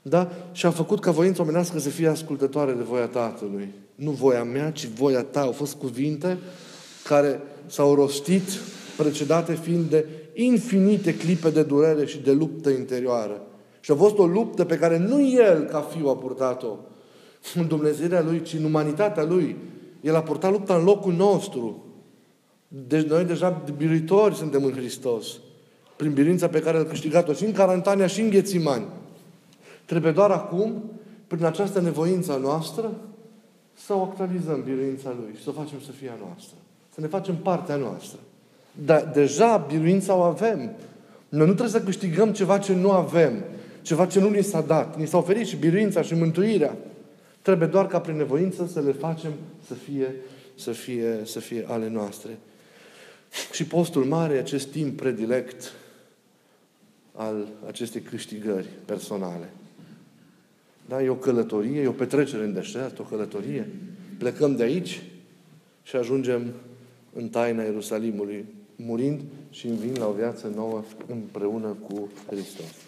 da? 0.03 0.33
și 0.53 0.67
a 0.67 0.71
făcut 0.71 1.01
ca 1.01 1.11
voința 1.11 1.43
omenească 1.43 1.79
să 1.79 1.89
fie 1.89 2.09
ascultătoare 2.09 2.73
de 2.73 2.83
voia 2.83 3.07
Tatălui. 3.07 3.75
Nu 3.95 4.11
voia 4.11 4.45
mea, 4.45 4.71
ci 4.71 4.87
voia 4.87 5.23
ta. 5.23 5.41
Au 5.41 5.53
fost 5.53 5.75
cuvinte 5.75 6.39
care 7.05 7.41
s-au 7.67 7.95
rostit, 7.95 8.43
precedate 8.97 9.55
fiind 9.55 9.91
de 9.91 10.07
infinite 10.35 11.15
clipe 11.15 11.51
de 11.51 11.63
durere 11.63 12.07
și 12.07 12.19
de 12.19 12.33
luptă 12.33 12.71
interioară. 12.71 13.41
Și 13.89 13.95
a 13.95 13.97
fost 13.97 14.19
o 14.19 14.27
luptă 14.27 14.65
pe 14.65 14.79
care 14.79 14.99
nu 14.99 15.29
El, 15.31 15.65
ca 15.65 15.81
fiu, 15.81 16.09
a 16.09 16.17
purtat-o 16.17 16.77
în 17.55 17.67
Dumnezeirea 17.75 18.23
Lui, 18.23 18.43
ci 18.43 18.53
în 18.53 18.65
umanitatea 18.65 19.25
Lui. 19.25 19.57
El 20.01 20.15
a 20.15 20.23
purtat 20.23 20.51
lupta 20.51 20.75
în 20.75 20.85
locul 20.85 21.13
nostru. 21.13 21.85
Deci 22.69 23.07
noi 23.07 23.25
deja 23.25 23.65
biruitori 23.77 24.35
suntem 24.35 24.65
în 24.65 24.73
Hristos. 24.73 25.27
Prin 25.97 26.13
biruința 26.13 26.49
pe 26.49 26.61
care 26.61 26.79
a 26.79 26.85
câștigat-o 26.85 27.33
și 27.33 27.45
în 27.45 27.53
Carantania 27.53 28.07
și 28.07 28.21
în 28.21 28.31
Ghețimani. 28.31 28.87
Trebuie 29.85 30.13
doar 30.13 30.31
acum, 30.31 30.83
prin 31.27 31.45
această 31.45 31.81
nevoință 31.81 32.33
a 32.33 32.37
noastră, 32.37 32.91
să 33.75 33.95
o 33.95 34.03
actualizăm 34.03 34.63
biruința 34.63 35.15
Lui 35.21 35.35
și 35.37 35.43
să 35.43 35.51
o 35.51 35.61
facem 35.63 35.81
să 35.81 35.91
fie 35.91 36.09
a 36.09 36.25
noastră. 36.27 36.57
Să 36.95 37.01
ne 37.01 37.07
facem 37.07 37.37
partea 37.37 37.77
noastră. 37.77 38.19
Dar 38.85 39.11
deja 39.15 39.57
biruința 39.57 40.15
o 40.15 40.21
avem. 40.21 40.59
Noi 41.29 41.47
nu 41.47 41.55
trebuie 41.55 41.81
să 41.81 41.87
câștigăm 41.87 42.33
ceva 42.33 42.59
ce 42.59 42.75
nu 42.75 42.91
avem, 42.91 43.45
ceva 43.83 44.07
ce 44.07 44.21
nu 44.21 44.29
ni 44.29 44.43
s-a 44.43 44.61
dat. 44.61 44.99
Ni 44.99 45.07
s-a 45.07 45.19
oferit 45.19 45.47
și 45.47 45.57
biruința 45.57 46.03
și 46.03 46.15
mântuirea. 46.15 46.77
Trebuie 47.43 47.69
doar 47.69 47.87
ca 47.87 48.01
prin 48.01 48.17
nevoință 48.17 48.67
să 48.73 48.81
le 48.81 48.93
facem 48.93 49.33
să 49.67 49.75
fie, 49.75 50.15
să 50.55 50.73
fie, 50.73 51.21
să 51.25 51.41
fie 51.41 51.65
ale 51.69 51.89
noastre. 51.89 52.39
Și 53.53 53.65
postul 53.65 54.05
mare 54.05 54.35
e 54.35 54.39
acest 54.39 54.69
timp 54.69 54.97
predilect 54.97 55.73
al 57.15 57.49
acestei 57.67 58.01
câștigări 58.01 58.69
personale. 58.85 59.51
Da? 60.89 61.03
E 61.03 61.09
o 61.09 61.15
călătorie, 61.15 61.81
e 61.81 61.87
o 61.87 61.93
petrecere 61.93 62.45
în 62.45 62.53
deșert, 62.53 62.99
o 62.99 63.03
călătorie. 63.03 63.69
Plecăm 64.19 64.57
de 64.57 64.63
aici 64.63 65.03
și 65.83 65.97
ajungem 65.97 66.53
în 67.13 67.29
taina 67.29 67.63
Ierusalimului, 67.63 68.45
murind 68.77 69.21
și 69.51 69.67
învin 69.67 69.93
la 69.99 70.07
o 70.07 70.13
viață 70.13 70.53
nouă 70.55 70.85
împreună 71.07 71.77
cu 71.89 72.09
Hristos. 72.27 72.88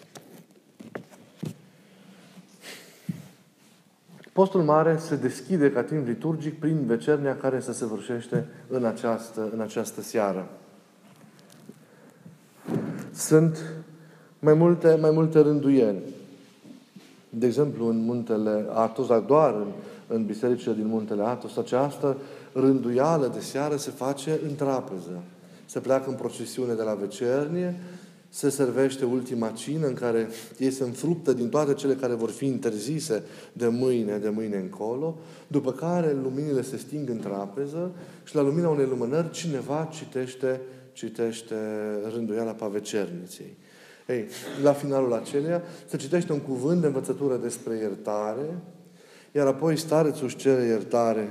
Postul 4.33 4.61
mare 4.61 4.97
se 4.97 5.15
deschide 5.15 5.71
ca 5.71 5.83
timp 5.83 6.07
liturgic 6.07 6.59
prin 6.59 6.85
vecernia 6.85 7.37
care 7.37 7.59
se 7.59 7.73
săvârșește 7.73 8.47
în 8.67 8.85
această, 8.85 9.49
în 9.53 9.59
această 9.59 10.01
seară. 10.01 10.47
Sunt 13.13 13.57
mai 14.39 14.53
multe, 14.53 14.97
mai 15.01 15.11
multe 15.11 15.39
rânduieli. 15.39 16.01
De 17.29 17.45
exemplu, 17.45 17.87
în 17.87 17.97
muntele 17.97 18.65
Atos, 18.73 19.07
dar 19.07 19.19
doar 19.19 19.53
în, 19.53 19.67
în 20.07 20.25
bisericile 20.25 20.73
din 20.73 20.87
muntele 20.87 21.23
Atos, 21.23 21.57
această 21.57 22.17
rânduială 22.53 23.27
de 23.27 23.39
seară 23.39 23.75
se 23.75 23.91
face 23.91 24.39
în 24.47 24.55
trapeză. 24.55 25.21
Se 25.65 25.79
pleacă 25.79 26.09
în 26.09 26.15
procesiune 26.15 26.73
de 26.73 26.83
la 26.83 26.93
vecernie, 26.93 27.79
se 28.33 28.49
servește 28.49 29.05
ultima 29.05 29.49
cină 29.49 29.87
în 29.87 29.93
care 29.93 30.29
ei 30.57 30.71
se 30.71 30.83
înfruptă 30.83 31.33
din 31.33 31.49
toate 31.49 31.73
cele 31.73 31.93
care 31.93 32.13
vor 32.13 32.29
fi 32.29 32.45
interzise 32.45 33.23
de 33.53 33.67
mâine, 33.67 34.17
de 34.17 34.29
mâine 34.29 34.57
încolo, 34.57 35.17
după 35.47 35.71
care 35.71 36.17
luminile 36.23 36.61
se 36.61 36.77
sting 36.77 37.09
în 37.09 37.19
trapeză 37.19 37.91
și 38.23 38.35
la 38.35 38.41
lumina 38.41 38.69
unei 38.69 38.85
lumânări 38.85 39.31
cineva 39.31 39.89
citește, 39.91 40.61
citește 40.93 41.55
rânduiala 42.13 42.51
pavecerniței. 42.51 43.57
Ei, 44.07 44.25
la 44.63 44.73
finalul 44.73 45.13
acelea 45.13 45.63
se 45.85 45.97
citește 45.97 46.31
un 46.31 46.39
cuvânt 46.39 46.81
de 46.81 46.87
învățătură 46.87 47.37
despre 47.37 47.75
iertare, 47.75 48.57
iar 49.31 49.47
apoi 49.47 49.77
starețul 49.77 50.25
își 50.25 50.35
cere 50.35 50.65
iertare 50.65 51.29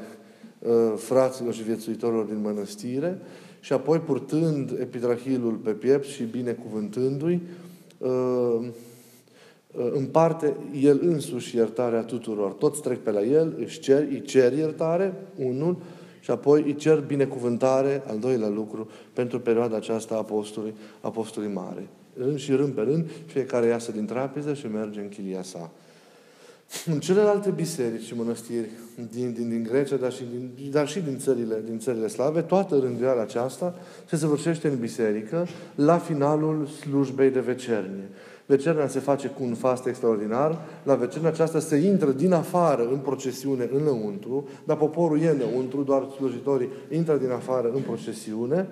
uh, 0.58 0.72
fraților 0.96 1.54
și 1.54 1.62
viețuitorilor 1.62 2.24
din 2.24 2.40
mănăstire 2.40 3.18
și 3.60 3.72
apoi 3.72 3.98
purtând 3.98 4.76
epidrahilul 4.80 5.52
pe 5.52 5.70
piept 5.70 6.04
și 6.04 6.22
binecuvântându-i, 6.22 7.40
uh, 7.98 8.10
uh, 9.72 9.90
împarte 9.92 10.56
el 10.80 11.00
însuși 11.02 11.56
iertarea 11.56 12.02
tuturor. 12.02 12.52
Toți 12.52 12.82
trec 12.82 12.98
pe 12.98 13.10
la 13.10 13.22
el, 13.22 13.54
își 13.58 13.80
cer, 13.80 14.00
îi 14.00 14.22
cer 14.22 14.52
iertare, 14.52 15.14
unul, 15.36 15.76
și 16.20 16.30
apoi 16.30 16.62
îi 16.62 16.74
cer 16.74 17.00
binecuvântare, 17.00 18.02
al 18.06 18.18
doilea 18.18 18.48
lucru, 18.48 18.88
pentru 19.12 19.40
perioada 19.40 19.76
aceasta 19.76 20.14
a 20.14 20.18
apostolului, 20.18 20.74
apostolului 21.00 21.54
mare. 21.54 21.88
Rând 22.16 22.38
și 22.38 22.52
rând 22.52 22.72
pe 22.72 22.80
rând, 22.80 23.10
fiecare 23.26 23.66
iasă 23.66 23.92
din 23.92 24.06
trapeză 24.06 24.54
și 24.54 24.66
merge 24.66 25.00
în 25.00 25.08
chilia 25.08 25.42
sa. 25.42 25.70
În 26.86 27.00
celelalte 27.00 27.50
biserici 27.50 28.06
și 28.06 28.14
mănăstiri 28.14 28.68
din, 29.10 29.32
din, 29.32 29.48
din 29.48 29.62
Grecia, 29.62 29.96
dar 29.96 30.12
și 30.12 30.22
din, 30.30 30.70
dar 30.70 30.88
și 30.88 31.00
din, 31.00 31.18
țările, 31.18 31.62
din 31.64 31.78
țările 31.78 32.06
slave, 32.06 32.40
toată 32.40 32.78
rânduiala 32.78 33.20
aceasta 33.20 33.74
se 34.08 34.16
săvârșește 34.16 34.68
în 34.68 34.78
biserică 34.78 35.46
la 35.74 35.98
finalul 35.98 36.66
slujbei 36.66 37.30
de 37.30 37.40
vecernie. 37.40 38.08
Vecernia 38.46 38.88
se 38.88 38.98
face 38.98 39.28
cu 39.28 39.42
un 39.42 39.54
fast 39.54 39.86
extraordinar. 39.86 40.58
La 40.82 40.94
vecernia 40.94 41.28
aceasta 41.28 41.58
se 41.58 41.76
intră 41.76 42.10
din 42.10 42.32
afară 42.32 42.88
în 42.92 42.98
procesiune 42.98 43.68
înăuntru, 43.72 44.48
dar 44.64 44.76
poporul 44.76 45.20
e 45.20 45.28
înăuntru, 45.28 45.82
doar 45.82 46.08
slujitorii 46.16 46.68
intră 46.90 47.16
din 47.16 47.30
afară 47.30 47.70
în 47.74 47.80
procesiune. 47.80 48.68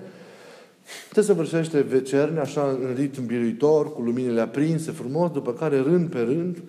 Se 1.12 1.22
săvârșește 1.22 1.80
vecernia, 1.80 2.40
așa 2.40 2.78
în 2.80 2.94
ritm 2.94 3.26
biruitor, 3.26 3.92
cu 3.92 4.02
luminile 4.02 4.40
aprinse 4.40 4.90
frumos, 4.90 5.30
după 5.30 5.52
care, 5.52 5.80
rând 5.80 6.08
pe 6.08 6.20
rând, 6.20 6.62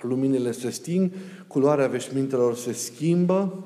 luminile 0.00 0.52
se 0.52 0.70
sting, 0.70 1.10
culoarea 1.46 1.86
veșmintelor 1.86 2.56
se 2.56 2.72
schimbă 2.72 3.64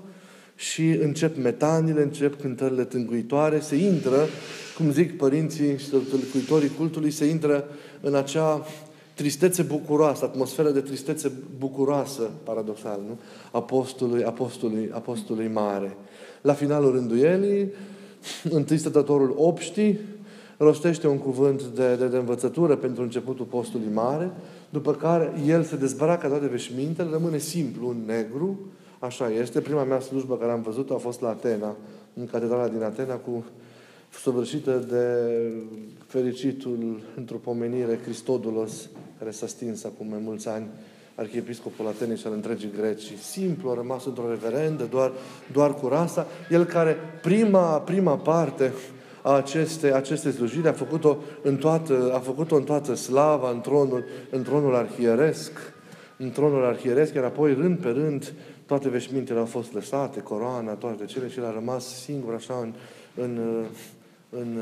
și 0.54 0.88
încep 0.88 1.36
metanile, 1.36 2.02
încep 2.02 2.40
cântările 2.40 2.84
tânguitoare, 2.84 3.60
se 3.60 3.76
intră, 3.76 4.26
cum 4.76 4.92
zic 4.92 5.16
părinții 5.16 5.78
și 5.78 5.88
tălcuitorii 5.88 6.70
cultului, 6.76 7.10
se 7.10 7.24
intră 7.24 7.64
în 8.00 8.14
acea 8.14 8.66
tristețe 9.14 9.62
bucuroasă, 9.62 10.24
atmosferă 10.24 10.70
de 10.70 10.80
tristețe 10.80 11.32
bucuroasă, 11.58 12.30
paradoxal, 12.44 13.00
nu? 13.08 13.18
Apostolului, 13.50 14.24
apostolului, 14.24 14.90
apostolului 14.92 15.48
mare. 15.48 15.96
La 16.40 16.52
finalul 16.52 16.92
rânduielii, 16.92 17.72
întâi 18.50 18.78
stătătorul 18.78 19.34
obștii 19.36 19.98
rostește 20.56 21.06
un 21.06 21.18
cuvânt 21.18 21.62
de, 21.62 21.94
de, 21.94 22.06
de 22.06 22.16
învățătură 22.16 22.76
pentru 22.76 23.02
începutul 23.02 23.44
postului 23.44 23.92
mare, 23.92 24.30
după 24.70 24.94
care 24.94 25.32
el 25.46 25.62
se 25.62 25.76
dezbracă 25.76 26.28
toate 26.28 26.46
veșmintele, 26.46 27.10
rămâne 27.10 27.38
simplu, 27.38 27.88
un 27.88 28.02
negru, 28.06 28.58
așa 28.98 29.30
este. 29.30 29.60
Prima 29.60 29.84
mea 29.84 30.00
slujbă 30.00 30.36
care 30.36 30.52
am 30.52 30.62
văzut-o 30.62 30.94
a 30.94 30.98
fost 30.98 31.20
la 31.20 31.28
Atena, 31.28 31.76
în 32.14 32.26
catedrala 32.26 32.68
din 32.68 32.82
Atena, 32.82 33.14
cu 33.14 33.44
săvârșită 34.22 34.86
de 34.88 35.04
fericitul 36.06 37.00
într-o 37.16 37.36
pomenire 37.36 38.00
Cristodulos, 38.04 38.88
care 39.18 39.30
s-a 39.30 39.46
stins 39.46 39.84
acum 39.84 40.06
mai 40.08 40.20
mulți 40.24 40.48
ani, 40.48 40.66
arhiepiscopul 41.14 41.86
Atenei 41.86 42.16
și 42.16 42.26
al 42.26 42.32
întregii 42.32 42.72
Grecii. 42.76 43.16
Simplu, 43.16 43.70
a 43.70 43.74
rămas 43.74 44.04
într-o 44.04 44.28
reverendă, 44.28 44.84
doar, 44.84 45.12
doar 45.52 45.74
cu 45.74 45.86
rasa. 45.88 46.26
El 46.50 46.64
care 46.64 46.96
prima, 47.22 47.78
prima 47.78 48.16
parte 48.16 48.64
a 48.64 48.99
aceste, 49.22 49.94
aceste 49.94 50.30
slujiri. 50.30 50.68
A 50.68 50.72
făcut-o 50.72 51.16
în 51.42 51.56
toată, 51.56 52.12
a 52.14 52.18
făcut-o 52.18 52.56
în 52.56 52.64
toată 52.64 52.94
slava, 52.94 53.50
în 53.50 53.60
tronul, 53.60 54.04
în 54.30 54.42
tronul 54.42 54.74
arhieresc, 54.74 55.52
în 56.16 56.30
tronul 56.30 56.64
arhieresc, 56.64 57.14
iar 57.14 57.24
apoi, 57.24 57.54
rând 57.54 57.78
pe 57.78 57.88
rând, 57.88 58.32
toate 58.66 58.88
veșmintele 58.88 59.38
au 59.38 59.44
fost 59.44 59.72
lăsate, 59.72 60.20
coroana, 60.20 60.72
toate 60.72 61.04
cele, 61.04 61.28
și 61.28 61.38
el 61.38 61.44
a 61.44 61.52
rămas 61.52 62.02
singur 62.02 62.34
așa 62.34 62.54
în, 62.54 62.72
în, 63.14 63.64
în 64.30 64.58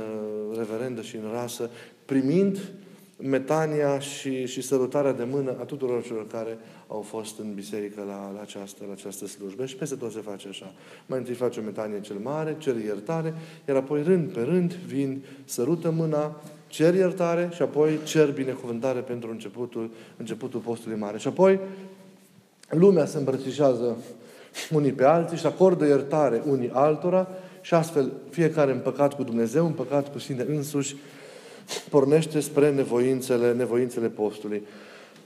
reverendă 0.56 1.02
și 1.02 1.16
în 1.16 1.30
rasă, 1.32 1.70
primind 2.04 2.58
metania 3.22 3.98
și, 3.98 4.46
și 4.46 4.60
sărutarea 4.60 5.12
de 5.12 5.24
mână 5.30 5.56
a 5.60 5.64
tuturor 5.64 6.02
celor 6.02 6.26
care 6.26 6.58
au 6.86 7.00
fost 7.00 7.38
în 7.38 7.54
biserică 7.54 8.02
la, 8.06 8.32
la, 8.34 8.40
această, 8.40 8.84
la 8.86 8.92
această 8.92 9.26
slujbă. 9.26 9.66
Și 9.66 9.76
peste 9.76 9.94
tot 9.94 10.12
se 10.12 10.20
face 10.20 10.48
așa. 10.48 10.72
Mai 11.06 11.18
întâi 11.18 11.34
face 11.34 11.60
o 11.60 11.62
metanie 11.62 12.00
cel 12.00 12.16
mare, 12.16 12.56
cer 12.58 12.76
iertare, 12.76 13.34
iar 13.68 13.76
apoi 13.76 14.02
rând 14.02 14.32
pe 14.32 14.42
rând 14.42 14.72
vin, 14.72 15.24
sărută 15.44 15.90
mâna, 15.90 16.42
cer 16.66 16.94
iertare 16.94 17.50
și 17.54 17.62
apoi 17.62 17.98
cer 18.04 18.32
binecuvântare 18.32 19.00
pentru 19.00 19.30
începutul, 19.30 19.90
începutul 20.16 20.60
postului 20.60 20.98
mare. 20.98 21.18
Și 21.18 21.28
apoi 21.28 21.60
lumea 22.68 23.06
se 23.06 23.18
îmbrățișează 23.18 23.96
unii 24.70 24.92
pe 24.92 25.04
alții 25.04 25.36
și 25.36 25.46
acordă 25.46 25.86
iertare 25.86 26.42
unii 26.46 26.70
altora 26.72 27.28
și 27.60 27.74
astfel 27.74 28.12
fiecare 28.30 28.72
împăcat 28.72 29.14
cu 29.14 29.22
Dumnezeu, 29.22 29.66
împăcat 29.66 30.12
cu 30.12 30.18
sine 30.18 30.44
însuși, 30.48 30.96
pornește 31.90 32.40
spre 32.40 32.70
nevoințele, 32.70 33.52
nevoințele 33.52 34.08
postului. 34.08 34.62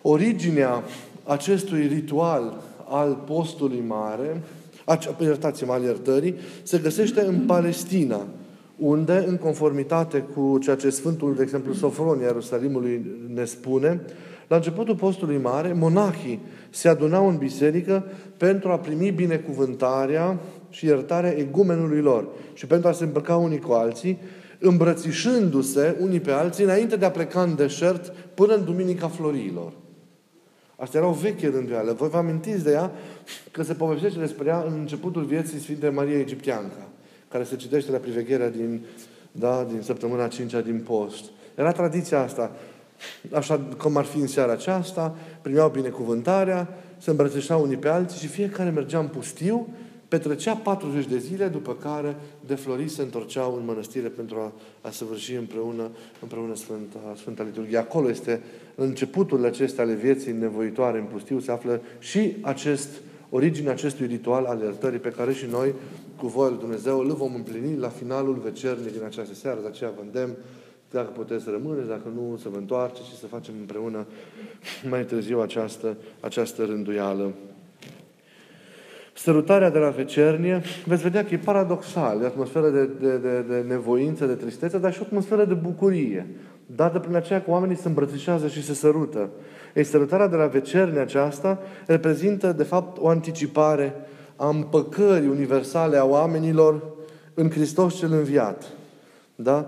Originea 0.03 0.83
acestui 1.25 1.87
ritual 1.87 2.63
al 2.89 3.23
postului 3.27 3.83
mare, 3.87 4.43
iertați-mă, 5.21 5.73
al 5.73 5.83
iertării, 5.83 6.35
se 6.63 6.79
găsește 6.79 7.21
în 7.21 7.41
Palestina, 7.47 8.21
unde, 8.77 9.25
în 9.27 9.37
conformitate 9.37 10.19
cu 10.19 10.59
ceea 10.63 10.77
ce 10.77 10.91
Sfântul, 10.91 11.35
de 11.35 11.43
exemplu, 11.43 11.73
Sofronia 11.73 12.27
Ierusalimului 12.27 13.07
ne 13.35 13.45
spune, 13.45 14.01
la 14.49 14.57
începutul 14.57 14.95
postului 14.95 15.39
mare, 15.39 15.73
monahii 15.73 16.41
se 16.71 16.89
adunau 16.89 17.29
în 17.29 17.37
biserică 17.37 18.05
pentru 18.37 18.71
a 18.71 18.79
primi 18.79 19.11
binecuvântarea 19.11 20.39
și 20.71 20.87
iertarea 20.87 21.39
egumenului 21.39 22.01
lor 22.01 22.29
și 22.53 22.67
pentru 22.67 22.89
a 22.89 22.93
se 22.93 23.05
îmbrăca 23.05 23.37
unii 23.37 23.59
cu 23.59 23.73
alții, 23.73 24.19
îmbrățișându-se 24.63 25.97
unii 26.01 26.21
pe 26.21 26.31
alții 26.31 26.65
înainte 26.65 26.97
de 26.97 27.05
a 27.05 27.11
pleca 27.11 27.43
în 27.43 27.55
deșert 27.57 28.13
până 28.35 28.55
în 28.55 28.65
Duminica 28.65 29.09
Florilor. 29.09 29.73
Asta 30.77 30.99
era 30.99 31.07
o 31.07 31.13
veche 31.13 31.49
rânduială. 31.49 31.93
Voi 31.93 32.09
vă 32.09 32.17
amintiți 32.17 32.65
de 32.65 32.71
ea 32.71 32.93
că 33.51 33.63
se 33.63 33.73
povestește 33.73 34.19
despre 34.19 34.49
ea 34.49 34.65
în 34.67 34.73
începutul 34.79 35.23
vieții 35.25 35.59
Sfintei 35.59 35.91
Maria 35.91 36.19
Egipteanca, 36.19 36.89
care 37.29 37.45
se 37.45 37.57
citește 37.57 37.91
la 37.91 37.99
privegherea 37.99 38.51
din, 38.51 38.81
da, 39.33 39.67
din 39.71 39.83
săptămâna 39.83 40.29
5 40.29 40.53
din 40.65 40.81
post. 40.85 41.25
Era 41.55 41.73
tradiția 41.73 42.21
asta. 42.21 42.51
Așa 43.33 43.61
cum 43.79 43.97
ar 43.97 44.05
fi 44.05 44.19
în 44.19 44.27
seara 44.27 44.53
aceasta, 44.53 45.17
primeau 45.43 45.69
binecuvântarea, 45.69 46.69
se 46.99 47.11
îmbrățișau 47.11 47.63
unii 47.63 47.77
pe 47.77 47.89
alții 47.89 48.19
și 48.19 48.27
fiecare 48.27 48.71
mergea 48.71 48.99
în 48.99 49.09
pustiu 49.09 49.69
petrecea 50.13 50.55
40 50.55 51.07
de 51.07 51.19
zile, 51.19 51.47
după 51.47 51.75
care 51.75 52.17
de 52.47 52.55
flori 52.55 52.89
se 52.89 53.03
întorceau 53.03 53.57
în 53.57 53.65
mănăstire 53.65 54.09
pentru 54.09 54.39
a, 54.39 54.53
a 54.81 54.91
săvârși 54.91 55.35
împreună, 55.35 55.91
împreună 56.21 56.55
Sfânta, 56.55 56.99
Sfânta 57.17 57.43
Liturghie. 57.43 57.79
Acolo 57.79 58.11
este 58.11 58.43
începutul 58.75 59.45
acesta 59.45 59.83
ale 59.83 59.95
vieții 59.95 60.33
nevoitoare 60.33 60.99
în 60.99 61.05
pustiu, 61.05 61.41
se 61.41 61.51
află 61.51 61.81
și 61.99 62.37
acest, 62.41 62.89
originea 63.31 63.73
acestui 63.73 64.07
ritual 64.07 64.45
al 64.45 64.61
iertării 64.61 64.99
pe 64.99 65.09
care 65.09 65.33
și 65.33 65.47
noi, 65.51 65.75
cu 66.17 66.27
voia 66.27 66.49
lui 66.49 66.59
Dumnezeu, 66.59 66.99
îl 66.99 67.13
vom 67.13 67.35
împlini 67.35 67.79
la 67.79 67.89
finalul 67.89 68.41
vecernii 68.45 68.93
din 68.93 69.05
această 69.05 69.35
seară. 69.35 69.61
De 69.61 69.67
aceea 69.67 69.93
vă 69.97 70.03
îndemn 70.03 70.35
dacă 70.91 71.11
puteți 71.11 71.45
să 71.45 71.51
rămâneți, 71.51 71.89
dacă 71.89 72.09
nu, 72.15 72.39
să 72.43 72.49
vă 72.49 72.57
întoarceți 72.57 73.09
și 73.09 73.17
să 73.17 73.27
facem 73.27 73.55
împreună 73.61 74.07
mai 74.91 75.05
târziu 75.05 75.41
această, 75.41 75.97
această 76.21 76.65
rânduială. 76.65 77.33
Sărutarea 79.23 79.71
de 79.71 79.79
la 79.79 79.89
vecernie, 79.89 80.63
veți 80.85 81.03
vedea 81.03 81.25
că 81.25 81.35
e 81.35 81.39
paradoxal, 81.39 82.23
e 82.23 82.27
atmosferă 82.27 82.71
de, 82.71 82.85
de, 83.01 83.17
de, 83.17 83.45
de 83.49 83.65
nevoință, 83.69 84.27
de 84.27 84.33
tristețe, 84.33 84.79
dar 84.79 84.93
și 84.93 84.99
o 85.01 85.05
atmosferă 85.05 85.45
de 85.45 85.55
bucurie, 85.55 86.27
dată 86.67 86.99
prin 86.99 87.15
aceea 87.15 87.43
că 87.43 87.51
oamenii 87.51 87.77
se 87.77 87.89
îmbrățișează 87.89 88.49
și 88.49 88.65
se 88.65 88.75
sărută. 88.75 89.31
Ei, 89.75 89.85
sărutarea 89.85 90.27
de 90.27 90.37
la 90.37 90.47
vecernie 90.47 91.01
aceasta 91.01 91.59
reprezintă, 91.87 92.53
de 92.53 92.63
fapt, 92.63 92.99
o 93.01 93.09
anticipare 93.09 93.95
a 94.37 94.49
împăcării 94.49 95.29
universale 95.29 95.97
a 95.97 96.05
oamenilor 96.05 96.83
în 97.35 97.51
Hristos 97.51 97.95
cel 97.95 98.13
înviat. 98.13 98.65
Da? 99.35 99.67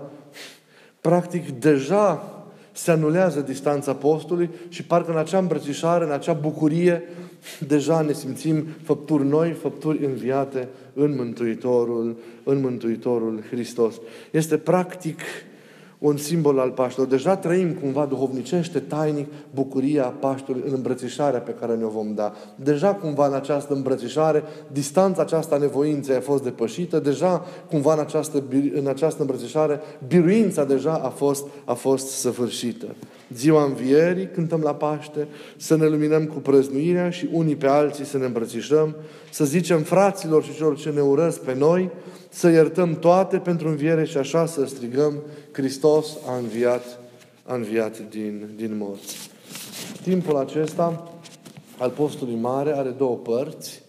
Practic, 1.01 1.49
deja 1.49 2.29
Se 2.71 2.91
anulează 2.91 3.39
distanța 3.39 3.93
postului 3.93 4.49
și 4.69 4.83
parcă 4.83 5.11
în 5.11 5.17
acea 5.17 5.37
îmbrățișare, 5.37 6.05
în 6.05 6.11
acea 6.11 6.33
bucurie, 6.33 7.03
deja 7.67 8.01
ne 8.01 8.13
simțim 8.13 8.65
făpturi 8.83 9.25
noi, 9.25 9.51
făpturi 9.51 10.05
înviate 10.05 10.67
în 10.93 11.15
Mântuitorul, 11.15 12.17
în 12.43 12.61
Mântuitorul 12.61 13.43
Hristos. 13.49 13.95
Este 14.31 14.57
practic 14.57 15.19
un 15.99 16.17
simbol 16.17 16.59
al 16.59 16.69
Paștilor. 16.69 17.07
Deja 17.07 17.37
trăim 17.37 17.73
cumva 17.73 18.05
duhovnicește, 18.05 18.79
tainic, 18.79 19.27
bucuria 19.53 20.03
Paștilor 20.03 20.61
în 20.65 20.73
îmbrățișarea 20.73 21.39
pe 21.39 21.55
care 21.59 21.75
ne-o 21.75 21.89
vom 21.89 22.13
da. 22.13 22.33
Deja 22.55 22.93
cumva 22.93 23.27
în 23.27 23.33
această 23.33 23.73
îmbrățișare, 23.73 24.43
distanța 24.71 25.21
aceasta 25.21 25.57
nevoinței 25.57 26.15
a 26.15 26.21
fost 26.21 26.43
depășită, 26.43 26.99
deja 26.99 27.45
cumva 27.69 27.93
în 27.93 27.99
această, 27.99 28.43
în 28.73 28.87
această 28.87 29.21
îmbrățișare, 29.21 29.79
biruința 30.07 30.65
deja 30.65 30.93
a 30.93 31.09
fost, 31.09 31.47
a 31.65 31.73
fost 31.73 32.07
săvârșită. 32.07 32.85
Ziua 33.33 33.63
învierii, 33.63 34.29
cântăm 34.33 34.61
la 34.61 34.75
Paște, 34.75 35.27
să 35.57 35.75
ne 35.75 35.87
luminăm 35.87 36.25
cu 36.25 36.39
prăznuirea 36.39 37.09
și 37.09 37.29
unii 37.31 37.55
pe 37.55 37.67
alții 37.67 38.05
să 38.05 38.17
ne 38.17 38.25
îmbrățișăm, 38.25 38.95
să 39.31 39.45
zicem 39.45 39.81
fraților 39.81 40.43
și 40.43 40.55
celor 40.55 40.77
ce 40.77 40.89
ne 40.89 41.01
urăsc 41.01 41.39
pe 41.39 41.53
noi, 41.53 41.89
să 42.29 42.49
iertăm 42.49 42.99
toate 42.99 43.37
pentru 43.37 43.67
înviere 43.67 44.05
și 44.05 44.17
așa 44.17 44.45
să 44.45 44.65
strigăm, 44.65 45.21
Hristos 45.51 46.17
a 46.27 46.37
înviat, 46.37 46.99
a 47.45 47.55
înviat 47.55 48.09
din, 48.09 48.49
din 48.55 48.77
morți. 48.77 49.29
Timpul 50.01 50.37
acesta 50.37 51.11
al 51.77 51.89
postului 51.89 52.35
mare 52.35 52.71
are 52.77 52.89
două 52.89 53.15
părți. 53.15 53.83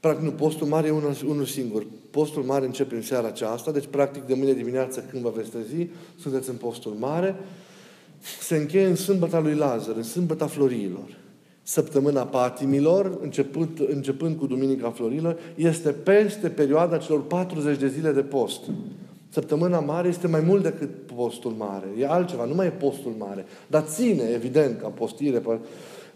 Practic, 0.00 0.24
nu, 0.24 0.30
postul 0.30 0.66
mare 0.66 0.86
e 0.86 0.90
unul, 0.90 1.16
unul 1.26 1.44
singur. 1.44 1.86
Postul 2.10 2.42
mare 2.42 2.64
începe 2.64 2.94
în 2.94 3.02
seara 3.02 3.26
aceasta, 3.26 3.70
deci 3.70 3.86
practic 3.90 4.22
de 4.22 4.34
mâine 4.34 4.52
dimineață 4.52 5.04
când 5.10 5.22
vă 5.22 5.32
veți 5.36 5.50
trezi, 5.50 5.88
sunteți 6.20 6.48
în 6.48 6.56
postul 6.56 6.94
mare. 6.98 7.36
Se 8.40 8.56
încheie 8.56 8.86
în 8.86 8.96
sâmbăta 8.96 9.40
lui 9.40 9.54
Lazar, 9.54 9.96
în 9.96 10.02
sâmbăta 10.02 10.46
florilor 10.46 11.20
săptămâna 11.62 12.22
patimilor, 12.22 13.18
începând, 13.22 13.68
începând 13.88 14.36
cu 14.36 14.46
Duminica 14.46 14.90
Florilor, 14.90 15.38
este 15.54 15.90
peste 15.90 16.48
perioada 16.48 16.96
celor 16.96 17.26
40 17.26 17.78
de 17.78 17.88
zile 17.88 18.12
de 18.12 18.20
post. 18.20 18.60
Săptămâna 19.28 19.80
mare 19.80 20.08
este 20.08 20.26
mai 20.26 20.40
mult 20.40 20.62
decât 20.62 20.90
postul 21.16 21.50
mare. 21.50 21.86
E 21.98 22.06
altceva, 22.06 22.44
nu 22.44 22.54
mai 22.54 22.66
e 22.66 22.70
postul 22.70 23.14
mare. 23.18 23.44
Dar 23.66 23.82
ține, 23.82 24.22
evident, 24.34 24.80
ca 24.80 24.88
postire, 24.88 25.42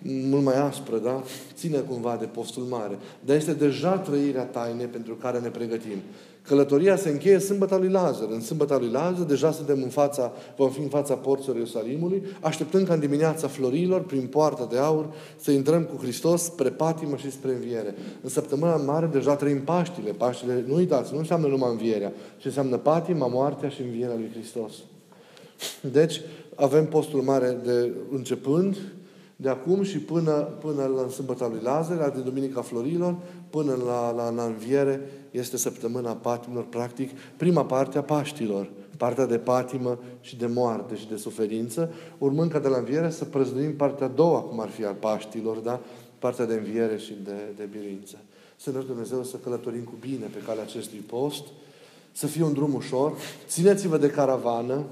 mult 0.03 0.45
mai 0.45 0.59
aspră, 0.59 0.99
da? 0.99 1.23
Ține 1.55 1.79
cumva 1.79 2.17
de 2.21 2.25
postul 2.25 2.63
mare. 2.63 2.99
Dar 3.25 3.37
este 3.37 3.53
deja 3.53 3.99
trăirea 3.99 4.45
tainei 4.45 4.87
pentru 4.87 5.15
care 5.15 5.39
ne 5.39 5.49
pregătim. 5.49 5.99
Călătoria 6.43 6.97
se 6.97 7.09
încheie 7.09 7.39
sâmbăta 7.39 7.77
lui 7.79 7.89
Lazar. 7.89 8.29
În 8.31 8.41
sâmbăta 8.41 8.79
lui 8.79 8.91
Lazar 8.91 9.25
deja 9.27 9.53
suntem 9.53 9.83
în 9.83 9.89
fața, 9.89 10.33
vom 10.57 10.71
fi 10.71 10.81
în 10.81 10.89
fața 10.89 11.15
porților 11.15 11.57
Ierusalimului, 11.57 12.23
așteptând 12.41 12.87
ca 12.87 12.95
în 12.95 13.01
dimineața 13.01 13.49
florilor, 13.49 14.03
prin 14.03 14.27
poarta 14.27 14.69
de 14.71 14.79
aur, 14.79 15.07
să 15.37 15.51
intrăm 15.51 15.85
cu 15.85 16.03
Hristos 16.03 16.43
spre 16.43 16.69
patimă 16.69 17.17
și 17.17 17.31
spre 17.31 17.53
înviere. 17.53 17.95
În 18.23 18.29
săptămâna 18.29 18.77
mare 18.77 19.07
deja 19.07 19.37
trăim 19.37 19.61
Paștile. 19.61 20.11
Paștile, 20.11 20.65
nu 20.67 20.75
uitați, 20.75 21.13
nu 21.13 21.19
înseamnă 21.19 21.47
numai 21.47 21.71
învierea, 21.71 22.13
ci 22.37 22.45
înseamnă 22.45 22.77
patima, 22.77 23.27
moartea 23.27 23.69
și 23.69 23.83
învierea 23.83 24.15
lui 24.15 24.31
Hristos. 24.33 24.73
Deci, 25.81 26.21
avem 26.55 26.87
postul 26.87 27.21
mare 27.23 27.59
de 27.65 27.93
începând, 28.13 28.77
de 29.37 29.49
acum 29.49 29.83
și 29.83 29.99
până, 29.99 30.33
până 30.33 30.85
la 30.85 31.09
sâmbăta 31.09 31.49
lui 31.49 31.61
Lazar, 31.63 32.11
de 32.11 32.21
Duminica 32.21 32.61
Florilor, 32.61 33.17
până 33.51 33.75
la, 33.87 34.11
la, 34.11 34.31
la 34.31 34.43
înviere, 34.43 35.11
este 35.31 35.57
săptămâna 35.57 36.13
patimilor, 36.13 36.65
practic, 36.65 37.11
prima 37.37 37.65
parte 37.65 37.99
a 37.99 38.03
Paștilor, 38.03 38.71
partea 38.97 39.27
de 39.27 39.39
patimă 39.39 39.99
și 40.21 40.37
de 40.37 40.47
moarte 40.47 40.97
și 40.97 41.09
de 41.09 41.17
suferință, 41.17 41.93
urmând 42.19 42.51
ca 42.51 42.59
de 42.59 42.69
la 42.69 42.77
înviere 42.77 43.11
să 43.11 43.25
prăznuim 43.25 43.77
partea 43.77 44.07
a 44.07 44.11
doua, 44.11 44.41
cum 44.41 44.61
ar 44.61 44.69
fi 44.69 44.85
al 44.85 44.95
Paștilor, 44.95 45.57
da? 45.57 45.81
partea 46.19 46.45
de 46.45 46.55
înviere 46.55 46.97
și 46.97 47.17
de, 47.25 47.53
de 47.57 47.69
biruință. 47.71 48.17
Să 48.57 48.71
ne 48.71 48.81
Dumnezeu 48.87 49.23
să 49.23 49.37
călătorim 49.37 49.83
cu 49.83 49.95
bine 50.01 50.27
pe 50.33 50.39
calea 50.47 50.63
acestui 50.63 50.99
post, 50.99 51.45
să 52.13 52.27
fie 52.27 52.45
un 52.45 52.53
drum 52.53 52.75
ușor, 52.75 53.13
țineți-vă 53.47 53.97
de 53.97 54.11
caravană, 54.11 54.85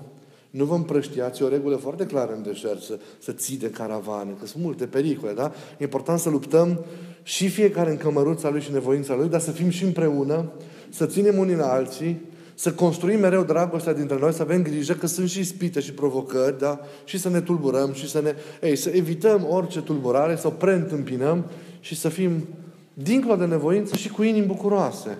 nu 0.56 0.64
vă 0.64 0.74
împrăștiați, 0.74 1.42
e 1.42 1.44
o 1.44 1.48
regulă 1.48 1.76
foarte 1.76 2.06
clară 2.06 2.32
în 2.34 2.42
deșert, 2.42 2.82
să, 2.82 2.98
să 3.18 3.32
ții 3.32 3.58
de 3.58 3.70
caravană, 3.70 4.30
că 4.40 4.46
sunt 4.46 4.62
multe 4.62 4.86
pericole, 4.86 5.32
da? 5.32 5.52
E 5.78 5.82
important 5.82 6.18
să 6.18 6.28
luptăm 6.28 6.84
și 7.22 7.48
fiecare 7.48 7.90
în 7.90 7.96
cămăruța 7.96 8.50
lui 8.50 8.60
și 8.60 8.72
nevoința 8.72 9.14
lui, 9.14 9.28
dar 9.28 9.40
să 9.40 9.50
fim 9.50 9.68
și 9.68 9.84
împreună, 9.84 10.52
să 10.88 11.06
ținem 11.06 11.38
unii 11.38 11.54
la 11.56 11.72
alții, 11.72 12.20
să 12.54 12.72
construim 12.72 13.20
mereu 13.20 13.42
dragostea 13.42 13.92
dintre 13.92 14.18
noi, 14.18 14.32
să 14.32 14.42
avem 14.42 14.62
grijă 14.62 14.92
că 14.92 15.06
sunt 15.06 15.28
și 15.28 15.44
spite 15.44 15.80
și 15.80 15.92
provocări, 15.92 16.58
da? 16.58 16.80
Și 17.04 17.18
să 17.18 17.28
ne 17.28 17.40
tulburăm 17.40 17.92
și 17.92 18.08
să 18.08 18.20
ne... 18.20 18.34
Ei, 18.62 18.76
să 18.76 18.88
evităm 18.88 19.46
orice 19.50 19.80
tulburare, 19.80 20.36
să 20.36 20.46
o 20.46 20.50
preîntâmpinăm 20.50 21.44
și 21.80 21.96
să 21.96 22.08
fim 22.08 22.46
dincolo 22.94 23.36
de 23.36 23.44
nevoință 23.44 23.96
și 23.96 24.08
cu 24.08 24.22
inimi 24.22 24.46
bucuroase. 24.46 25.18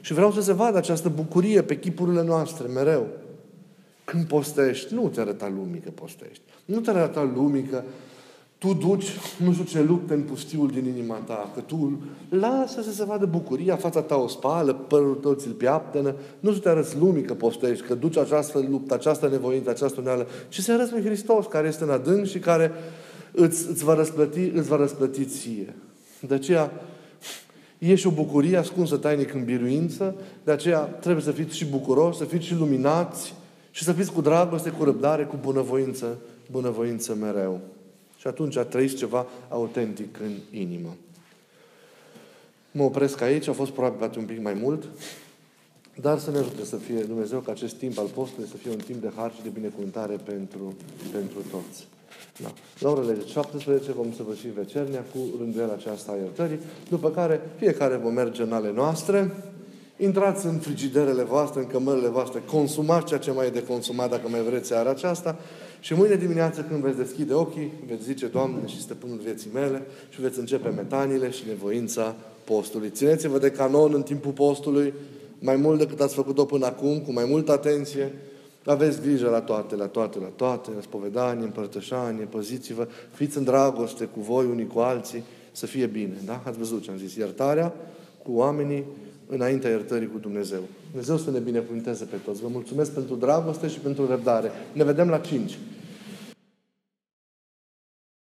Și 0.00 0.12
vreau 0.12 0.32
să 0.32 0.40
se 0.40 0.52
vadă 0.52 0.76
această 0.76 1.08
bucurie 1.08 1.62
pe 1.62 1.78
chipurile 1.78 2.22
noastre 2.22 2.66
mereu. 2.66 3.06
Când 4.06 4.24
postești, 4.24 4.94
nu 4.94 5.08
te 5.08 5.20
arăta 5.20 5.52
lumii 5.56 5.80
că 5.80 5.90
postești. 5.90 6.42
Nu 6.64 6.80
te 6.80 6.90
arăta 6.90 7.32
lumii 7.34 7.62
că 7.62 7.82
tu 8.58 8.72
duci 8.72 9.06
nu 9.44 9.52
știu 9.52 9.64
ce 9.64 9.82
lupte 9.82 10.14
în 10.14 10.22
pustiul 10.22 10.68
din 10.68 10.84
inima 10.84 11.14
ta, 11.14 11.50
că 11.54 11.60
tu 11.60 12.00
lasă 12.28 12.82
să 12.82 12.92
se 12.92 13.04
vadă 13.04 13.26
bucuria, 13.26 13.76
fața 13.76 14.02
ta 14.02 14.16
o 14.16 14.28
spală, 14.28 14.72
părul 14.72 15.14
tău 15.14 15.32
ți-l 15.32 15.52
piaptenă, 15.52 16.14
nu 16.40 16.52
să 16.52 16.58
te 16.58 16.68
arăți 16.68 16.98
lumii 16.98 17.22
că 17.22 17.34
postești, 17.34 17.84
că 17.84 17.94
duci 17.94 18.16
această 18.16 18.66
luptă, 18.70 18.94
această 18.94 19.28
nevoință, 19.28 19.70
această 19.70 20.00
uneală, 20.00 20.26
ci 20.48 20.60
să 20.60 20.72
arăți 20.72 20.92
lui 20.92 21.04
Hristos 21.04 21.46
care 21.46 21.68
este 21.68 21.84
în 21.84 21.90
adânc 21.90 22.26
și 22.26 22.38
care 22.38 22.72
îți, 23.32 23.68
îți, 23.68 23.84
va 23.84 23.94
răsplăti, 23.94 24.50
îți 24.54 24.68
va 24.68 24.76
răsplăti 24.76 25.24
ție. 25.24 25.74
De 26.20 26.34
aceea, 26.34 26.72
e 27.78 27.94
și 27.94 28.06
o 28.06 28.10
bucurie 28.10 28.56
ascunsă 28.56 28.96
tainic 28.96 29.34
în 29.34 29.44
biruință, 29.44 30.14
de 30.44 30.50
aceea 30.50 30.78
trebuie 30.78 31.24
să 31.24 31.30
fiți 31.30 31.56
și 31.56 31.64
bucuroși, 31.64 32.18
să 32.18 32.24
fiți 32.24 32.46
și 32.46 32.54
luminați, 32.54 33.34
și 33.76 33.84
să 33.84 33.92
fiți 33.92 34.12
cu 34.12 34.20
dragoste, 34.20 34.70
cu 34.70 34.84
răbdare, 34.84 35.24
cu 35.24 35.38
bunăvoință, 35.40 36.18
bunăvoință 36.50 37.14
mereu. 37.14 37.60
Și 38.18 38.26
atunci 38.26 38.58
trăiți 38.58 38.94
ceva 38.94 39.26
autentic 39.48 40.18
în 40.22 40.58
inimă. 40.58 40.96
Mă 42.70 42.82
opresc 42.82 43.20
aici, 43.20 43.48
a 43.48 43.52
fost 43.52 43.70
probabil 43.70 43.98
poate 43.98 44.18
un 44.18 44.24
pic 44.24 44.42
mai 44.42 44.54
mult, 44.54 44.84
dar 46.00 46.18
să 46.18 46.30
ne 46.30 46.38
ajute 46.38 46.64
să 46.64 46.76
fie 46.76 47.00
Dumnezeu 47.00 47.38
ca 47.38 47.52
acest 47.52 47.74
timp 47.74 47.98
al 47.98 48.06
postului 48.06 48.48
să 48.48 48.56
fie 48.56 48.70
un 48.70 48.80
timp 48.86 49.00
de 49.00 49.10
har 49.16 49.32
și 49.32 49.42
de 49.42 49.48
binecuvântare 49.48 50.16
pentru, 50.24 50.74
pentru 51.12 51.38
toți. 51.50 51.86
Da. 52.42 52.52
La 52.78 52.90
orele 52.90 53.16
17 53.26 53.92
vom 53.92 54.12
săvârși 54.12 54.48
vecernia 54.48 55.04
cu 55.12 55.18
rânduiala 55.38 55.72
aceasta 55.72 56.12
a 56.12 56.16
iertării, 56.16 56.58
după 56.88 57.10
care 57.10 57.40
fiecare 57.56 57.96
vom 57.96 58.14
merge 58.14 58.42
în 58.42 58.52
ale 58.52 58.72
noastre, 58.72 59.32
Intrați 59.98 60.46
în 60.46 60.58
frigiderele 60.58 61.22
voastre, 61.22 61.60
în 61.60 61.66
cămările 61.66 62.08
voastre, 62.08 62.42
consumați 62.46 63.06
ceea 63.06 63.20
ce 63.20 63.30
mai 63.30 63.46
e 63.46 63.50
de 63.50 63.62
consumat, 63.62 64.10
dacă 64.10 64.28
mai 64.28 64.40
vreți 64.40 64.68
seara 64.68 64.90
aceasta, 64.90 65.36
și 65.80 65.94
mâine 65.94 66.14
dimineață 66.14 66.60
când 66.60 66.82
veți 66.82 66.96
deschide 66.96 67.34
ochii, 67.34 67.72
veți 67.86 68.02
zice, 68.02 68.26
Doamne 68.26 68.66
și 68.66 68.80
Stăpânul 68.80 69.18
vieții 69.22 69.50
mele, 69.54 69.86
și 70.08 70.20
veți 70.20 70.38
începe 70.38 70.68
metanile 70.68 71.30
și 71.30 71.42
nevoința 71.48 72.14
postului. 72.44 72.90
Țineți-vă 72.90 73.38
de 73.38 73.50
canon 73.50 73.94
în 73.94 74.02
timpul 74.02 74.32
postului, 74.32 74.94
mai 75.38 75.56
mult 75.56 75.78
decât 75.78 76.00
ați 76.00 76.14
făcut-o 76.14 76.44
până 76.44 76.66
acum, 76.66 77.00
cu 77.00 77.12
mai 77.12 77.24
multă 77.28 77.52
atenție. 77.52 78.12
Aveți 78.64 79.00
grijă 79.00 79.28
la 79.28 79.40
toate, 79.40 79.76
la 79.76 79.86
toate, 79.86 80.18
la 80.18 80.30
toate, 80.36 80.70
la 80.74 80.80
spovedanie, 80.80 81.44
împărtășanie, 81.44 82.24
păziți-vă, 82.24 82.88
fiți 83.12 83.36
în 83.36 83.44
dragoste 83.44 84.04
cu 84.04 84.20
voi 84.20 84.44
unii 84.44 84.66
cu 84.66 84.78
alții, 84.78 85.22
să 85.52 85.66
fie 85.66 85.86
bine. 85.86 86.16
Da? 86.24 86.42
Ați 86.44 86.58
văzut 86.58 86.82
ce 86.82 86.90
am 86.90 86.96
zis. 86.96 87.14
Iertarea 87.14 87.74
cu 88.22 88.30
oamenii 88.32 88.84
înaintea 89.28 89.70
iertării 89.70 90.08
cu 90.08 90.18
Dumnezeu. 90.18 90.60
Dumnezeu 90.90 91.16
să 91.16 91.30
ne 91.30 91.38
binecuvânteze 91.38 92.04
pe 92.04 92.16
toți. 92.24 92.42
Vă 92.42 92.48
mulțumesc 92.50 92.92
pentru 92.92 93.14
dragoste 93.14 93.68
și 93.68 93.78
pentru 93.78 94.06
răbdare. 94.06 94.50
Ne 94.72 94.84
vedem 94.84 95.08
la 95.08 95.18
5. 95.18 95.58